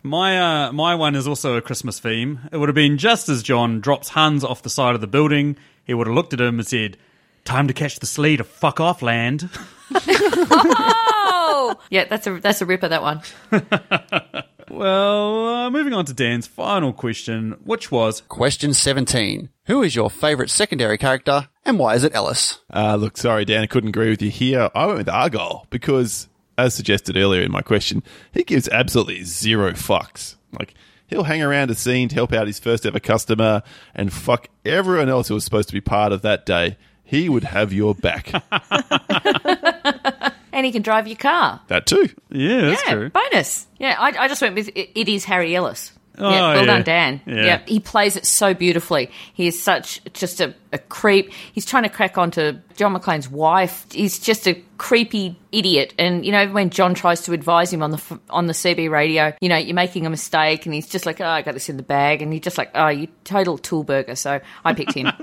My 0.03 0.67
uh, 0.67 0.73
my 0.73 0.95
one 0.95 1.15
is 1.15 1.27
also 1.29 1.57
a 1.57 1.61
Christmas 1.63 1.99
theme. 2.01 2.41
It 2.53 2.57
would 2.57 2.69
have 2.69 2.75
been 2.75 2.97
just 2.99 3.29
as 3.29 3.43
John 3.43 3.81
drops 3.81 4.11
Hans 4.11 4.45
off 4.45 4.63
the 4.63 4.71
side 4.71 4.95
of 4.95 5.01
the 5.01 5.07
building. 5.07 5.57
He 5.85 5.95
would 5.95 6.07
have 6.07 6.17
looked 6.17 6.33
at 6.33 6.41
him 6.41 6.59
and 6.59 6.67
said, 6.67 6.97
"Time 7.45 7.69
to 7.69 7.75
catch 7.75 7.99
the 7.99 8.07
sleigh 8.07 8.37
to 8.37 8.45
fuck 8.45 8.81
off, 8.81 9.03
land." 9.03 9.51
oh, 9.95 11.79
yeah, 11.91 12.05
that's 12.05 12.27
a 12.27 12.41
that's 12.41 12.63
a 12.63 12.67
ripper. 12.67 12.89
That 12.89 13.03
one. 13.03 13.23
Well, 14.71 15.49
uh, 15.49 15.71
moving 15.71 15.93
on 15.93 16.05
to 16.05 16.15
Dan's 16.15 16.47
final 16.47 16.93
question, 16.93 17.57
which 17.65 17.91
was 17.91 18.21
Question 18.29 18.73
17. 18.73 19.49
Who 19.67 19.83
is 19.83 19.97
your 19.97 20.09
favourite 20.09 20.49
secondary 20.49 20.97
character 20.97 21.49
and 21.67 21.79
why 21.79 21.97
is 21.97 22.05
it 22.05 22.15
Ellis? 22.15 22.61
Uh, 22.73 22.95
look, 22.95 23.17
sorry, 23.17 23.45
Dan, 23.45 23.63
I 23.65 23.67
couldn't 23.67 23.89
agree 23.89 24.11
with 24.11 24.23
you 24.23 24.31
here. 24.31 24.71
I 24.75 24.87
went 24.87 24.99
with 24.99 25.09
Argyle 25.09 25.67
because, 25.71 26.29
as 26.65 26.75
suggested 26.75 27.17
earlier 27.17 27.43
in 27.43 27.51
my 27.53 27.63
question, 27.63 28.03
he 28.33 28.43
gives 28.45 28.69
absolutely 28.69 29.25
zero 29.25 29.73
fucks. 29.73 30.37
Like, 30.59 30.75
he'll 31.07 31.25
hang 31.25 31.43
around 31.43 31.71
a 31.71 31.75
scene 31.75 32.09
to 32.09 32.15
help 32.15 32.33
out 32.33 32.47
his 32.47 32.59
first 32.59 32.87
ever 32.87 33.01
customer 33.01 33.63
and 33.95 34.13
fuck 34.13 34.49
everyone 34.65 35.09
else 35.09 35.29
who 35.29 35.35
was 35.35 35.45
supposed 35.45 35.69
to 35.69 35.75
be 35.75 35.81
part 35.81 36.13
of 36.13 36.23
that 36.23 36.47
day. 36.47 36.77
He 37.05 37.29
would 37.29 37.45
have 37.45 37.73
your 37.73 37.95
back. 37.95 38.33
And 40.53 40.67
he 40.67 40.73
can 40.73 40.83
drive 40.83 41.07
your 41.07 41.17
car. 41.17 41.61
that 41.69 41.87
too. 41.87 42.09
yeah, 42.29 42.61
that's 42.63 42.83
yeah, 42.87 42.93
true. 42.93 43.11
bonus. 43.11 43.67
Yeah, 43.79 43.97
I, 43.99 44.09
I 44.25 44.29
just 44.29 44.43
went 44.43 44.57
with 44.57 44.69
it, 44.75 44.91
it 44.95 45.09
is 45.09 45.25
Harry 45.25 45.55
Ellis. 45.55 45.93
Oh, 46.21 46.31
yeah, 46.31 46.41
well 46.41 46.61
yeah. 46.61 46.67
done, 46.67 46.83
Dan. 46.83 47.21
Yeah. 47.27 47.63
he 47.67 47.81
plays 47.81 48.17
it 48.17 48.27
so 48.27 48.55
beautifully. 48.55 49.11
He 49.33 49.47
is 49.47 49.61
such 49.63 50.01
just 50.13 50.41
a, 50.41 50.55
a 50.73 50.79
creep. 50.79 51.33
He's 51.53 51.65
trying 51.65 51.85
to 51.85 51.89
crack 51.89 52.19
onto 52.19 52.59
John 52.77 52.95
McClane's 52.95 53.29
wife. 53.29 53.87
He's 53.91 54.19
just 54.19 54.47
a 54.47 54.63
creepy 54.79 55.39
idiot. 55.53 55.95
And 55.99 56.25
you 56.25 56.33
know, 56.33 56.49
when 56.49 56.71
John 56.71 56.95
tries 56.95 57.23
to 57.23 57.33
advise 57.33 57.73
him 57.73 57.83
on 57.83 57.91
the 57.93 58.21
on 58.29 58.47
the 58.47 58.53
CB 58.53 58.91
radio, 58.91 59.35
you 59.41 59.49
know, 59.49 59.57
you're 59.57 59.75
making 59.75 60.07
a 60.07 60.11
mistake, 60.11 60.67
and 60.67 60.75
he's 60.75 60.89
just 60.89 61.07
like, 61.07 61.21
"Oh, 61.21 61.27
I 61.27 61.43
got 61.43 61.55
this 61.55 61.69
in 61.69 61.77
the 61.77 61.83
bag," 61.83 62.23
and 62.23 62.33
he's 62.33 62.43
just 62.43 62.59
like, 62.59 62.71
"Oh, 62.75 62.89
you 62.89 63.09
total 63.25 63.59
tool 63.59 63.85
burger." 63.85 64.15
So 64.15 64.41
I 64.65 64.75
picked 64.75 64.95
him. 64.95 65.11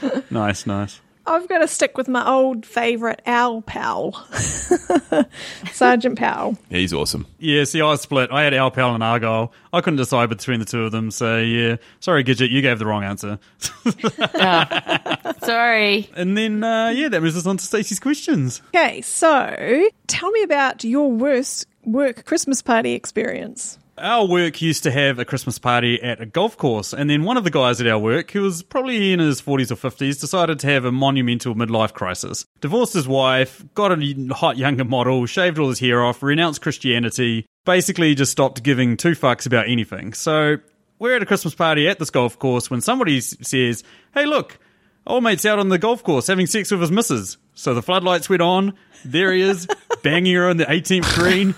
Nice, 0.30 0.66
nice. 0.66 1.00
I've 1.26 1.48
got 1.48 1.58
to 1.58 1.68
stick 1.68 1.96
with 1.96 2.08
my 2.08 2.26
old 2.26 2.64
favourite 2.66 3.20
Al 3.26 3.62
Powell, 3.62 4.12
Sergeant 5.72 6.18
Powell. 6.18 6.56
He's 6.68 6.92
awesome. 6.92 7.26
Yeah, 7.38 7.64
see, 7.64 7.80
I 7.80 7.94
split. 7.96 8.30
I 8.32 8.42
had 8.42 8.54
Al 8.54 8.70
Powell 8.70 8.94
and 8.94 9.02
Argyle. 9.02 9.52
I 9.72 9.80
couldn't 9.80 9.98
decide 9.98 10.28
between 10.28 10.58
the 10.60 10.64
two 10.66 10.84
of 10.84 10.92
them. 10.92 11.10
So 11.10 11.38
yeah, 11.38 11.76
sorry, 12.00 12.24
Gidget, 12.24 12.50
you 12.50 12.62
gave 12.62 12.78
the 12.78 12.86
wrong 12.86 13.04
answer. 13.04 13.38
Sorry. 15.42 16.08
and 16.16 16.36
then 16.36 16.62
uh, 16.62 16.88
yeah, 16.90 17.08
that 17.08 17.22
moves 17.22 17.36
us 17.36 17.46
on 17.46 17.56
to 17.56 17.64
Stacey's 17.64 18.00
questions. 18.00 18.62
Okay, 18.74 19.00
so 19.00 19.88
tell 20.06 20.30
me 20.30 20.42
about 20.42 20.84
your 20.84 21.10
worst 21.10 21.66
work 21.84 22.24
Christmas 22.24 22.62
party 22.62 22.92
experience. 22.92 23.78
Our 24.00 24.26
work 24.26 24.62
used 24.62 24.82
to 24.84 24.90
have 24.90 25.18
a 25.18 25.26
Christmas 25.26 25.58
party 25.58 26.02
at 26.02 26.22
a 26.22 26.26
golf 26.26 26.56
course, 26.56 26.94
and 26.94 27.10
then 27.10 27.22
one 27.22 27.36
of 27.36 27.44
the 27.44 27.50
guys 27.50 27.82
at 27.82 27.86
our 27.86 27.98
work, 27.98 28.30
who 28.30 28.40
was 28.40 28.62
probably 28.62 29.12
in 29.12 29.18
his 29.20 29.42
40s 29.42 29.70
or 29.70 29.76
50s, 29.76 30.18
decided 30.18 30.58
to 30.60 30.68
have 30.68 30.86
a 30.86 30.92
monumental 30.92 31.54
midlife 31.54 31.92
crisis. 31.92 32.46
Divorced 32.62 32.94
his 32.94 33.06
wife, 33.06 33.62
got 33.74 33.92
a 33.92 34.28
hot 34.32 34.56
younger 34.56 34.86
model, 34.86 35.26
shaved 35.26 35.58
all 35.58 35.68
his 35.68 35.80
hair 35.80 36.02
off, 36.02 36.22
renounced 36.22 36.62
Christianity, 36.62 37.44
basically 37.66 38.14
just 38.14 38.32
stopped 38.32 38.62
giving 38.62 38.96
two 38.96 39.12
fucks 39.12 39.44
about 39.44 39.68
anything. 39.68 40.14
So 40.14 40.56
we're 40.98 41.16
at 41.16 41.22
a 41.22 41.26
Christmas 41.26 41.54
party 41.54 41.86
at 41.86 41.98
this 41.98 42.08
golf 42.08 42.38
course 42.38 42.70
when 42.70 42.80
somebody 42.80 43.20
says, 43.20 43.84
Hey, 44.14 44.24
look, 44.24 44.58
old 45.06 45.24
mate's 45.24 45.44
out 45.44 45.58
on 45.58 45.68
the 45.68 45.78
golf 45.78 46.02
course 46.02 46.26
having 46.26 46.46
sex 46.46 46.70
with 46.70 46.80
his 46.80 46.90
missus. 46.90 47.36
So 47.52 47.74
the 47.74 47.82
floodlights 47.82 48.30
went 48.30 48.40
on. 48.40 48.72
There 49.04 49.30
he 49.30 49.42
is, 49.42 49.68
banging 50.02 50.36
her 50.36 50.48
on 50.48 50.56
the 50.56 50.64
18th 50.64 51.14
green 51.14 51.54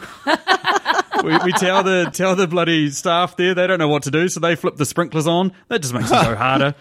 we, 1.23 1.37
we 1.45 1.53
tell 1.53 1.83
the 1.83 2.11
tell 2.13 2.37
the 2.37 2.47
bloody 2.47 2.91
staff 2.91 3.37
there 3.37 3.55
they 3.55 3.67
don't 3.67 3.79
know 3.79 3.89
what 3.89 4.05
to 4.05 4.11
do, 4.11 4.29
so 4.29 4.41
they 4.41 4.57
flip 4.57 4.77
the 4.77 4.87
sprinklers 4.87 5.27
on. 5.27 5.53
That 5.69 5.83
just 5.83 5.95
makes 5.95 6.11
it 6.11 6.15
go 6.15 6.35
harder. 6.37 6.75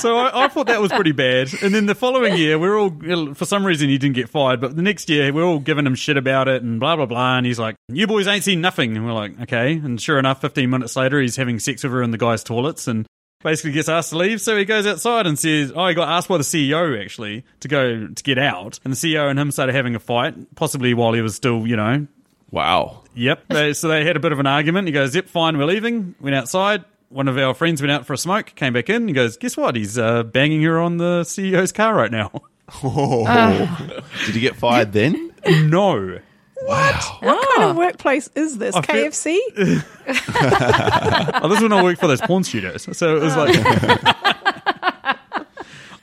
so 0.00 0.18
I, 0.18 0.44
I 0.44 0.48
thought 0.48 0.66
that 0.66 0.80
was 0.80 0.92
pretty 0.92 1.12
bad. 1.12 1.52
And 1.62 1.74
then 1.74 1.86
the 1.86 1.94
following 1.94 2.36
year, 2.36 2.58
we're 2.58 2.78
all 2.78 3.34
for 3.34 3.44
some 3.44 3.64
reason 3.64 3.88
he 3.88 3.98
didn't 3.98 4.16
get 4.16 4.28
fired, 4.28 4.60
but 4.60 4.76
the 4.76 4.82
next 4.82 5.08
year 5.08 5.32
we're 5.32 5.44
all 5.44 5.58
giving 5.58 5.86
him 5.86 5.94
shit 5.94 6.16
about 6.16 6.48
it 6.48 6.62
and 6.62 6.80
blah 6.80 6.96
blah 6.96 7.06
blah. 7.06 7.36
And 7.36 7.46
he's 7.46 7.58
like, 7.58 7.76
"You 7.88 8.06
boys 8.06 8.26
ain't 8.26 8.44
seen 8.44 8.60
nothing." 8.60 8.96
And 8.96 9.04
we're 9.06 9.12
like, 9.12 9.40
"Okay." 9.42 9.72
And 9.74 10.00
sure 10.00 10.18
enough, 10.18 10.40
fifteen 10.40 10.70
minutes 10.70 10.96
later, 10.96 11.20
he's 11.20 11.36
having 11.36 11.58
sex 11.58 11.82
with 11.82 11.92
her 11.92 12.02
in 12.02 12.10
the 12.10 12.18
guys' 12.18 12.44
toilets 12.44 12.88
and. 12.88 13.06
Basically 13.42 13.72
gets 13.72 13.88
asked 13.88 14.10
to 14.10 14.18
leave, 14.18 14.40
so 14.40 14.56
he 14.56 14.64
goes 14.64 14.86
outside 14.86 15.26
and 15.26 15.36
says, 15.36 15.72
"Oh, 15.74 15.88
he 15.88 15.94
got 15.94 16.08
asked 16.08 16.28
by 16.28 16.36
the 16.36 16.44
CEO 16.44 17.02
actually 17.02 17.44
to 17.58 17.66
go 17.66 18.06
to 18.06 18.22
get 18.22 18.38
out." 18.38 18.78
And 18.84 18.92
the 18.92 18.96
CEO 18.96 19.28
and 19.28 19.36
him 19.36 19.50
started 19.50 19.74
having 19.74 19.96
a 19.96 19.98
fight, 19.98 20.54
possibly 20.54 20.94
while 20.94 21.12
he 21.12 21.22
was 21.22 21.34
still, 21.34 21.66
you 21.66 21.74
know, 21.74 22.06
Wow. 22.52 23.02
Yep. 23.14 23.48
They, 23.48 23.72
so 23.72 23.88
they 23.88 24.04
had 24.04 24.16
a 24.16 24.20
bit 24.20 24.30
of 24.30 24.38
an 24.38 24.46
argument. 24.46 24.86
He 24.86 24.92
goes, 24.92 25.14
"Yep, 25.16 25.28
fine, 25.28 25.58
we're 25.58 25.64
leaving." 25.64 26.14
Went 26.20 26.36
outside. 26.36 26.84
One 27.08 27.26
of 27.28 27.36
our 27.36 27.52
friends 27.54 27.82
went 27.82 27.90
out 27.92 28.06
for 28.06 28.12
a 28.12 28.18
smoke. 28.18 28.54
Came 28.54 28.72
back 28.72 28.88
in. 28.88 29.08
He 29.08 29.14
goes, 29.14 29.36
"Guess 29.36 29.56
what? 29.56 29.74
He's 29.74 29.98
uh, 29.98 30.22
banging 30.22 30.62
her 30.62 30.78
on 30.78 30.98
the 30.98 31.22
CEO's 31.22 31.72
car 31.72 31.94
right 31.94 32.12
now." 32.12 32.30
Oh! 32.84 33.92
Did 34.24 34.34
you 34.34 34.40
get 34.40 34.56
fired 34.56 34.92
then? 34.92 35.30
no. 35.46 36.18
What 36.64 36.94
What 37.20 37.56
kind 37.56 37.70
of 37.70 37.76
workplace 37.76 38.30
is 38.34 38.56
this? 38.56 38.74
I 38.74 38.80
feel- 38.80 39.10
KFC? 39.10 39.36
Oh, 41.42 41.48
this 41.48 41.58
is 41.58 41.62
when 41.62 41.72
I 41.72 41.82
worked 41.82 42.00
for 42.00 42.06
those 42.06 42.20
porn 42.22 42.44
studios. 42.44 42.86
So 42.96 43.16
it 43.16 43.22
was 43.22 43.36
like, 43.36 43.56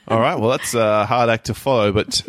All 0.06 0.20
right. 0.20 0.38
Well, 0.38 0.50
that's 0.50 0.74
a 0.74 1.06
hard 1.06 1.28
act 1.30 1.46
to 1.46 1.54
follow, 1.54 1.90
but 1.92 2.22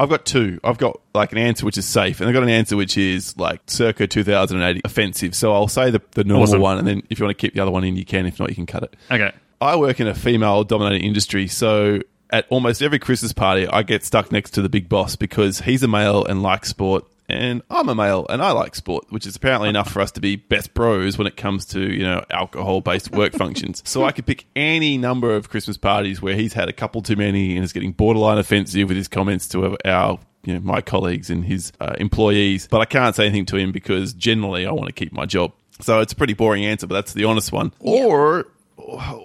I've 0.00 0.08
got 0.08 0.24
two. 0.24 0.58
I've 0.64 0.78
got 0.78 0.98
like 1.14 1.32
an 1.32 1.38
answer 1.38 1.66
which 1.66 1.76
is 1.78 1.86
safe, 1.86 2.20
and 2.20 2.28
I've 2.28 2.34
got 2.34 2.42
an 2.42 2.48
answer 2.48 2.76
which 2.76 2.96
is 2.96 3.36
like 3.36 3.60
circa 3.66 4.06
2080 4.06 4.80
offensive. 4.84 5.34
So 5.34 5.52
I'll 5.52 5.68
say 5.68 5.90
the, 5.90 6.00
the 6.12 6.24
normal 6.24 6.44
Awesome. 6.44 6.60
one, 6.60 6.78
and 6.78 6.86
then 6.88 7.02
if 7.10 7.18
you 7.18 7.26
want 7.26 7.36
to 7.36 7.40
keep 7.40 7.54
the 7.54 7.60
other 7.60 7.70
one 7.70 7.84
in, 7.84 7.96
you 7.96 8.04
can. 8.04 8.24
If 8.26 8.40
not, 8.40 8.48
you 8.48 8.54
can 8.54 8.66
cut 8.66 8.82
it. 8.84 8.96
okay. 9.10 9.32
I 9.60 9.76
work 9.76 10.00
in 10.00 10.06
a 10.06 10.14
female 10.14 10.64
dominated 10.64 11.04
industry, 11.04 11.46
so 11.46 12.00
at 12.30 12.46
almost 12.48 12.80
every 12.80 12.98
Christmas 12.98 13.34
party, 13.34 13.66
I 13.68 13.82
get 13.82 14.04
stuck 14.04 14.32
next 14.32 14.52
to 14.52 14.62
the 14.62 14.70
big 14.70 14.88
boss 14.88 15.16
because 15.16 15.60
he's 15.60 15.82
a 15.82 15.88
male 15.88 16.24
and 16.24 16.42
likes 16.42 16.70
sport, 16.70 17.04
and 17.30 17.62
I'm 17.70 17.88
a 17.88 17.94
male, 17.94 18.26
and 18.28 18.42
I 18.42 18.52
like 18.52 18.74
sport, 18.74 19.06
which 19.10 19.26
is 19.26 19.36
apparently 19.36 19.68
enough 19.68 19.90
for 19.90 20.00
us 20.00 20.10
to 20.12 20.20
be 20.20 20.36
best 20.36 20.74
bros 20.74 21.18
when 21.18 21.26
it 21.26 21.36
comes 21.36 21.66
to 21.66 21.80
you 21.80 22.02
know 22.02 22.24
alcohol 22.30 22.80
based 22.80 23.10
work 23.12 23.32
functions. 23.32 23.82
So 23.84 24.04
I 24.04 24.12
could 24.12 24.26
pick 24.26 24.46
any 24.56 24.98
number 24.98 25.34
of 25.34 25.48
Christmas 25.48 25.76
parties 25.76 26.20
where 26.20 26.34
he's 26.34 26.52
had 26.52 26.68
a 26.68 26.72
couple 26.72 27.02
too 27.02 27.16
many 27.16 27.56
and 27.56 27.64
is 27.64 27.72
getting 27.72 27.92
borderline 27.92 28.38
offensive 28.38 28.88
with 28.88 28.96
his 28.96 29.08
comments 29.08 29.48
to 29.48 29.76
our 29.84 30.18
you 30.44 30.54
know, 30.54 30.60
my 30.60 30.80
colleagues 30.80 31.30
and 31.30 31.44
his 31.44 31.72
uh, 31.80 31.94
employees, 31.98 32.66
but 32.70 32.80
I 32.80 32.86
can't 32.86 33.14
say 33.14 33.26
anything 33.26 33.46
to 33.46 33.56
him 33.56 33.72
because 33.72 34.14
generally 34.14 34.66
I 34.66 34.72
want 34.72 34.86
to 34.86 34.92
keep 34.92 35.12
my 35.12 35.26
job. 35.26 35.52
So 35.80 36.00
it's 36.00 36.12
a 36.12 36.16
pretty 36.16 36.34
boring 36.34 36.64
answer, 36.64 36.86
but 36.86 36.94
that's 36.94 37.12
the 37.12 37.24
honest 37.24 37.52
one. 37.52 37.72
Or 37.80 38.46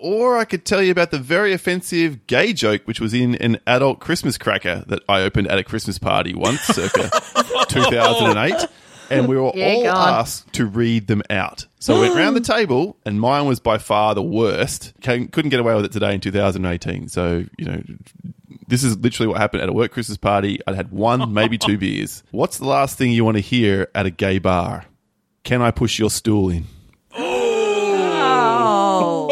or 0.01 0.37
I 0.37 0.45
could 0.45 0.65
tell 0.65 0.81
you 0.81 0.91
about 0.91 1.11
the 1.11 1.19
very 1.19 1.53
offensive 1.53 2.27
gay 2.27 2.53
joke 2.53 2.81
which 2.85 2.99
was 2.99 3.13
in 3.13 3.35
an 3.35 3.59
adult 3.67 3.99
Christmas 3.99 4.37
cracker 4.37 4.83
that 4.87 5.01
I 5.09 5.21
opened 5.21 5.47
at 5.47 5.57
a 5.57 5.63
Christmas 5.63 5.97
party 5.97 6.33
once 6.33 6.61
circa 6.61 7.09
2008 7.69 8.67
and 9.09 9.27
we 9.27 9.35
were 9.35 9.51
Yeah, 9.53 9.65
all 9.65 9.83
go 9.83 9.89
asked 9.89 10.51
to 10.53 10.65
read 10.65 11.07
them 11.07 11.21
out. 11.29 11.65
So 11.79 11.95
we 11.95 12.01
went 12.01 12.15
round 12.15 12.35
the 12.35 12.41
table, 12.41 12.97
and 13.05 13.19
mine 13.21 13.45
was 13.45 13.59
by 13.59 13.77
far 13.77 14.15
the 14.15 14.23
worst. 14.23 14.93
Came, 15.01 15.27
couldn't 15.27 15.51
get 15.51 15.59
away 15.59 15.75
with 15.75 15.85
it 15.85 15.91
today 15.91 16.15
in 16.15 16.21
2018. 16.21 17.09
So, 17.09 17.45
you 17.57 17.65
know, 17.65 17.83
this 18.67 18.83
is 18.83 18.97
literally 18.97 19.27
what 19.27 19.37
happened 19.37 19.61
at 19.61 19.69
a 19.69 19.73
work 19.73 19.91
Christmas 19.91 20.17
party. 20.17 20.59
I'd 20.65 20.75
had 20.75 20.91
one, 20.91 21.33
maybe 21.33 21.57
two 21.57 21.77
beers. 21.79 22.23
What's 22.31 22.57
the 22.57 22.65
last 22.65 22.97
thing 22.97 23.11
you 23.11 23.23
want 23.23 23.37
to 23.37 23.41
hear 23.41 23.89
at 23.93 24.07
a 24.07 24.09
gay 24.09 24.39
bar? 24.39 24.85
Can 25.43 25.61
I 25.61 25.69
push 25.69 25.99
your 25.99 26.09
stool 26.09 26.49
in? 26.49 26.65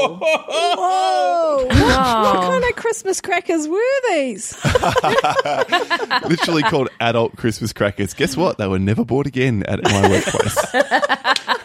Oh. 0.06 1.66
Whoa! 1.66 1.66
What, 1.66 2.36
what 2.36 2.44
kind 2.44 2.64
of 2.64 2.76
Christmas 2.76 3.22
crackers 3.22 3.68
were 3.68 4.02
these? 4.10 4.58
Literally 6.28 6.64
called 6.64 6.90
adult 7.00 7.36
Christmas 7.38 7.74
crackers. 7.74 8.14
Guess 8.14 8.36
what? 8.38 8.58
They 8.58 8.68
were 8.68 8.80
never 8.80 9.06
bought 9.06 9.28
again 9.28 9.64
at 9.64 9.84
my 9.84 10.10
workplace. 10.10 10.58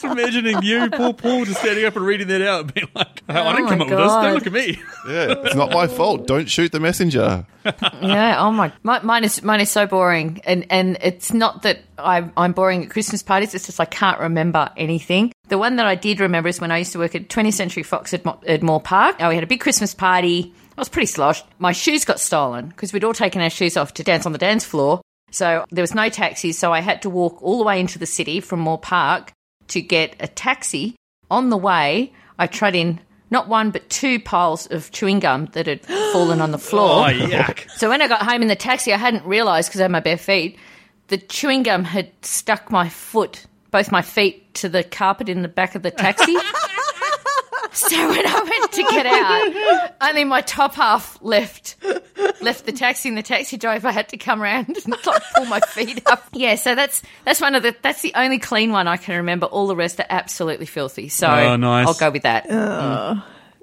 Just 0.00 0.12
imagining 0.12 0.62
you, 0.62 0.90
poor 0.90 1.12
Paul, 1.12 1.44
just 1.44 1.60
standing 1.60 1.84
up 1.84 1.96
and 1.96 2.04
reading 2.04 2.28
that 2.28 2.42
out 2.42 2.60
and 2.60 2.74
being 2.74 2.88
like, 2.94 3.22
"Oh, 3.28 3.34
I 3.34 3.52
didn't 3.56 3.64
my 3.64 3.70
come 3.70 3.82
up 3.82 3.88
with 3.88 3.98
this. 3.98 4.12
Don't 4.12 4.34
look 4.34 4.46
at 4.46 4.52
me. 4.52 4.80
Yeah, 5.08 5.34
it's 5.44 5.54
not 5.54 5.72
my 5.72 5.86
fault. 5.86 6.26
Don't 6.26 6.48
shoot 6.48 6.70
the 6.70 6.80
messenger. 6.80 7.46
Yeah. 7.64 8.36
Oh 8.38 8.50
my, 8.52 8.72
my. 8.82 9.00
Mine 9.02 9.24
is 9.24 9.42
mine 9.42 9.60
is 9.60 9.70
so 9.70 9.86
boring, 9.86 10.40
and 10.44 10.66
and 10.70 10.98
it's 11.00 11.32
not 11.32 11.62
that 11.62 11.80
I'm 11.98 12.32
I'm 12.36 12.52
boring 12.52 12.84
at 12.84 12.90
Christmas 12.90 13.22
parties. 13.22 13.54
It's 13.54 13.66
just 13.66 13.80
I 13.80 13.84
can't 13.84 14.20
remember 14.20 14.70
anything. 14.76 15.32
The 15.48 15.58
one 15.58 15.76
that 15.76 15.86
I 15.86 15.94
did 15.94 16.20
remember 16.20 16.48
is 16.48 16.60
when 16.60 16.70
I 16.70 16.78
used 16.78 16.92
to 16.92 16.98
work 16.98 17.14
at 17.14 17.28
20th 17.28 17.54
Century 17.54 17.82
Fox 17.82 18.14
at, 18.14 18.24
Mo- 18.24 18.40
at 18.46 18.62
Moore 18.62 18.80
Park. 18.80 19.16
Oh, 19.20 19.28
we 19.28 19.34
had 19.34 19.44
a 19.44 19.48
big 19.48 19.60
Christmas 19.60 19.94
party. 19.94 20.52
I 20.76 20.80
was 20.80 20.88
pretty 20.88 21.06
sloshed. 21.06 21.44
My 21.58 21.72
shoes 21.72 22.04
got 22.04 22.20
stolen 22.20 22.68
because 22.68 22.92
we'd 22.92 23.04
all 23.04 23.14
taken 23.14 23.40
our 23.42 23.50
shoes 23.50 23.76
off 23.76 23.94
to 23.94 24.04
dance 24.04 24.26
on 24.26 24.32
the 24.32 24.38
dance 24.38 24.64
floor. 24.64 25.00
So 25.30 25.64
there 25.70 25.82
was 25.82 25.94
no 25.94 26.08
taxis, 26.08 26.58
so 26.58 26.72
I 26.72 26.80
had 26.80 27.02
to 27.02 27.10
walk 27.10 27.42
all 27.42 27.58
the 27.58 27.64
way 27.64 27.80
into 27.80 27.98
the 27.98 28.06
city 28.06 28.40
from 28.40 28.60
Moore 28.60 28.78
Park 28.78 29.32
to 29.68 29.80
get 29.80 30.16
a 30.20 30.28
taxi. 30.28 30.96
On 31.30 31.50
the 31.50 31.56
way, 31.56 32.12
I 32.38 32.46
trod 32.46 32.74
in 32.74 33.00
not 33.30 33.48
one 33.48 33.70
but 33.70 33.88
two 33.90 34.18
piles 34.20 34.66
of 34.66 34.90
chewing 34.90 35.20
gum 35.20 35.46
that 35.52 35.66
had 35.66 35.84
fallen 36.12 36.40
on 36.40 36.50
the 36.50 36.58
floor. 36.58 37.08
Oh, 37.08 37.12
yuck. 37.12 37.68
So 37.72 37.88
when 37.88 38.02
I 38.02 38.08
got 38.08 38.22
home 38.22 38.42
in 38.42 38.48
the 38.48 38.56
taxi, 38.56 38.92
I 38.92 38.96
hadn't 38.96 39.24
realised 39.24 39.68
because 39.68 39.80
I 39.80 39.84
had 39.84 39.90
my 39.90 40.00
bare 40.00 40.16
feet, 40.16 40.58
the 41.08 41.18
chewing 41.18 41.62
gum 41.62 41.84
had 41.84 42.10
stuck 42.22 42.70
my 42.70 42.88
foot, 42.88 43.46
both 43.70 43.90
my 43.90 44.02
feet, 44.02 44.54
to 44.54 44.68
the 44.68 44.82
carpet 44.82 45.28
in 45.28 45.42
the 45.42 45.48
back 45.48 45.74
of 45.74 45.82
the 45.82 45.90
taxi. 45.90 46.34
so 47.78 48.08
when 48.08 48.26
I 48.26 48.42
went 48.42 48.72
to 48.72 48.82
get 48.90 49.06
out, 49.06 49.94
only 50.00 50.24
my 50.24 50.40
top 50.40 50.74
half 50.74 51.18
left 51.22 51.76
left 52.40 52.66
the 52.66 52.72
taxi, 52.72 53.08
and 53.08 53.16
the 53.18 53.22
taxi 53.22 53.56
driver 53.56 53.90
had 53.90 54.08
to 54.10 54.16
come 54.16 54.42
around 54.42 54.68
and 54.68 54.88
like, 55.06 55.22
pull 55.34 55.44
my 55.46 55.60
feet 55.60 56.02
up. 56.06 56.24
Yeah, 56.32 56.54
so 56.56 56.74
that's 56.74 57.02
that's 57.24 57.40
one 57.40 57.54
of 57.54 57.62
the 57.62 57.74
that's 57.82 58.02
the 58.02 58.12
only 58.14 58.38
clean 58.38 58.72
one 58.72 58.88
I 58.88 58.96
can 58.96 59.16
remember. 59.16 59.46
All 59.46 59.66
the 59.66 59.76
rest 59.76 60.00
are 60.00 60.06
absolutely 60.08 60.66
filthy. 60.66 61.08
So 61.08 61.28
Oh, 61.28 61.56
nice. 61.56 61.86
I'll 61.86 61.94
go 61.94 62.10
with 62.10 62.22
that. 62.22 62.46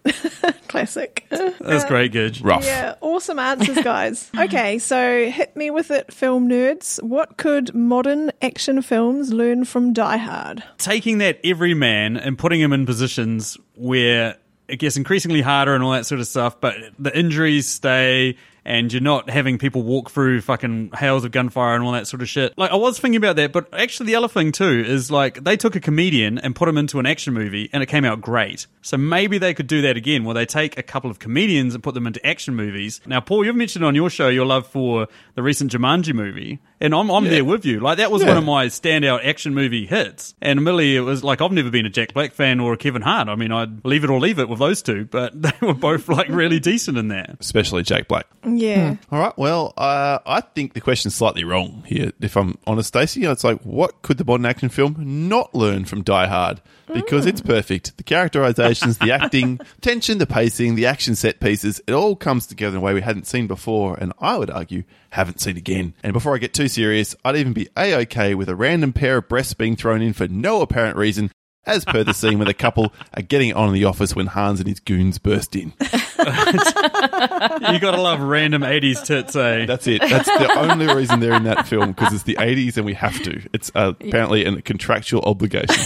Classic. 0.67 1.25
That's 1.29 1.83
uh, 1.83 1.87
great, 1.87 2.11
Gidge. 2.11 2.43
Rough. 2.43 2.65
Yeah, 2.65 2.95
awesome 3.01 3.39
answers, 3.39 3.81
guys. 3.83 4.29
okay, 4.37 4.79
so 4.79 5.29
hit 5.29 5.55
me 5.55 5.69
with 5.71 5.91
it, 5.91 6.13
film 6.13 6.49
nerds. 6.49 7.01
What 7.01 7.37
could 7.37 7.73
modern 7.73 8.31
action 8.41 8.81
films 8.81 9.33
learn 9.33 9.65
from 9.65 9.93
Die 9.93 10.17
Hard? 10.17 10.63
taking 10.77 11.17
that 11.19 11.39
everyman 11.43 12.17
and 12.17 12.37
putting 12.37 12.59
him 12.59 12.71
in 12.73 12.85
positions 12.85 13.57
where 13.75 14.37
it 14.67 14.77
gets 14.77 14.97
increasingly 14.97 15.41
harder 15.41 15.73
and 15.73 15.83
all 15.83 15.91
that 15.91 16.05
sort 16.05 16.21
of 16.21 16.27
stuff, 16.27 16.59
but 16.59 16.75
the 16.97 17.17
injuries 17.17 17.67
stay 17.67 18.35
and 18.65 18.91
you're 18.91 19.01
not 19.01 19.29
having 19.29 19.57
people 19.57 19.83
walk 19.83 20.09
through 20.09 20.41
fucking 20.41 20.91
hails 20.97 21.23
of 21.23 21.31
gunfire 21.31 21.75
and 21.75 21.83
all 21.83 21.91
that 21.91 22.07
sort 22.07 22.21
of 22.21 22.29
shit. 22.29 22.57
Like, 22.57 22.71
I 22.71 22.75
was 22.75 22.99
thinking 22.99 23.17
about 23.17 23.35
that, 23.35 23.51
but 23.51 23.67
actually, 23.73 24.07
the 24.07 24.15
other 24.15 24.27
thing 24.27 24.51
too 24.51 24.83
is 24.85 25.11
like 25.11 25.43
they 25.43 25.55
took 25.57 25.75
a 25.75 25.79
comedian 25.79 26.37
and 26.39 26.55
put 26.55 26.67
him 26.67 26.77
into 26.77 26.99
an 26.99 27.05
action 27.05 27.33
movie 27.33 27.69
and 27.71 27.83
it 27.83 27.85
came 27.87 28.03
out 28.05 28.21
great. 28.21 28.67
So 28.81 28.97
maybe 28.97 29.37
they 29.37 29.53
could 29.53 29.67
do 29.67 29.81
that 29.83 29.97
again 29.97 30.23
where 30.23 30.33
they 30.35 30.45
take 30.45 30.77
a 30.77 30.83
couple 30.83 31.09
of 31.09 31.19
comedians 31.19 31.73
and 31.73 31.83
put 31.83 31.93
them 31.93 32.05
into 32.07 32.23
action 32.25 32.55
movies. 32.55 33.01
Now, 33.05 33.19
Paul, 33.19 33.45
you've 33.45 33.55
mentioned 33.55 33.83
on 33.85 33.95
your 33.95 34.09
show 34.09 34.27
your 34.29 34.45
love 34.45 34.67
for 34.67 35.07
the 35.35 35.41
recent 35.43 35.71
Jumanji 35.71 36.13
movie, 36.13 36.59
and 36.79 36.93
I'm, 36.93 37.09
I'm 37.09 37.23
there 37.25 37.43
with 37.45 37.65
you. 37.65 37.79
Like, 37.79 37.97
that 37.97 38.11
was 38.11 38.21
Yeah. 38.21 38.29
one 38.29 38.37
of 38.37 38.43
my 38.45 38.67
standout 38.67 39.25
action 39.25 39.53
movie 39.53 39.85
hits. 39.85 40.35
And 40.41 40.59
admittedly, 40.59 40.95
it 40.95 41.01
was 41.01 41.23
like 41.23 41.41
I've 41.41 41.51
never 41.51 41.69
been 41.71 41.85
a 41.85 41.89
Jack 41.89 42.13
Black 42.13 42.33
fan 42.33 42.59
or 42.59 42.73
a 42.73 42.77
Kevin 42.77 43.01
Hart. 43.01 43.27
I 43.27 43.35
mean, 43.35 43.51
I'd 43.51 43.83
leave 43.85 44.03
it 44.03 44.09
or 44.09 44.19
leave 44.19 44.39
it 44.39 44.49
with 44.49 44.59
those 44.59 44.81
two, 44.81 45.05
but 45.05 45.39
they 45.41 45.51
were 45.61 45.73
both 45.73 46.07
like 46.09 46.27
really 46.29 46.59
decent 46.59 46.97
in 46.97 47.07
that. 47.09 47.37
Especially 47.39 47.83
Jack 47.83 48.07
Black. 48.07 48.25
Yeah. 48.57 48.95
All 49.11 49.19
right. 49.19 49.37
Well, 49.37 49.73
uh, 49.77 50.19
I 50.25 50.41
think 50.41 50.73
the 50.73 50.81
question's 50.81 51.15
slightly 51.15 51.43
wrong 51.43 51.83
here. 51.85 52.11
If 52.21 52.35
I'm 52.35 52.57
honest, 52.65 52.89
Stacey, 52.89 53.25
it's 53.25 53.43
like, 53.43 53.61
what 53.61 54.01
could 54.01 54.17
the 54.17 54.25
modern 54.25 54.45
action 54.45 54.69
film 54.69 54.95
not 55.27 55.53
learn 55.53 55.85
from 55.85 56.03
Die 56.03 56.27
Hard? 56.27 56.61
Because 56.93 57.25
it's 57.25 57.41
perfect. 57.41 57.97
The 57.97 58.03
characterizations, 58.03 58.99
the 58.99 59.11
acting, 59.11 59.59
tension, 59.81 60.19
the 60.19 60.27
pacing, 60.27 60.75
the 60.75 60.85
action 60.85 61.15
set 61.15 61.39
pieces, 61.39 61.81
it 61.87 61.93
all 61.93 62.15
comes 62.15 62.45
together 62.45 62.77
in 62.77 62.83
a 62.83 62.85
way 62.85 62.93
we 62.93 63.01
hadn't 63.01 63.25
seen 63.27 63.47
before, 63.47 63.97
and 63.99 64.13
I 64.19 64.37
would 64.37 64.51
argue 64.51 64.83
haven't 65.09 65.39
seen 65.41 65.57
again. 65.57 65.93
And 66.03 66.13
before 66.13 66.35
I 66.35 66.37
get 66.37 66.53
too 66.53 66.67
serious, 66.67 67.15
I'd 67.23 67.37
even 67.37 67.53
be 67.53 67.69
a 67.77 67.95
okay 68.01 68.35
with 68.35 68.49
a 68.49 68.55
random 68.55 68.93
pair 68.93 69.17
of 69.17 69.27
breasts 69.29 69.53
being 69.53 69.75
thrown 69.75 70.01
in 70.01 70.13
for 70.13 70.27
no 70.27 70.61
apparent 70.61 70.97
reason. 70.97 71.31
As 71.67 71.83
per 71.85 72.03
the 72.03 72.13
scene 72.13 72.37
where 72.37 72.45
the 72.45 72.53
couple 72.53 72.93
are 73.15 73.21
getting 73.23 73.49
it 73.49 73.55
on 73.55 73.69
in 73.69 73.73
the 73.73 73.85
office 73.85 74.15
when 74.15 74.27
Hans 74.27 74.59
and 74.59 74.69
his 74.69 74.79
goons 74.79 75.17
burst 75.19 75.55
in. 75.55 75.73
You 75.79 77.79
gotta 77.79 78.01
love 78.01 78.19
random 78.21 78.61
80s 78.61 79.03
tits, 79.05 79.35
eh? 79.35 79.65
That's 79.65 79.87
it. 79.87 80.01
That's 80.01 80.27
the 80.27 80.57
only 80.59 80.93
reason 80.93 81.19
they're 81.19 81.33
in 81.33 81.43
that 81.45 81.67
film 81.67 81.91
because 81.93 82.13
it's 82.13 82.23
the 82.23 82.35
80s 82.35 82.77
and 82.77 82.85
we 82.85 82.93
have 82.93 83.21
to. 83.23 83.41
It's 83.53 83.71
uh, 83.75 83.93
apparently 83.99 84.45
a 84.45 84.61
contractual 84.61 85.21
obligation. 85.23 85.83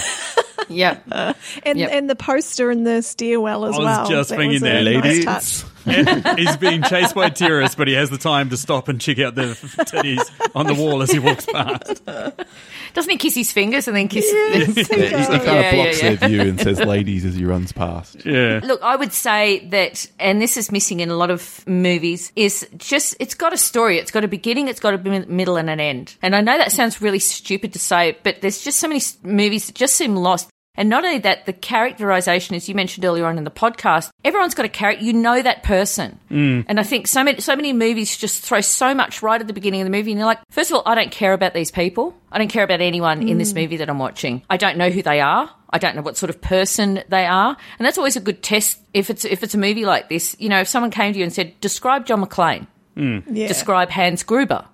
Yep. 0.69 1.03
And 1.11 1.79
Yep. 1.79 1.89
and 1.91 2.09
the 2.09 2.15
poster 2.15 2.69
in 2.69 2.83
the 2.83 3.01
stairwell 3.01 3.65
as 3.65 3.75
I 3.75 3.79
was 3.79 3.85
well. 3.85 4.09
just 4.09 4.29
That 4.29 4.35
thinking 4.37 4.61
was 4.61 4.63
a 4.63 4.65
that, 4.65 4.83
nice 4.83 5.03
ladies. 5.03 5.25
touch. 5.25 5.63
And 5.85 6.39
he's 6.39 6.57
being 6.57 6.83
chased 6.83 7.15
by 7.15 7.29
terrorists, 7.29 7.75
but 7.75 7.87
he 7.87 7.93
has 7.93 8.09
the 8.09 8.17
time 8.17 8.49
to 8.49 8.57
stop 8.57 8.87
and 8.87 8.99
check 8.99 9.19
out 9.19 9.35
the 9.35 9.53
titties 9.85 10.21
on 10.55 10.67
the 10.67 10.73
wall 10.75 11.01
as 11.01 11.11
he 11.11 11.19
walks 11.19 11.45
past. 11.45 12.03
Doesn't 12.93 13.11
he 13.11 13.17
kiss 13.17 13.35
his 13.35 13.51
fingers 13.51 13.87
and 13.87 13.95
then 13.95 14.07
kiss? 14.07 14.25
Yes, 14.29 14.73
the- 14.73 14.83
he 14.83 15.01
Yeah, 15.01 15.03
he, 15.03 15.05
he 15.05 15.11
does. 15.11 15.27
kind 15.27 15.43
Yeah, 15.45 15.59
of 15.61 15.73
blocks 15.75 16.01
yeah, 16.03 16.09
yeah. 16.09 16.15
their 16.15 16.29
view 16.29 16.41
and 16.41 16.59
says 16.61 16.79
"ladies" 16.79 17.25
as 17.25 17.35
he 17.35 17.45
runs 17.45 17.71
past. 17.71 18.25
Yeah. 18.25 18.59
Look, 18.63 18.81
I 18.81 18.95
would 18.95 19.13
say 19.13 19.67
that, 19.67 20.07
and 20.19 20.41
this 20.41 20.57
is 20.57 20.71
missing 20.71 20.99
in 20.99 21.09
a 21.09 21.15
lot 21.15 21.29
of 21.31 21.65
movies, 21.67 22.31
is 22.35 22.67
just 22.77 23.15
it's 23.19 23.35
got 23.35 23.53
a 23.53 23.57
story. 23.57 23.97
It's 23.99 24.11
got 24.11 24.23
a 24.23 24.27
beginning, 24.27 24.67
it's 24.67 24.79
got 24.79 24.93
a 24.93 24.97
middle, 25.27 25.57
and 25.57 25.69
an 25.69 25.79
end. 25.79 26.15
And 26.21 26.35
I 26.35 26.41
know 26.41 26.57
that 26.57 26.71
sounds 26.71 27.01
really 27.01 27.19
stupid 27.19 27.73
to 27.73 27.79
say, 27.79 28.17
but 28.23 28.41
there's 28.41 28.61
just 28.63 28.79
so 28.79 28.87
many 28.87 29.01
movies 29.23 29.67
that 29.67 29.75
just 29.75 29.95
seem 29.95 30.15
lost. 30.15 30.49
And 30.75 30.87
not 30.87 31.03
only 31.03 31.17
that, 31.19 31.45
the 31.45 31.53
characterization, 31.53 32.55
as 32.55 32.69
you 32.69 32.75
mentioned 32.75 33.03
earlier 33.03 33.25
on 33.25 33.37
in 33.37 33.43
the 33.43 33.51
podcast, 33.51 34.11
everyone's 34.23 34.53
got 34.53 34.65
a 34.65 34.69
character. 34.69 35.03
You 35.03 35.13
know 35.13 35.41
that 35.41 35.63
person, 35.63 36.19
mm. 36.31 36.63
and 36.67 36.79
I 36.79 36.83
think 36.83 37.07
so 37.07 37.23
many 37.23 37.41
so 37.41 37.55
many 37.55 37.73
movies 37.73 38.15
just 38.15 38.43
throw 38.43 38.61
so 38.61 38.93
much 38.93 39.21
right 39.21 39.41
at 39.41 39.47
the 39.47 39.53
beginning 39.53 39.81
of 39.81 39.85
the 39.85 39.91
movie, 39.91 40.11
and 40.11 40.19
you're 40.19 40.27
like, 40.27 40.39
first 40.51 40.71
of 40.71 40.75
all, 40.77 40.83
I 40.85 40.95
don't 40.95 41.11
care 41.11 41.33
about 41.33 41.53
these 41.53 41.69
people. 41.71 42.15
I 42.31 42.37
don't 42.37 42.47
care 42.47 42.63
about 42.63 42.81
anyone 42.81 43.27
in 43.27 43.37
this 43.37 43.51
mm. 43.51 43.63
movie 43.63 43.77
that 43.77 43.89
I'm 43.89 43.99
watching. 43.99 44.43
I 44.49 44.57
don't 44.57 44.77
know 44.77 44.89
who 44.89 45.01
they 45.01 45.19
are. 45.19 45.49
I 45.71 45.79
don't 45.79 45.95
know 45.95 46.01
what 46.01 46.17
sort 46.17 46.29
of 46.29 46.39
person 46.41 47.03
they 47.09 47.25
are, 47.25 47.57
and 47.77 47.85
that's 47.85 47.97
always 47.97 48.15
a 48.15 48.21
good 48.21 48.41
test 48.41 48.79
if 48.93 49.09
it's 49.09 49.25
if 49.25 49.43
it's 49.43 49.53
a 49.55 49.57
movie 49.57 49.85
like 49.85 50.07
this. 50.07 50.35
You 50.39 50.49
know, 50.49 50.61
if 50.61 50.67
someone 50.67 50.91
came 50.91 51.11
to 51.13 51.19
you 51.19 51.23
and 51.25 51.33
said, 51.33 51.59
"Describe 51.61 52.05
John 52.05 52.23
McClane," 52.23 52.67
mm. 52.95 53.23
Yeah. 53.29 53.47
describe 53.47 53.89
Hans 53.89 54.23
Gruber, 54.23 54.65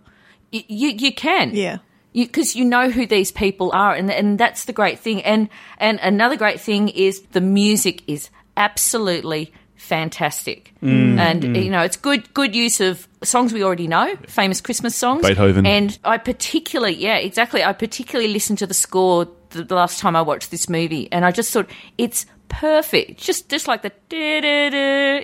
y- 0.54 0.66
you 0.68 0.90
you 0.90 1.14
can, 1.14 1.52
Yeah. 1.54 1.80
Because 2.24 2.56
you, 2.56 2.64
know 2.64 2.90
who 2.90 3.06
these 3.06 3.32
people 3.32 3.72
are, 3.74 3.94
and 3.94 4.10
and 4.10 4.40
that's 4.40 4.66
the 4.66 4.74
great 4.74 5.00
thing. 5.00 5.22
And 5.24 5.50
and 5.78 6.00
another 6.02 6.38
great 6.38 6.62
thing 6.62 6.90
is 6.90 7.22
the 7.32 7.42
music 7.42 8.04
is 8.08 8.30
absolutely 8.56 9.54
fantastic, 9.76 10.74
mm. 10.82 11.20
and 11.20 11.44
mm. 11.44 11.64
you 11.64 11.70
know 11.70 11.82
it's 11.82 11.98
good 11.98 12.34
good 12.34 12.56
use 12.56 12.80
of 12.80 13.08
songs 13.24 13.52
we 13.52 13.64
already 13.64 13.88
know, 13.88 14.16
famous 14.28 14.62
Christmas 14.62 14.96
songs, 14.96 15.24
Beethoven. 15.24 15.66
and 15.66 15.98
I 16.06 16.18
particularly 16.18 16.96
yeah 16.96 17.18
exactly. 17.18 17.64
I 17.64 17.74
particularly 17.74 18.32
listened 18.32 18.60
to 18.60 18.68
the 18.68 18.74
score 18.74 19.28
the, 19.50 19.64
the 19.64 19.76
last 19.76 20.00
time 20.00 20.16
I 20.16 20.22
watched 20.22 20.52
this 20.52 20.70
movie, 20.70 21.12
and 21.12 21.26
I 21.26 21.32
just 21.32 21.52
thought 21.52 21.70
it's 21.98 22.26
perfect. 22.50 23.20
Just 23.20 23.50
just 23.50 23.68
like 23.68 23.82
the 23.82 23.92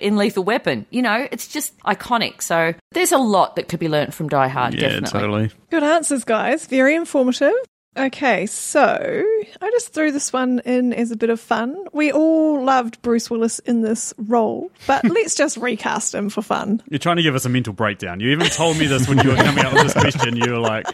in 0.02 0.18
Lethal 0.18 0.44
Weapon. 0.44 0.86
You 0.90 1.02
know, 1.02 1.28
it's 1.32 1.48
just 1.48 1.78
iconic. 1.80 2.42
So 2.42 2.74
there's 2.92 3.12
a 3.12 3.18
lot 3.18 3.56
that 3.56 3.68
could 3.68 3.80
be 3.80 3.88
learnt 3.90 4.14
from 4.14 4.30
Die 4.30 4.48
Hard, 4.48 4.74
Yeah, 4.74 5.00
definitely. 5.00 5.20
totally. 5.20 5.52
Good 5.70 5.84
answers, 5.84 6.24
guys. 6.24 6.66
Very 6.68 6.96
informative. 6.96 7.54
Okay, 7.98 8.46
so 8.46 9.24
I 9.62 9.70
just 9.72 9.94
threw 9.94 10.14
this 10.14 10.32
one 10.32 10.62
in 10.64 10.94
as 10.94 11.12
a 11.12 11.18
bit 11.18 11.30
of 11.30 11.42
fun. 11.42 11.76
We 11.92 12.10
all 12.14 12.64
loved 12.64 13.02
Bruce 13.02 13.30
Willis 13.30 13.60
in 13.60 13.82
this 13.82 14.14
role, 14.18 14.72
but 14.88 15.04
let's 15.10 15.36
just 15.36 15.58
recast 15.58 16.16
him 16.16 16.30
for 16.30 16.42
fun. 16.42 16.82
You're 16.90 17.00
trying 17.00 17.18
to 17.18 17.22
give 17.22 17.36
us 17.36 17.44
a 17.44 17.50
mental 17.50 17.74
breakdown. 17.74 18.22
You 18.22 18.30
even 18.30 18.48
told 18.48 18.78
me 18.78 18.86
this 18.88 19.10
when 19.10 19.18
you 19.20 19.32
were 19.32 19.36
coming 19.36 19.66
up 19.66 19.74
with 19.74 19.84
this 19.84 19.94
question. 19.94 20.38
You 20.38 20.52
were 20.52 20.60
like, 20.60 20.86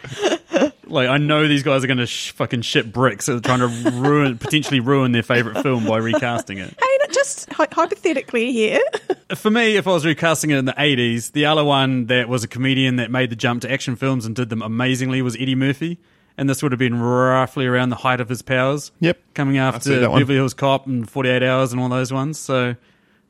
like 0.90 1.08
I 1.08 1.18
know 1.18 1.46
these 1.48 1.62
guys 1.62 1.84
are 1.84 1.86
going 1.86 1.98
to 1.98 2.06
sh- 2.06 2.30
fucking 2.32 2.62
shit 2.62 2.92
bricks. 2.92 3.26
So 3.26 3.38
they're 3.38 3.56
trying 3.56 3.68
to 3.84 3.90
ruin, 3.90 4.38
potentially 4.38 4.80
ruin 4.80 5.12
their 5.12 5.22
favorite 5.22 5.62
film 5.62 5.84
by 5.86 5.98
recasting 5.98 6.58
it. 6.58 6.68
Hey, 6.68 6.98
no, 7.00 7.06
just 7.12 7.52
hy- 7.52 7.66
hypothetically 7.70 8.52
here. 8.52 8.80
For 9.36 9.50
me, 9.50 9.76
if 9.76 9.86
I 9.86 9.90
was 9.92 10.04
recasting 10.06 10.50
it 10.50 10.58
in 10.58 10.64
the 10.64 10.72
80s, 10.72 11.32
the 11.32 11.46
other 11.46 11.64
one 11.64 12.06
that 12.06 12.28
was 12.28 12.44
a 12.44 12.48
comedian 12.48 12.96
that 12.96 13.10
made 13.10 13.30
the 13.30 13.36
jump 13.36 13.62
to 13.62 13.70
action 13.72 13.96
films 13.96 14.24
and 14.26 14.34
did 14.34 14.48
them 14.48 14.62
amazingly 14.62 15.20
was 15.22 15.34
Eddie 15.36 15.54
Murphy. 15.54 15.98
And 16.36 16.48
this 16.48 16.62
would 16.62 16.70
have 16.70 16.78
been 16.78 17.00
roughly 17.00 17.66
around 17.66 17.88
the 17.88 17.96
height 17.96 18.20
of 18.20 18.28
his 18.28 18.42
powers. 18.42 18.92
Yep. 19.00 19.18
Coming 19.34 19.58
after 19.58 19.98
that. 20.00 20.08
Beverly 20.12 20.36
Hills 20.36 20.54
Cop 20.54 20.86
and 20.86 21.08
48 21.10 21.42
Hours 21.42 21.72
and 21.72 21.80
all 21.80 21.88
those 21.88 22.12
ones. 22.12 22.38
So, 22.38 22.76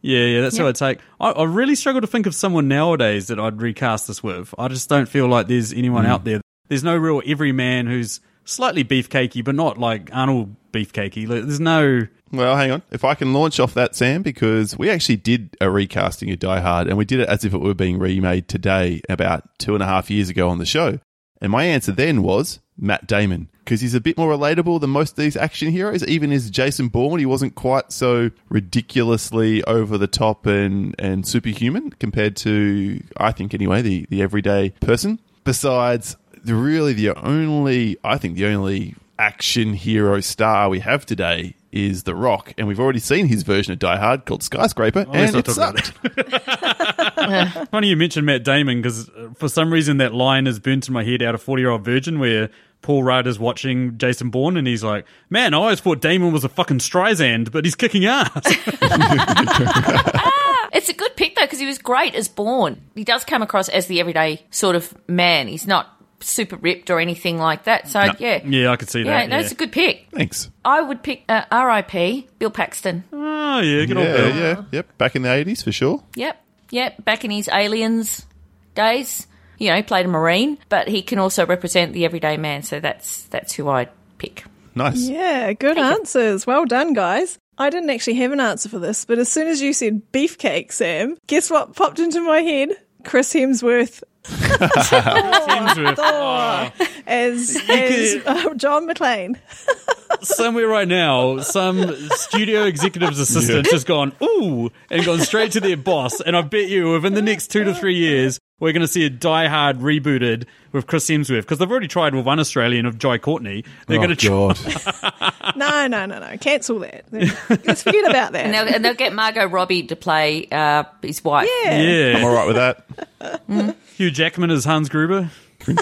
yeah, 0.02 0.24
yeah, 0.26 0.40
that's 0.42 0.58
what 0.58 0.68
I'd 0.68 0.74
take. 0.74 0.98
I, 1.18 1.30
I 1.30 1.44
really 1.44 1.74
struggle 1.74 2.02
to 2.02 2.06
think 2.06 2.26
of 2.26 2.34
someone 2.34 2.68
nowadays 2.68 3.28
that 3.28 3.40
I'd 3.40 3.62
recast 3.62 4.08
this 4.08 4.22
with. 4.22 4.54
I 4.58 4.68
just 4.68 4.90
don't 4.90 5.08
feel 5.08 5.26
like 5.26 5.46
there's 5.48 5.72
anyone 5.72 6.04
Hmm. 6.04 6.10
out 6.10 6.24
there. 6.24 6.42
There's 6.68 6.84
no 6.84 6.96
real 6.96 7.22
everyman 7.26 7.86
who's 7.86 8.20
slightly 8.44 8.84
beefcakey, 8.84 9.44
but 9.44 9.54
not 9.54 9.78
like 9.78 10.10
Arnold 10.12 10.54
beefcakey. 10.72 11.26
There's 11.26 11.60
no. 11.60 12.06
Well, 12.30 12.56
hang 12.56 12.70
on. 12.70 12.82
If 12.90 13.04
I 13.04 13.14
can 13.14 13.32
launch 13.32 13.58
off 13.58 13.74
that, 13.74 13.94
Sam, 13.94 14.22
because 14.22 14.76
we 14.76 14.90
actually 14.90 15.16
did 15.16 15.56
a 15.60 15.70
recasting 15.70 16.30
of 16.30 16.38
Die 16.38 16.60
Hard, 16.60 16.86
and 16.86 16.98
we 16.98 17.04
did 17.04 17.20
it 17.20 17.28
as 17.28 17.44
if 17.44 17.54
it 17.54 17.58
were 17.58 17.74
being 17.74 17.98
remade 17.98 18.48
today, 18.48 19.00
about 19.08 19.48
two 19.58 19.74
and 19.74 19.82
a 19.82 19.86
half 19.86 20.10
years 20.10 20.28
ago 20.28 20.48
on 20.48 20.58
the 20.58 20.66
show. 20.66 20.98
And 21.40 21.52
my 21.52 21.64
answer 21.64 21.92
then 21.92 22.22
was 22.22 22.58
Matt 22.76 23.06
Damon, 23.06 23.48
because 23.64 23.80
he's 23.80 23.94
a 23.94 24.00
bit 24.00 24.18
more 24.18 24.30
relatable 24.30 24.80
than 24.80 24.90
most 24.90 25.12
of 25.12 25.16
these 25.16 25.36
action 25.36 25.70
heroes. 25.70 26.04
Even 26.04 26.32
as 26.32 26.50
Jason 26.50 26.88
Bourne, 26.88 27.18
he 27.18 27.26
wasn't 27.26 27.54
quite 27.54 27.92
so 27.92 28.30
ridiculously 28.50 29.64
over 29.64 29.96
the 29.96 30.06
top 30.06 30.46
and, 30.46 30.94
and 30.98 31.26
superhuman 31.26 31.90
compared 31.92 32.36
to, 32.36 33.00
I 33.16 33.32
think 33.32 33.54
anyway, 33.54 33.82
the, 33.82 34.06
the 34.10 34.20
everyday 34.20 34.70
person. 34.80 35.20
Besides, 35.44 36.16
the, 36.48 36.54
really 36.54 36.92
the 36.92 37.14
only, 37.14 37.96
I 38.02 38.18
think 38.18 38.36
the 38.36 38.46
only 38.46 38.94
action 39.18 39.74
hero 39.74 40.20
star 40.20 40.68
we 40.68 40.80
have 40.80 41.04
today 41.06 41.54
is 41.70 42.04
The 42.04 42.14
Rock, 42.14 42.54
and 42.56 42.66
we've 42.66 42.80
already 42.80 42.98
seen 42.98 43.26
his 43.26 43.42
version 43.42 43.74
of 43.74 43.78
Die 43.78 43.96
Hard 43.96 44.24
called 44.24 44.42
Skyscraper, 44.42 45.04
oh, 45.06 45.12
let's 45.12 45.34
and 45.34 45.46
not 45.46 45.48
it 45.48 45.54
talk 45.54 47.14
about. 47.14 47.68
Funny 47.70 47.88
you 47.88 47.96
mentioned 47.96 48.24
Matt 48.24 48.42
Damon 48.42 48.80
because 48.80 49.10
uh, 49.10 49.28
for 49.36 49.48
some 49.48 49.70
reason 49.72 49.98
that 49.98 50.14
line 50.14 50.46
is 50.46 50.58
burnt 50.58 50.88
in 50.88 50.94
my 50.94 51.04
head 51.04 51.22
out 51.22 51.34
of 51.34 51.42
40 51.42 51.62
Year 51.62 51.70
Old 51.70 51.84
Virgin 51.84 52.18
where 52.18 52.48
Paul 52.80 53.02
Rudd 53.02 53.26
is 53.26 53.38
watching 53.38 53.98
Jason 53.98 54.30
Bourne 54.30 54.56
and 54.56 54.66
he's 54.66 54.82
like, 54.82 55.04
man, 55.28 55.52
I 55.52 55.58
always 55.58 55.80
thought 55.80 56.00
Damon 56.00 56.32
was 56.32 56.44
a 56.44 56.48
fucking 56.48 56.78
Streisand, 56.78 57.52
but 57.52 57.64
he's 57.66 57.74
kicking 57.74 58.06
ass. 58.06 58.30
It's 60.72 60.88
a 60.88 60.92
good 60.92 61.16
pick 61.16 61.34
though 61.34 61.42
because 61.42 61.58
he 61.58 61.66
was 61.66 61.78
great 61.78 62.14
as 62.14 62.28
Bourne. 62.28 62.80
He 62.94 63.04
does 63.04 63.24
come 63.24 63.42
across 63.42 63.68
as 63.68 63.86
the 63.86 64.00
everyday 64.00 64.44
sort 64.50 64.76
of 64.76 64.94
man. 65.08 65.48
He's 65.48 65.66
not 65.66 65.97
super 66.20 66.56
ripped 66.56 66.90
or 66.90 66.98
anything 67.00 67.38
like 67.38 67.64
that. 67.64 67.88
So 67.88 68.02
yeah, 68.18 68.40
yeah, 68.44 68.70
I 68.70 68.76
could 68.76 68.90
see 68.90 69.00
yeah, 69.02 69.20
that. 69.20 69.28
no, 69.30 69.36
Yeah. 69.36 69.42
it's 69.42 69.52
a 69.52 69.56
good 69.56 69.72
pick. 69.72 70.08
Thanks. 70.12 70.50
I 70.64 70.80
would 70.82 71.02
pick 71.02 71.24
uh, 71.28 71.44
R.I.P. 71.50 72.28
Bill 72.38 72.50
Paxton. 72.50 73.04
Oh, 73.12 73.60
yeah, 73.60 73.84
good 73.84 73.96
old 73.96 74.06
Bill. 74.06 74.36
yeah, 74.36 74.62
yep. 74.72 74.98
Back 74.98 75.16
in 75.16 75.22
the 75.22 75.28
80s 75.28 75.62
for 75.64 75.72
sure. 75.72 76.02
Yep, 76.16 76.42
yep. 76.70 77.04
Back 77.04 77.24
in 77.24 77.30
his 77.30 77.48
aliens 77.48 78.26
days, 78.74 79.26
you 79.58 79.68
know, 79.70 79.76
he 79.76 79.82
played 79.82 80.06
a 80.06 80.08
marine, 80.08 80.58
but 80.68 80.88
he 80.88 81.02
can 81.02 81.18
also 81.18 81.46
represent 81.46 81.92
the 81.92 82.04
everyday 82.04 82.36
man. 82.36 82.62
So 82.62 82.80
that's 82.80 83.24
that's 83.24 83.54
who 83.54 83.68
I'd 83.68 83.88
pick. 84.18 84.44
Nice. 84.74 85.08
Yeah, 85.08 85.52
good 85.54 85.78
answers. 85.78 86.46
Well 86.46 86.64
done, 86.64 86.92
guys. 86.92 87.38
I 87.60 87.70
didn't 87.70 87.90
actually 87.90 88.14
have 88.14 88.30
an 88.30 88.38
answer 88.38 88.68
for 88.68 88.78
this, 88.78 89.04
but 89.04 89.18
as 89.18 89.28
soon 89.28 89.48
as 89.48 89.60
you 89.60 89.72
said 89.72 90.12
beefcake, 90.12 90.70
Sam, 90.70 91.16
guess 91.26 91.50
what 91.50 91.74
popped 91.74 91.98
into 91.98 92.20
my 92.20 92.40
head? 92.40 92.70
Chris 93.04 93.32
Hemsworth 93.32 94.02
Hemsworth. 94.28 95.96
Thor 95.96 96.72
as, 97.06 97.56
as 97.68 98.26
uh, 98.26 98.54
John 98.54 98.86
McClane. 98.88 99.36
Somewhere 100.22 100.66
right 100.66 100.88
now, 100.88 101.38
some 101.38 101.94
studio 102.10 102.64
executive's 102.64 103.18
assistant 103.20 103.70
has 103.70 103.84
gone, 103.84 104.12
ooh, 104.22 104.70
and 104.90 105.04
gone 105.04 105.20
straight 105.20 105.52
to 105.52 105.60
their 105.60 105.76
boss. 105.76 106.20
And 106.20 106.36
I 106.36 106.42
bet 106.42 106.68
you 106.68 106.92
within 106.92 107.14
the 107.14 107.22
next 107.22 107.48
two 107.48 107.64
to 107.64 107.74
three 107.74 107.96
years, 107.96 108.40
we're 108.60 108.72
going 108.72 108.82
to 108.82 108.88
see 108.88 109.04
a 109.04 109.10
Die 109.10 109.46
Hard 109.46 109.78
rebooted 109.78 110.46
with 110.72 110.86
Chris 110.86 111.08
Hemsworth 111.08 111.42
because 111.42 111.58
they've 111.58 111.70
already 111.70 111.88
tried 111.88 112.14
with 112.14 112.26
one 112.26 112.40
Australian 112.40 112.86
of 112.86 112.98
Jai 112.98 113.18
Courtney. 113.18 113.64
They're 113.86 113.98
oh, 113.98 114.06
going 114.06 114.16
to 114.16 114.16
try. 114.16 115.12
God. 115.12 115.34
No, 115.56 115.88
no, 115.88 116.06
no, 116.06 116.20
no. 116.20 116.36
Cancel 116.36 116.78
that. 116.80 117.04
Let's 117.10 117.82
forget 117.82 118.08
about 118.08 118.34
And 118.36 118.52
that. 118.54 118.64
they'll, 118.64 118.74
and 118.74 118.84
they'll 118.84 118.94
get 118.94 119.12
Margot 119.12 119.46
Robbie 119.46 119.84
to 119.84 119.96
play 119.96 120.46
uh, 120.52 120.84
his 121.02 121.24
wife. 121.24 121.48
Yeah. 121.64 122.14
I'm 122.18 122.24
all 122.24 122.32
right 122.32 122.46
with 122.46 122.56
that. 122.56 123.76
Hugh 123.96 124.10
Jackman 124.10 124.50
as 124.50 124.64
Hans 124.64 124.88
Gruber. 124.88 125.30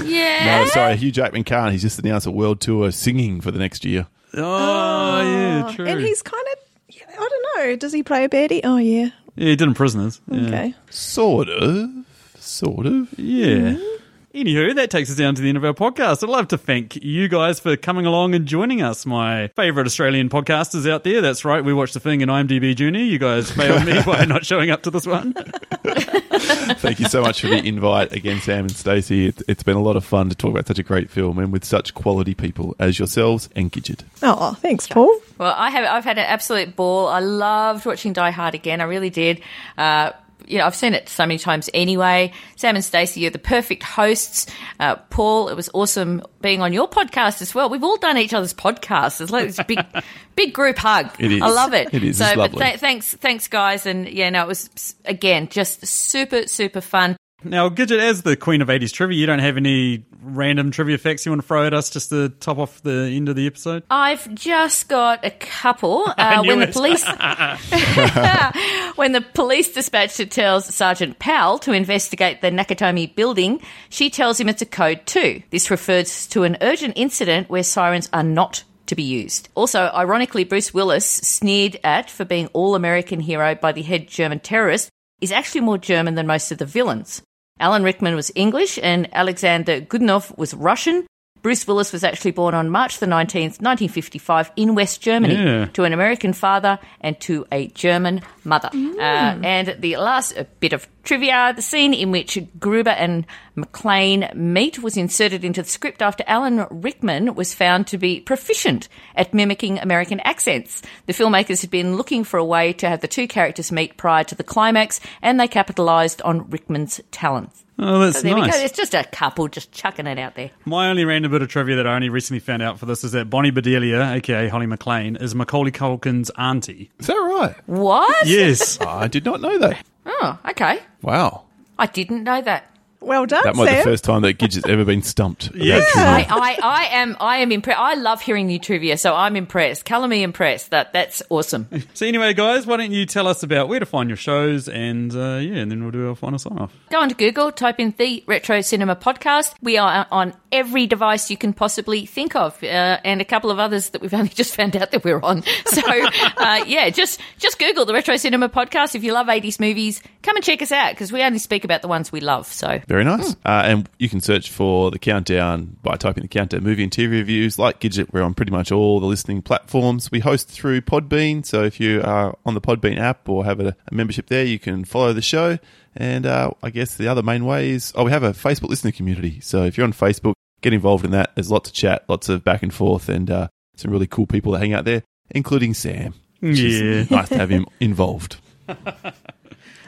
Yeah. 0.02 0.60
No, 0.62 0.66
sorry, 0.66 0.96
Hugh 0.96 1.10
Jackman 1.10 1.44
can't. 1.44 1.72
He's 1.72 1.82
just 1.82 1.98
announced 1.98 2.26
a 2.26 2.30
world 2.30 2.60
tour 2.60 2.90
singing 2.90 3.40
for 3.40 3.50
the 3.50 3.58
next 3.58 3.84
year. 3.84 4.06
Oh, 4.36 5.20
yeah, 5.22 5.64
oh, 5.66 5.72
true. 5.74 5.86
And 5.86 6.00
he's 6.00 6.22
kind 6.22 6.44
of, 6.52 6.96
I 7.08 7.28
don't 7.28 7.46
know, 7.56 7.76
does 7.76 7.92
he 7.92 8.02
play 8.02 8.24
a 8.24 8.28
baddie? 8.28 8.60
Oh, 8.64 8.76
yeah. 8.76 9.10
yeah, 9.34 9.48
he 9.48 9.56
did 9.56 9.62
in 9.62 9.74
Prisoners. 9.74 10.20
Yeah. 10.28 10.46
Okay. 10.46 10.74
Sort 10.90 11.48
of. 11.48 11.90
Sort 12.38 12.86
of. 12.86 13.18
Yeah. 13.18 13.74
Hmm. 13.74 13.96
Anywho, 14.36 14.74
that 14.74 14.90
takes 14.90 15.10
us 15.10 15.16
down 15.16 15.34
to 15.34 15.40
the 15.40 15.48
end 15.48 15.56
of 15.56 15.64
our 15.64 15.72
podcast. 15.72 16.22
I'd 16.22 16.28
love 16.28 16.48
to 16.48 16.58
thank 16.58 17.02
you 17.02 17.26
guys 17.26 17.58
for 17.58 17.74
coming 17.74 18.04
along 18.04 18.34
and 18.34 18.44
joining 18.44 18.82
us. 18.82 19.06
My 19.06 19.48
favourite 19.48 19.86
Australian 19.86 20.28
podcasters 20.28 20.86
out 20.88 21.04
there. 21.04 21.22
That's 21.22 21.42
right, 21.42 21.64
we 21.64 21.72
watched 21.72 21.94
the 21.94 22.00
thing 22.00 22.20
in 22.20 22.28
IMDb 22.28 22.76
Journey. 22.76 23.04
You 23.04 23.18
guys 23.18 23.50
failed 23.50 23.86
me 23.86 24.02
by 24.06 24.26
not 24.26 24.44
showing 24.44 24.70
up 24.70 24.82
to 24.82 24.90
this 24.90 25.06
one. 25.06 25.34
Thank 26.78 27.00
you 27.00 27.08
so 27.08 27.22
much 27.22 27.40
for 27.40 27.48
the 27.48 27.66
invite 27.66 28.12
again, 28.12 28.40
Sam 28.40 28.60
and 28.60 28.76
Stacey. 28.76 29.28
It, 29.28 29.42
it's 29.48 29.62
been 29.62 29.76
a 29.76 29.82
lot 29.82 29.96
of 29.96 30.04
fun 30.04 30.28
to 30.28 30.34
talk 30.34 30.50
about 30.50 30.66
such 30.66 30.78
a 30.78 30.82
great 30.82 31.10
film 31.10 31.38
and 31.38 31.52
with 31.52 31.64
such 31.64 31.94
quality 31.94 32.34
people 32.34 32.76
as 32.78 32.98
yourselves 32.98 33.48
and 33.56 33.70
Gidget. 33.72 34.00
Oh, 34.22 34.54
thanks, 34.60 34.86
Paul. 34.86 35.14
Well, 35.38 35.54
I 35.56 35.70
have. 35.70 35.84
I've 35.84 36.04
had 36.04 36.18
an 36.18 36.24
absolute 36.26 36.76
ball. 36.76 37.08
I 37.08 37.20
loved 37.20 37.86
watching 37.86 38.12
Die 38.12 38.30
Hard 38.30 38.54
again. 38.54 38.80
I 38.80 38.84
really 38.84 39.10
did. 39.10 39.40
Uh, 39.78 40.12
you 40.46 40.58
know, 40.58 40.64
I've 40.64 40.74
seen 40.74 40.94
it 40.94 41.08
so 41.08 41.24
many 41.24 41.38
times 41.38 41.68
anyway. 41.74 42.32
Sam 42.56 42.76
and 42.76 42.84
Stacey, 42.84 43.20
you're 43.20 43.30
the 43.30 43.38
perfect 43.38 43.82
hosts. 43.82 44.46
Uh, 44.80 44.96
Paul, 44.96 45.48
it 45.48 45.54
was 45.54 45.68
awesome 45.74 46.22
being 46.40 46.62
on 46.62 46.72
your 46.72 46.88
podcast 46.88 47.42
as 47.42 47.54
well. 47.54 47.68
We've 47.68 47.84
all 47.84 47.96
done 47.96 48.18
each 48.18 48.34
other's 48.34 48.54
podcasts. 48.54 49.20
It's 49.20 49.30
like 49.30 49.46
this 49.46 49.60
big, 49.66 49.84
big 50.36 50.52
group 50.52 50.78
hug. 50.78 51.10
It 51.18 51.32
is. 51.32 51.42
I 51.42 51.48
love 51.48 51.74
it. 51.74 51.92
It 51.92 52.04
is. 52.04 52.18
So, 52.18 52.48
th- 52.48 52.78
thanks, 52.78 53.14
thanks, 53.14 53.48
guys. 53.48 53.86
And 53.86 54.08
yeah, 54.08 54.30
no, 54.30 54.42
it 54.42 54.48
was 54.48 54.94
again 55.04 55.48
just 55.48 55.86
super, 55.86 56.46
super 56.46 56.80
fun. 56.80 57.16
Now, 57.44 57.68
Gidget, 57.68 57.98
as 57.98 58.22
the 58.22 58.34
queen 58.34 58.62
of 58.62 58.68
80s 58.68 58.92
trivia, 58.92 59.18
you 59.18 59.26
don't 59.26 59.40
have 59.40 59.58
any 59.58 60.04
random 60.22 60.70
trivia 60.70 60.96
facts 60.96 61.26
you 61.26 61.32
want 61.32 61.42
to 61.42 61.46
throw 61.46 61.66
at 61.66 61.74
us 61.74 61.90
just 61.90 62.08
to 62.08 62.30
top 62.30 62.58
off 62.58 62.82
the 62.82 63.10
end 63.12 63.28
of 63.28 63.36
the 63.36 63.46
episode? 63.46 63.82
I've 63.90 64.34
just 64.34 64.88
got 64.88 65.24
a 65.24 65.30
couple. 65.30 66.06
Uh, 66.18 66.42
when 66.42 66.60
the 66.60 66.66
police, 66.66 67.04
when 68.96 69.12
the 69.12 69.20
police 69.20 69.72
dispatcher 69.72 70.24
tells 70.24 70.74
Sergeant 70.74 71.18
Powell 71.18 71.58
to 71.58 71.72
investigate 71.72 72.40
the 72.40 72.50
Nakatomi 72.50 73.14
building, 73.14 73.60
she 73.90 74.08
tells 74.08 74.40
him 74.40 74.48
it's 74.48 74.62
a 74.62 74.66
code 74.66 75.02
two. 75.04 75.42
This 75.50 75.70
refers 75.70 76.26
to 76.28 76.44
an 76.44 76.56
urgent 76.62 76.94
incident 76.96 77.50
where 77.50 77.62
sirens 77.62 78.08
are 78.12 78.22
not 78.22 78.64
to 78.86 78.94
be 78.94 79.02
used. 79.02 79.48
Also, 79.54 79.90
ironically, 79.94 80.44
Bruce 80.44 80.72
Willis, 80.72 81.06
sneered 81.06 81.78
at 81.84 82.10
for 82.10 82.24
being 82.24 82.48
all 82.48 82.74
American 82.74 83.20
hero 83.20 83.54
by 83.54 83.72
the 83.72 83.82
head 83.82 84.08
German 84.08 84.40
terrorist, 84.40 84.90
is 85.20 85.32
actually 85.32 85.62
more 85.62 85.78
German 85.78 86.14
than 86.14 86.26
most 86.26 86.52
of 86.52 86.58
the 86.58 86.66
villains. 86.66 87.22
Alan 87.58 87.82
Rickman 87.82 88.14
was 88.14 88.30
English 88.34 88.78
and 88.82 89.08
Alexander 89.14 89.80
Godunov 89.80 90.36
was 90.36 90.54
Russian. 90.54 91.06
Bruce 91.46 91.64
Willis 91.68 91.92
was 91.92 92.02
actually 92.02 92.32
born 92.32 92.54
on 92.54 92.70
March 92.70 92.98
the 92.98 93.06
19th, 93.06 93.62
1955 93.62 94.50
in 94.56 94.74
West 94.74 95.00
Germany 95.00 95.36
Yeah. 95.36 95.66
to 95.74 95.84
an 95.84 95.92
American 95.92 96.32
father 96.32 96.80
and 97.00 97.20
to 97.20 97.46
a 97.52 97.68
German 97.68 98.22
mother. 98.42 98.68
Uh, 98.74 98.98
and 98.98 99.76
the 99.78 99.96
last 99.96 100.36
uh, 100.36 100.42
bit 100.58 100.72
of 100.72 100.88
trivia, 101.04 101.52
the 101.54 101.62
scene 101.62 101.94
in 101.94 102.10
which 102.10 102.36
Gruber 102.58 102.90
and 102.90 103.26
McClane 103.56 104.34
meet 104.34 104.80
was 104.82 104.96
inserted 104.96 105.44
into 105.44 105.62
the 105.62 105.68
script 105.68 106.02
after 106.02 106.24
Alan 106.26 106.66
Rickman 106.68 107.36
was 107.36 107.54
found 107.54 107.86
to 107.86 107.96
be 107.96 108.18
proficient 108.18 108.88
at 109.14 109.32
mimicking 109.32 109.78
American 109.78 110.18
accents. 110.24 110.82
The 111.06 111.12
filmmakers 111.12 111.60
had 111.60 111.70
been 111.70 111.96
looking 111.96 112.24
for 112.24 112.38
a 112.38 112.44
way 112.44 112.72
to 112.72 112.88
have 112.88 113.02
the 113.02 113.06
two 113.06 113.28
characters 113.28 113.70
meet 113.70 113.96
prior 113.96 114.24
to 114.24 114.34
the 114.34 114.42
climax, 114.42 114.98
and 115.22 115.38
they 115.38 115.46
capitalised 115.46 116.20
on 116.22 116.50
Rickman's 116.50 117.00
talents. 117.12 117.65
Oh, 117.78 117.98
that's 118.00 118.16
So 118.18 118.22
there 118.22 118.34
we 118.34 118.40
nice. 118.40 118.56
go. 118.56 118.64
It's 118.64 118.76
just 118.76 118.94
a 118.94 119.04
couple 119.04 119.48
just 119.48 119.70
chucking 119.72 120.06
it 120.06 120.18
out 120.18 120.34
there. 120.34 120.50
My 120.64 120.88
only 120.88 121.04
random 121.04 121.30
bit 121.30 121.42
of 121.42 121.48
trivia 121.48 121.76
that 121.76 121.86
I 121.86 121.94
only 121.94 122.08
recently 122.08 122.40
found 122.40 122.62
out 122.62 122.78
for 122.78 122.86
this 122.86 123.04
is 123.04 123.12
that 123.12 123.28
Bonnie 123.28 123.50
Bedelia, 123.50 124.12
aka 124.12 124.48
Holly 124.48 124.66
McClane, 124.66 125.20
is 125.20 125.34
Macaulay 125.34 125.72
Culkin's 125.72 126.30
auntie. 126.38 126.90
Is 126.98 127.08
that 127.08 127.14
right? 127.14 127.54
What? 127.66 128.26
Yes. 128.26 128.80
I 128.80 129.08
did 129.08 129.24
not 129.24 129.40
know 129.40 129.58
that. 129.58 129.84
Oh, 130.06 130.38
okay. 130.50 130.78
Wow. 131.02 131.44
I 131.78 131.86
didn't 131.86 132.24
know 132.24 132.40
that. 132.40 132.70
Well 133.00 133.26
done, 133.26 133.44
That 133.44 133.54
might 133.56 133.70
be 133.70 133.76
the 133.76 133.82
first 133.82 134.04
time 134.04 134.22
that 134.22 134.38
Gidget's 134.38 134.66
ever 134.68 134.84
been 134.84 135.02
stumped. 135.02 135.54
Yeah. 135.54 135.80
I, 135.94 136.26
I, 136.28 136.58
I 136.62 136.84
am 136.96 137.16
I 137.20 137.38
am 137.38 137.52
impressed. 137.52 137.78
I 137.78 137.94
love 137.94 138.20
hearing 138.20 138.46
new 138.46 138.58
trivia, 138.58 138.96
so 138.98 139.14
I'm 139.14 139.36
impressed. 139.36 139.84
Colour 139.84 140.08
me 140.08 140.22
impressed. 140.22 140.70
That 140.70 140.92
that's 140.92 141.22
awesome. 141.30 141.68
so 141.94 142.06
anyway, 142.06 142.34
guys, 142.34 142.66
why 142.66 142.76
don't 142.76 142.92
you 142.92 143.06
tell 143.06 143.28
us 143.28 143.42
about 143.42 143.68
where 143.68 143.80
to 143.80 143.86
find 143.86 144.08
your 144.08 144.16
shows 144.16 144.68
and 144.68 145.14
uh, 145.14 145.38
yeah, 145.40 145.56
and 145.56 145.70
then 145.70 145.82
we'll 145.82 145.92
do 145.92 146.08
our 146.08 146.14
final 146.14 146.38
sign 146.38 146.58
off. 146.58 146.72
Go 146.90 147.00
onto 147.00 147.14
Google, 147.14 147.52
type 147.52 147.78
in 147.80 147.94
the 147.96 148.24
Retro 148.26 148.60
Cinema 148.60 148.96
Podcast. 148.96 149.54
We 149.62 149.78
are 149.78 150.06
on 150.10 150.34
every 150.52 150.86
device 150.86 151.30
you 151.30 151.36
can 151.36 151.52
possibly 151.52 152.06
think 152.06 152.34
of, 152.34 152.62
uh, 152.62 152.98
and 153.04 153.20
a 153.20 153.24
couple 153.24 153.50
of 153.50 153.58
others 153.58 153.90
that 153.90 154.00
we've 154.00 154.14
only 154.14 154.30
just 154.30 154.54
found 154.54 154.76
out 154.76 154.90
that 154.90 155.04
we're 155.04 155.20
on. 155.22 155.42
So 155.66 155.82
uh, 155.84 156.64
yeah, 156.66 156.88
just 156.90 157.20
just 157.38 157.58
Google 157.58 157.84
the 157.84 157.92
Retro 157.92 158.16
Cinema 158.16 158.48
Podcast. 158.48 158.94
If 158.94 159.04
you 159.04 159.12
love 159.12 159.26
80s 159.26 159.60
movies, 159.60 160.00
come 160.22 160.36
and 160.36 160.44
check 160.44 160.62
us 160.62 160.72
out 160.72 160.92
because 160.92 161.12
we 161.12 161.22
only 161.22 161.38
speak 161.38 161.64
about 161.64 161.82
the 161.82 161.88
ones 161.88 162.10
we 162.10 162.20
love. 162.20 162.46
So 162.46 162.80
Very 162.86 163.02
nice. 163.02 163.32
Uh, 163.44 163.62
and 163.64 163.88
you 163.98 164.08
can 164.08 164.20
search 164.20 164.50
for 164.50 164.92
the 164.92 164.98
countdown 164.98 165.76
by 165.82 165.96
typing 165.96 166.22
the 166.22 166.28
countdown 166.28 166.62
movie 166.62 166.84
and 166.84 166.92
TV 166.92 167.10
reviews. 167.10 167.58
Like 167.58 167.80
Gidget, 167.80 168.12
we're 168.12 168.22
on 168.22 168.34
pretty 168.34 168.52
much 168.52 168.70
all 168.70 169.00
the 169.00 169.06
listening 169.06 169.42
platforms. 169.42 170.10
We 170.12 170.20
host 170.20 170.48
through 170.48 170.82
Podbean, 170.82 171.44
so 171.44 171.64
if 171.64 171.80
you 171.80 172.00
are 172.02 172.38
on 172.46 172.54
the 172.54 172.60
Podbean 172.60 172.98
app 172.98 173.28
or 173.28 173.44
have 173.44 173.58
a, 173.58 173.74
a 173.90 173.94
membership 173.94 174.28
there, 174.28 174.44
you 174.44 174.60
can 174.60 174.84
follow 174.84 175.12
the 175.12 175.22
show. 175.22 175.58
And 175.96 176.26
uh, 176.26 176.52
I 176.62 176.70
guess 176.70 176.94
the 176.96 177.08
other 177.08 177.22
main 177.24 177.44
way 177.44 177.70
is 177.70 177.92
oh, 177.96 178.04
we 178.04 178.12
have 178.12 178.22
a 178.22 178.30
Facebook 178.30 178.68
listener 178.68 178.92
community. 178.92 179.40
So 179.40 179.64
if 179.64 179.76
you're 179.76 179.86
on 179.86 179.92
Facebook, 179.92 180.34
get 180.60 180.72
involved 180.72 181.04
in 181.04 181.10
that. 181.10 181.34
There's 181.34 181.50
lots 181.50 181.68
of 181.68 181.74
chat, 181.74 182.04
lots 182.08 182.28
of 182.28 182.44
back 182.44 182.62
and 182.62 182.72
forth, 182.72 183.08
and 183.08 183.28
uh, 183.30 183.48
some 183.74 183.90
really 183.90 184.06
cool 184.06 184.26
people 184.26 184.52
that 184.52 184.60
hang 184.60 184.74
out 184.74 184.84
there, 184.84 185.02
including 185.30 185.74
Sam. 185.74 186.14
Yeah. 186.40 187.04
nice 187.10 187.30
to 187.30 187.38
have 187.38 187.50
him 187.50 187.66
involved. 187.80 188.36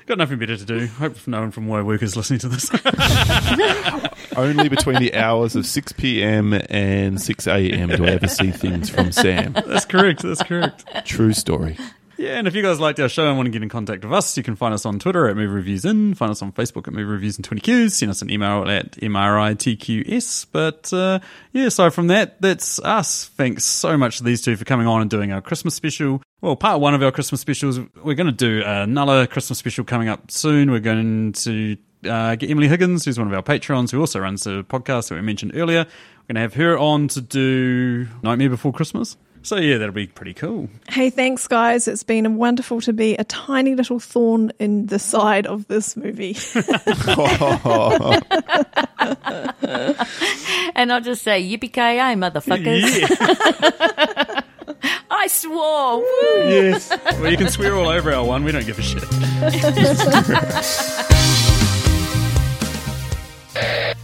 Got 0.08 0.16
nothing 0.16 0.38
better 0.38 0.56
to 0.56 0.64
do. 0.64 0.86
Hope 0.86 1.26
no 1.26 1.40
one 1.40 1.50
from 1.50 1.68
my 1.68 1.82
work 1.82 2.02
is 2.02 2.16
listening 2.16 2.38
to 2.38 2.48
this. 2.48 2.70
Only 4.38 4.70
between 4.70 5.00
the 5.00 5.14
hours 5.14 5.54
of 5.54 5.66
6 5.66 5.92
p.m. 5.92 6.54
and 6.70 7.20
6 7.20 7.46
a.m. 7.46 7.90
do 7.90 8.06
I 8.06 8.12
ever 8.12 8.26
see 8.26 8.50
things 8.50 8.88
from 8.88 9.12
Sam. 9.12 9.52
that's 9.52 9.84
correct. 9.84 10.22
That's 10.22 10.42
correct. 10.42 10.86
True 11.04 11.34
story. 11.34 11.76
Yeah, 12.18 12.30
and 12.30 12.48
if 12.48 12.56
you 12.56 12.62
guys 12.62 12.80
liked 12.80 12.98
our 12.98 13.08
show 13.08 13.28
and 13.28 13.36
want 13.36 13.46
to 13.46 13.50
get 13.52 13.62
in 13.62 13.68
contact 13.68 14.02
with 14.04 14.12
us, 14.12 14.36
you 14.36 14.42
can 14.42 14.56
find 14.56 14.74
us 14.74 14.84
on 14.84 14.98
Twitter 14.98 15.28
at 15.28 15.36
Movie 15.36 15.46
Reviews 15.46 15.84
In, 15.84 16.14
find 16.14 16.32
us 16.32 16.42
on 16.42 16.50
Facebook 16.50 16.88
at 16.88 16.92
Movie 16.92 17.04
Reviews 17.04 17.36
and 17.36 17.48
20Qs, 17.48 17.92
send 17.92 18.10
us 18.10 18.22
an 18.22 18.28
email 18.28 18.68
at 18.68 18.90
MRITQS. 18.92 20.46
But 20.50 20.92
uh, 20.92 21.20
yeah, 21.52 21.66
aside 21.66 21.94
from 21.94 22.08
that, 22.08 22.42
that's 22.42 22.80
us. 22.80 23.26
Thanks 23.36 23.64
so 23.64 23.96
much 23.96 24.18
to 24.18 24.24
these 24.24 24.42
two 24.42 24.56
for 24.56 24.64
coming 24.64 24.88
on 24.88 25.00
and 25.00 25.08
doing 25.08 25.30
our 25.30 25.40
Christmas 25.40 25.76
special. 25.76 26.20
Well, 26.40 26.56
part 26.56 26.80
one 26.80 26.92
of 26.92 27.04
our 27.04 27.12
Christmas 27.12 27.40
specials. 27.40 27.78
We're 28.02 28.14
going 28.14 28.26
to 28.26 28.32
do 28.32 28.64
another 28.66 29.28
Christmas 29.28 29.60
special 29.60 29.84
coming 29.84 30.08
up 30.08 30.32
soon. 30.32 30.72
We're 30.72 30.80
going 30.80 31.34
to 31.34 31.76
uh, 32.04 32.34
get 32.34 32.50
Emily 32.50 32.66
Higgins, 32.66 33.04
who's 33.04 33.16
one 33.16 33.28
of 33.28 33.32
our 33.32 33.42
patrons, 33.44 33.92
who 33.92 34.00
also 34.00 34.18
runs 34.18 34.42
the 34.42 34.64
podcast 34.64 35.10
that 35.10 35.14
we 35.14 35.20
mentioned 35.20 35.52
earlier. 35.54 35.84
We're 35.84 36.34
going 36.34 36.34
to 36.34 36.40
have 36.40 36.54
her 36.54 36.76
on 36.76 37.06
to 37.08 37.20
do 37.20 38.08
Nightmare 38.24 38.50
Before 38.50 38.72
Christmas. 38.72 39.16
So 39.42 39.56
yeah, 39.56 39.78
that'll 39.78 39.94
be 39.94 40.06
pretty 40.06 40.34
cool. 40.34 40.68
Hey, 40.88 41.10
thanks, 41.10 41.46
guys. 41.48 41.88
It's 41.88 42.02
been 42.02 42.36
wonderful 42.36 42.80
to 42.82 42.92
be 42.92 43.14
a 43.14 43.24
tiny 43.24 43.74
little 43.74 43.98
thorn 43.98 44.52
in 44.58 44.86
the 44.86 44.98
side 44.98 45.46
of 45.46 45.66
this 45.68 45.96
movie. 45.96 46.36
and 50.74 50.92
I'll 50.92 51.00
just 51.00 51.22
say 51.22 51.42
yippee 51.42 51.72
ki 51.72 51.80
yay, 51.80 52.14
motherfuckers! 52.14 53.00
Yeah. 53.00 54.40
I 55.10 55.26
swore. 55.26 55.98
Woo. 55.98 56.48
Yes. 56.48 56.90
Well, 57.18 57.30
you 57.30 57.36
can 57.36 57.48
swear 57.48 57.74
all 57.74 57.88
over 57.88 58.12
our 58.12 58.24
one. 58.24 58.44
We 58.44 58.52
don't 58.52 58.66
give 58.66 58.78
a 58.78 58.82
shit. 58.82 59.02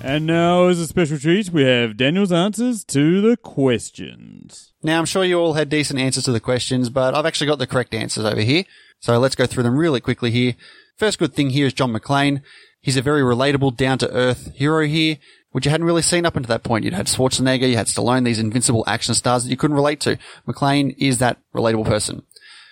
and 0.05 0.27
now, 0.27 0.67
as 0.67 0.79
a 0.79 0.87
special 0.87 1.19
treat, 1.19 1.51
we 1.51 1.63
have 1.65 1.97
Daniel's 1.97 2.31
answers 2.31 2.85
to 2.85 3.23
the 3.23 3.39
questions. 3.39 4.73
Now, 4.83 4.99
I'm 4.99 5.07
sure 5.07 5.25
you 5.25 5.41
all 5.41 5.55
had 5.55 5.71
decent 5.71 5.99
answers 5.99 6.25
to 6.25 6.33
the 6.33 6.41
questions, 6.41 6.91
but 6.91 7.15
I've 7.15 7.25
actually 7.25 7.47
got 7.47 7.59
the 7.59 7.67
correct 7.67 7.95
answers 7.95 8.27
over 8.27 8.43
here. 8.43 8.65
So 9.01 9.19
let's 9.19 9.35
go 9.35 9.47
through 9.47 9.63
them 9.63 9.79
really 9.79 10.01
quickly 10.01 10.31
here. 10.31 10.57
First 10.99 11.19
good 11.19 11.33
thing 11.33 11.51
here 11.51 11.67
is 11.67 11.73
John 11.73 11.93
McClane. 11.93 12.43
He's 12.81 12.99
a 12.99 13.03
very 13.03 13.23
relatable, 13.23 13.77
down 13.77 13.97
to 13.99 14.11
earth 14.13 14.53
hero 14.55 14.87
here, 14.87 15.17
which 15.53 15.65
you 15.65 15.71
hadn't 15.71 15.87
really 15.87 16.03
seen 16.03 16.27
up 16.27 16.37
until 16.37 16.49
that 16.49 16.65
point. 16.65 16.85
You'd 16.85 16.93
had 16.93 17.07
Schwarzenegger, 17.07 17.71
you 17.71 17.77
had 17.77 17.87
Stallone, 17.87 18.27
these 18.27 18.39
invincible 18.39 18.85
action 18.87 19.15
stars 19.15 19.45
that 19.45 19.51
you 19.51 19.57
couldn't 19.57 19.77
relate 19.77 20.01
to. 20.01 20.19
McClane 20.47 20.95
is 20.99 21.17
that 21.19 21.39
relatable 21.55 21.87
person. 21.87 22.25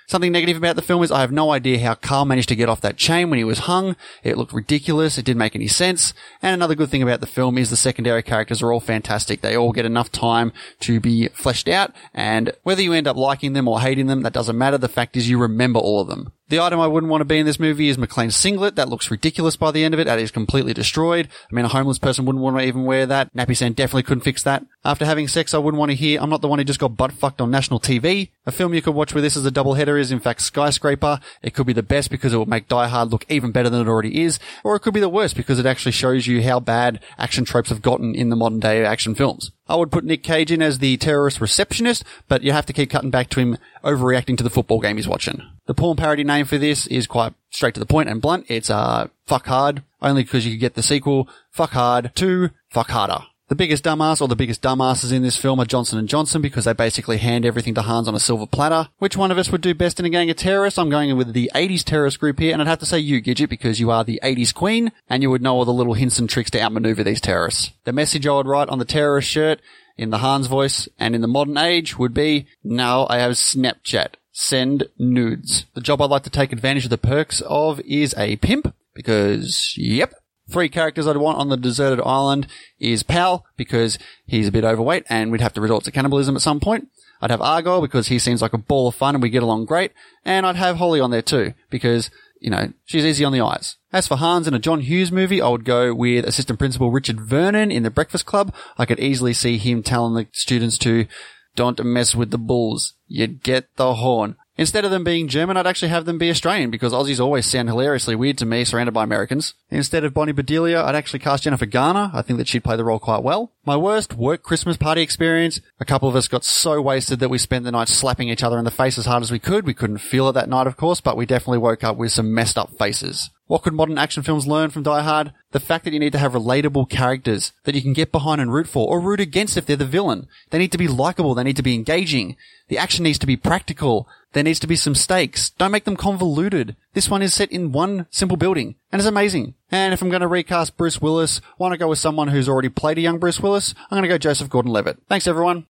Something 0.06 0.32
negative 0.32 0.56
about 0.56 0.76
the 0.76 0.82
film 0.82 1.02
is 1.02 1.10
I 1.10 1.20
have 1.20 1.32
no 1.32 1.50
idea 1.50 1.78
how 1.80 1.94
Carl 1.94 2.24
managed 2.24 2.48
to 2.50 2.56
get 2.56 2.68
off 2.68 2.80
that 2.82 2.96
chain 2.96 3.30
when 3.30 3.38
he 3.38 3.44
was 3.44 3.60
hung. 3.60 3.96
It 4.22 4.36
looked 4.36 4.52
ridiculous. 4.52 5.18
It 5.18 5.24
didn't 5.24 5.38
make 5.38 5.56
any 5.56 5.68
sense. 5.68 6.12
And 6.42 6.54
another 6.54 6.74
good 6.74 6.90
thing 6.90 7.02
about 7.02 7.20
the 7.20 7.26
film 7.26 7.56
is 7.56 7.70
the 7.70 7.76
secondary 7.76 8.22
characters 8.22 8.62
are 8.62 8.72
all 8.72 8.80
fantastic. 8.80 9.40
They 9.40 9.56
all 9.56 9.72
get 9.72 9.86
enough 9.86 10.12
time 10.12 10.52
to 10.80 11.00
be 11.00 11.28
fleshed 11.28 11.68
out. 11.68 11.92
And 12.12 12.52
whether 12.62 12.82
you 12.82 12.92
end 12.92 13.06
up 13.06 13.16
liking 13.16 13.52
them 13.52 13.68
or 13.68 13.80
hating 13.80 14.06
them, 14.06 14.22
that 14.22 14.32
doesn't 14.32 14.58
matter. 14.58 14.78
The 14.78 14.88
fact 14.88 15.16
is 15.16 15.28
you 15.28 15.38
remember 15.38 15.80
all 15.80 16.00
of 16.00 16.08
them. 16.08 16.32
The 16.52 16.60
item 16.60 16.80
I 16.80 16.86
wouldn't 16.86 17.10
want 17.10 17.22
to 17.22 17.24
be 17.24 17.38
in 17.38 17.46
this 17.46 17.58
movie 17.58 17.88
is 17.88 17.96
McClane's 17.96 18.36
singlet. 18.36 18.76
That 18.76 18.90
looks 18.90 19.10
ridiculous 19.10 19.56
by 19.56 19.70
the 19.70 19.84
end 19.84 19.94
of 19.94 20.00
it. 20.00 20.04
That 20.04 20.18
is 20.18 20.30
completely 20.30 20.74
destroyed. 20.74 21.28
I 21.50 21.54
mean, 21.54 21.64
a 21.64 21.68
homeless 21.68 21.98
person 21.98 22.26
wouldn't 22.26 22.44
want 22.44 22.58
to 22.58 22.64
even 22.66 22.84
wear 22.84 23.06
that. 23.06 23.32
Napisan 23.34 23.74
definitely 23.74 24.02
couldn't 24.02 24.24
fix 24.24 24.42
that. 24.42 24.62
After 24.84 25.06
having 25.06 25.28
sex, 25.28 25.54
I 25.54 25.58
wouldn't 25.58 25.78
want 25.78 25.92
to 25.92 25.96
hear, 25.96 26.20
I'm 26.20 26.28
not 26.28 26.42
the 26.42 26.48
one 26.48 26.58
who 26.58 26.64
just 26.66 26.78
got 26.78 26.94
butt 26.94 27.12
fucked 27.12 27.40
on 27.40 27.50
national 27.50 27.80
TV. 27.80 28.28
A 28.44 28.52
film 28.52 28.74
you 28.74 28.82
could 28.82 28.94
watch 28.94 29.14
where 29.14 29.22
this 29.22 29.34
is 29.34 29.46
a 29.46 29.50
double 29.50 29.72
header 29.72 29.96
is 29.96 30.12
in 30.12 30.20
fact 30.20 30.42
Skyscraper. 30.42 31.20
It 31.40 31.54
could 31.54 31.66
be 31.66 31.72
the 31.72 31.82
best 31.82 32.10
because 32.10 32.34
it 32.34 32.36
will 32.36 32.44
make 32.44 32.68
Die 32.68 32.86
Hard 32.86 33.12
look 33.12 33.24
even 33.30 33.50
better 33.50 33.70
than 33.70 33.80
it 33.80 33.88
already 33.88 34.20
is. 34.20 34.38
Or 34.62 34.76
it 34.76 34.80
could 34.80 34.92
be 34.92 35.00
the 35.00 35.08
worst 35.08 35.36
because 35.36 35.58
it 35.58 35.64
actually 35.64 35.92
shows 35.92 36.26
you 36.26 36.42
how 36.42 36.60
bad 36.60 37.00
action 37.16 37.46
tropes 37.46 37.70
have 37.70 37.80
gotten 37.80 38.14
in 38.14 38.28
the 38.28 38.36
modern 38.36 38.60
day 38.60 38.84
action 38.84 39.14
films. 39.14 39.52
I 39.70 39.76
would 39.76 39.90
put 39.90 40.04
Nick 40.04 40.22
Cage 40.22 40.52
in 40.52 40.60
as 40.60 40.80
the 40.80 40.98
terrorist 40.98 41.40
receptionist, 41.40 42.04
but 42.28 42.42
you 42.42 42.52
have 42.52 42.66
to 42.66 42.74
keep 42.74 42.90
cutting 42.90 43.08
back 43.08 43.30
to 43.30 43.40
him 43.40 43.56
overreacting 43.82 44.36
to 44.36 44.44
the 44.44 44.50
football 44.50 44.80
game 44.80 44.96
he's 44.96 45.08
watching. 45.08 45.51
The 45.66 45.74
porn 45.74 45.96
parody 45.96 46.24
name 46.24 46.44
for 46.44 46.58
this 46.58 46.86
is 46.88 47.06
quite 47.06 47.34
straight 47.50 47.74
to 47.74 47.80
the 47.80 47.86
point 47.86 48.08
and 48.08 48.20
blunt. 48.20 48.46
It's, 48.48 48.70
uh, 48.70 49.08
Fuck 49.26 49.46
Hard, 49.46 49.82
only 50.00 50.24
because 50.24 50.44
you 50.44 50.52
could 50.52 50.60
get 50.60 50.74
the 50.74 50.82
sequel, 50.82 51.28
Fuck 51.50 51.70
Hard 51.70 52.12
2, 52.14 52.50
Fuck 52.70 52.90
Harder. 52.90 53.26
The 53.48 53.56
biggest 53.56 53.84
dumbass 53.84 54.22
or 54.22 54.28
the 54.28 54.34
biggest 54.34 54.62
dumbasses 54.62 55.12
in 55.12 55.22
this 55.22 55.36
film 55.36 55.60
are 55.60 55.66
Johnson 55.66 56.06
& 56.06 56.08
Johnson 56.08 56.40
because 56.40 56.64
they 56.64 56.72
basically 56.72 57.18
hand 57.18 57.44
everything 57.44 57.74
to 57.74 57.82
Hans 57.82 58.08
on 58.08 58.14
a 58.14 58.18
silver 58.18 58.46
platter. 58.46 58.88
Which 58.98 59.16
one 59.16 59.30
of 59.30 59.36
us 59.36 59.50
would 59.50 59.60
do 59.60 59.74
best 59.74 60.00
in 60.00 60.06
a 60.06 60.10
gang 60.10 60.30
of 60.30 60.36
terrorists? 60.36 60.78
I'm 60.78 60.88
going 60.88 61.14
with 61.18 61.34
the 61.34 61.50
80s 61.54 61.84
terrorist 61.84 62.18
group 62.18 62.38
here, 62.38 62.54
and 62.54 62.62
I'd 62.62 62.68
have 62.68 62.78
to 62.78 62.86
say 62.86 62.98
you, 62.98 63.20
Gidget, 63.20 63.50
because 63.50 63.78
you 63.78 63.90
are 63.90 64.04
the 64.04 64.20
80s 64.22 64.54
queen, 64.54 64.90
and 65.06 65.22
you 65.22 65.28
would 65.28 65.42
know 65.42 65.54
all 65.54 65.66
the 65.66 65.72
little 65.72 65.92
hints 65.92 66.18
and 66.18 66.30
tricks 66.30 66.50
to 66.52 66.62
outmaneuver 66.62 67.04
these 67.04 67.20
terrorists. 67.20 67.72
The 67.84 67.92
message 67.92 68.26
I 68.26 68.32
would 68.32 68.46
write 68.46 68.70
on 68.70 68.78
the 68.78 68.86
terrorist 68.86 69.28
shirt, 69.28 69.60
in 69.98 70.08
the 70.08 70.18
Hans 70.18 70.46
voice, 70.46 70.88
and 70.98 71.14
in 71.14 71.20
the 71.20 71.28
modern 71.28 71.58
age 71.58 71.98
would 71.98 72.14
be, 72.14 72.46
now 72.64 73.06
I 73.10 73.18
have 73.18 73.32
Snapchat. 73.32 74.14
Send 74.32 74.88
nudes. 74.98 75.66
The 75.74 75.80
job 75.80 76.00
I'd 76.00 76.10
like 76.10 76.24
to 76.24 76.30
take 76.30 76.52
advantage 76.52 76.84
of 76.84 76.90
the 76.90 76.98
perks 76.98 77.40
of 77.42 77.80
is 77.80 78.14
a 78.16 78.36
pimp, 78.36 78.74
because, 78.94 79.74
yep, 79.76 80.14
Three 80.50 80.68
characters 80.68 81.06
I'd 81.06 81.16
want 81.16 81.38
on 81.38 81.48
the 81.48 81.56
deserted 81.56 82.02
island 82.04 82.46
is 82.78 83.02
Pal, 83.02 83.46
because 83.56 83.98
he's 84.26 84.48
a 84.48 84.52
bit 84.52 84.64
overweight 84.64 85.04
and 85.08 85.30
we'd 85.30 85.40
have 85.40 85.54
to 85.54 85.60
resort 85.60 85.84
to 85.84 85.90
cannibalism 85.90 86.34
at 86.34 86.42
some 86.42 86.60
point. 86.60 86.88
I'd 87.20 87.30
have 87.30 87.40
Argyle 87.40 87.80
because 87.80 88.08
he 88.08 88.18
seems 88.18 88.42
like 88.42 88.52
a 88.52 88.58
ball 88.58 88.88
of 88.88 88.96
fun 88.96 89.14
and 89.14 89.22
we 89.22 89.30
get 89.30 89.44
along 89.44 89.66
great. 89.66 89.92
And 90.24 90.44
I'd 90.44 90.56
have 90.56 90.76
Holly 90.76 91.00
on 91.00 91.12
there 91.12 91.22
too, 91.22 91.54
because, 91.70 92.10
you 92.40 92.50
know, 92.50 92.72
she's 92.84 93.04
easy 93.04 93.24
on 93.24 93.32
the 93.32 93.40
eyes. 93.40 93.76
As 93.92 94.08
for 94.08 94.16
Hans 94.16 94.48
in 94.48 94.54
a 94.54 94.58
John 94.58 94.80
Hughes 94.80 95.12
movie, 95.12 95.40
I 95.40 95.48
would 95.48 95.64
go 95.64 95.94
with 95.94 96.26
assistant 96.26 96.58
principal 96.58 96.90
Richard 96.90 97.20
Vernon 97.20 97.70
in 97.70 97.84
The 97.84 97.90
Breakfast 97.90 98.26
Club. 98.26 98.52
I 98.76 98.84
could 98.84 98.98
easily 98.98 99.32
see 99.32 99.56
him 99.56 99.84
telling 99.84 100.14
the 100.14 100.26
students 100.32 100.76
to, 100.78 101.06
don't 101.54 101.84
mess 101.84 102.14
with 102.14 102.30
the 102.30 102.38
bulls. 102.38 102.94
You'd 103.08 103.42
get 103.42 103.74
the 103.76 103.94
horn. 103.94 104.36
Instead 104.58 104.84
of 104.84 104.90
them 104.90 105.02
being 105.02 105.28
German, 105.28 105.56
I'd 105.56 105.66
actually 105.66 105.88
have 105.88 106.04
them 106.04 106.18
be 106.18 106.28
Australian 106.28 106.70
because 106.70 106.92
Aussies 106.92 107.18
always 107.18 107.46
sound 107.46 107.70
hilariously 107.70 108.14
weird 108.14 108.36
to 108.38 108.46
me 108.46 108.64
surrounded 108.64 108.92
by 108.92 109.02
Americans. 109.02 109.54
Instead 109.70 110.04
of 110.04 110.12
Bonnie 110.12 110.32
Bedelia, 110.32 110.82
I'd 110.82 110.94
actually 110.94 111.20
cast 111.20 111.44
Jennifer 111.44 111.64
Garner. 111.64 112.10
I 112.12 112.20
think 112.20 112.38
that 112.38 112.48
she'd 112.48 112.62
play 112.62 112.76
the 112.76 112.84
role 112.84 112.98
quite 112.98 113.22
well. 113.22 113.52
My 113.64 113.78
worst 113.78 114.14
work 114.14 114.42
Christmas 114.42 114.76
party 114.76 115.00
experience. 115.00 115.60
A 115.80 115.86
couple 115.86 116.08
of 116.08 116.16
us 116.16 116.28
got 116.28 116.44
so 116.44 116.82
wasted 116.82 117.18
that 117.20 117.30
we 117.30 117.38
spent 117.38 117.64
the 117.64 117.72
night 117.72 117.88
slapping 117.88 118.28
each 118.28 118.42
other 118.42 118.58
in 118.58 118.64
the 118.64 118.70
face 118.70 118.98
as 118.98 119.06
hard 119.06 119.22
as 119.22 119.30
we 119.30 119.38
could. 119.38 119.66
We 119.66 119.74
couldn't 119.74 119.98
feel 119.98 120.28
it 120.28 120.32
that 120.32 120.50
night, 120.50 120.66
of 120.66 120.76
course, 120.76 121.00
but 121.00 121.16
we 121.16 121.24
definitely 121.24 121.58
woke 121.58 121.82
up 121.82 121.96
with 121.96 122.12
some 122.12 122.34
messed 122.34 122.58
up 122.58 122.76
faces. 122.78 123.30
What 123.52 123.64
could 123.64 123.74
modern 123.74 123.98
action 123.98 124.22
films 124.22 124.46
learn 124.46 124.70
from 124.70 124.82
Die 124.82 125.02
Hard? 125.02 125.34
The 125.50 125.60
fact 125.60 125.84
that 125.84 125.92
you 125.92 126.00
need 126.00 126.12
to 126.12 126.18
have 126.18 126.32
relatable 126.32 126.88
characters 126.88 127.52
that 127.64 127.74
you 127.74 127.82
can 127.82 127.92
get 127.92 128.10
behind 128.10 128.40
and 128.40 128.50
root 128.50 128.66
for, 128.66 128.88
or 128.88 128.98
root 128.98 129.20
against 129.20 129.58
if 129.58 129.66
they're 129.66 129.76
the 129.76 129.84
villain. 129.84 130.26
They 130.48 130.58
need 130.58 130.72
to 130.72 130.78
be 130.78 130.88
likable, 130.88 131.34
they 131.34 131.44
need 131.44 131.56
to 131.56 131.62
be 131.62 131.74
engaging. 131.74 132.38
The 132.68 132.78
action 132.78 133.02
needs 133.02 133.18
to 133.18 133.26
be 133.26 133.36
practical. 133.36 134.08
There 134.32 134.42
needs 134.42 134.58
to 134.60 134.66
be 134.66 134.76
some 134.76 134.94
stakes. 134.94 135.50
Don't 135.50 135.70
make 135.70 135.84
them 135.84 135.98
convoluted. 135.98 136.76
This 136.94 137.10
one 137.10 137.20
is 137.20 137.34
set 137.34 137.52
in 137.52 137.72
one 137.72 138.06
simple 138.08 138.38
building, 138.38 138.76
and 138.90 138.98
it's 138.98 139.06
amazing. 139.06 139.52
And 139.70 139.92
if 139.92 140.00
I'm 140.00 140.08
going 140.08 140.22
to 140.22 140.28
recast 140.28 140.78
Bruce 140.78 141.02
Willis, 141.02 141.42
want 141.58 141.72
to 141.72 141.78
go 141.78 141.88
with 141.88 141.98
someone 141.98 142.28
who's 142.28 142.48
already 142.48 142.70
played 142.70 142.96
a 142.96 143.02
young 143.02 143.18
Bruce 143.18 143.40
Willis? 143.40 143.74
I'm 143.90 143.96
going 143.96 144.04
to 144.04 144.08
go 144.08 144.16
Joseph 144.16 144.48
Gordon-Levitt. 144.48 145.02
Thanks 145.10 145.26
everyone. 145.26 145.60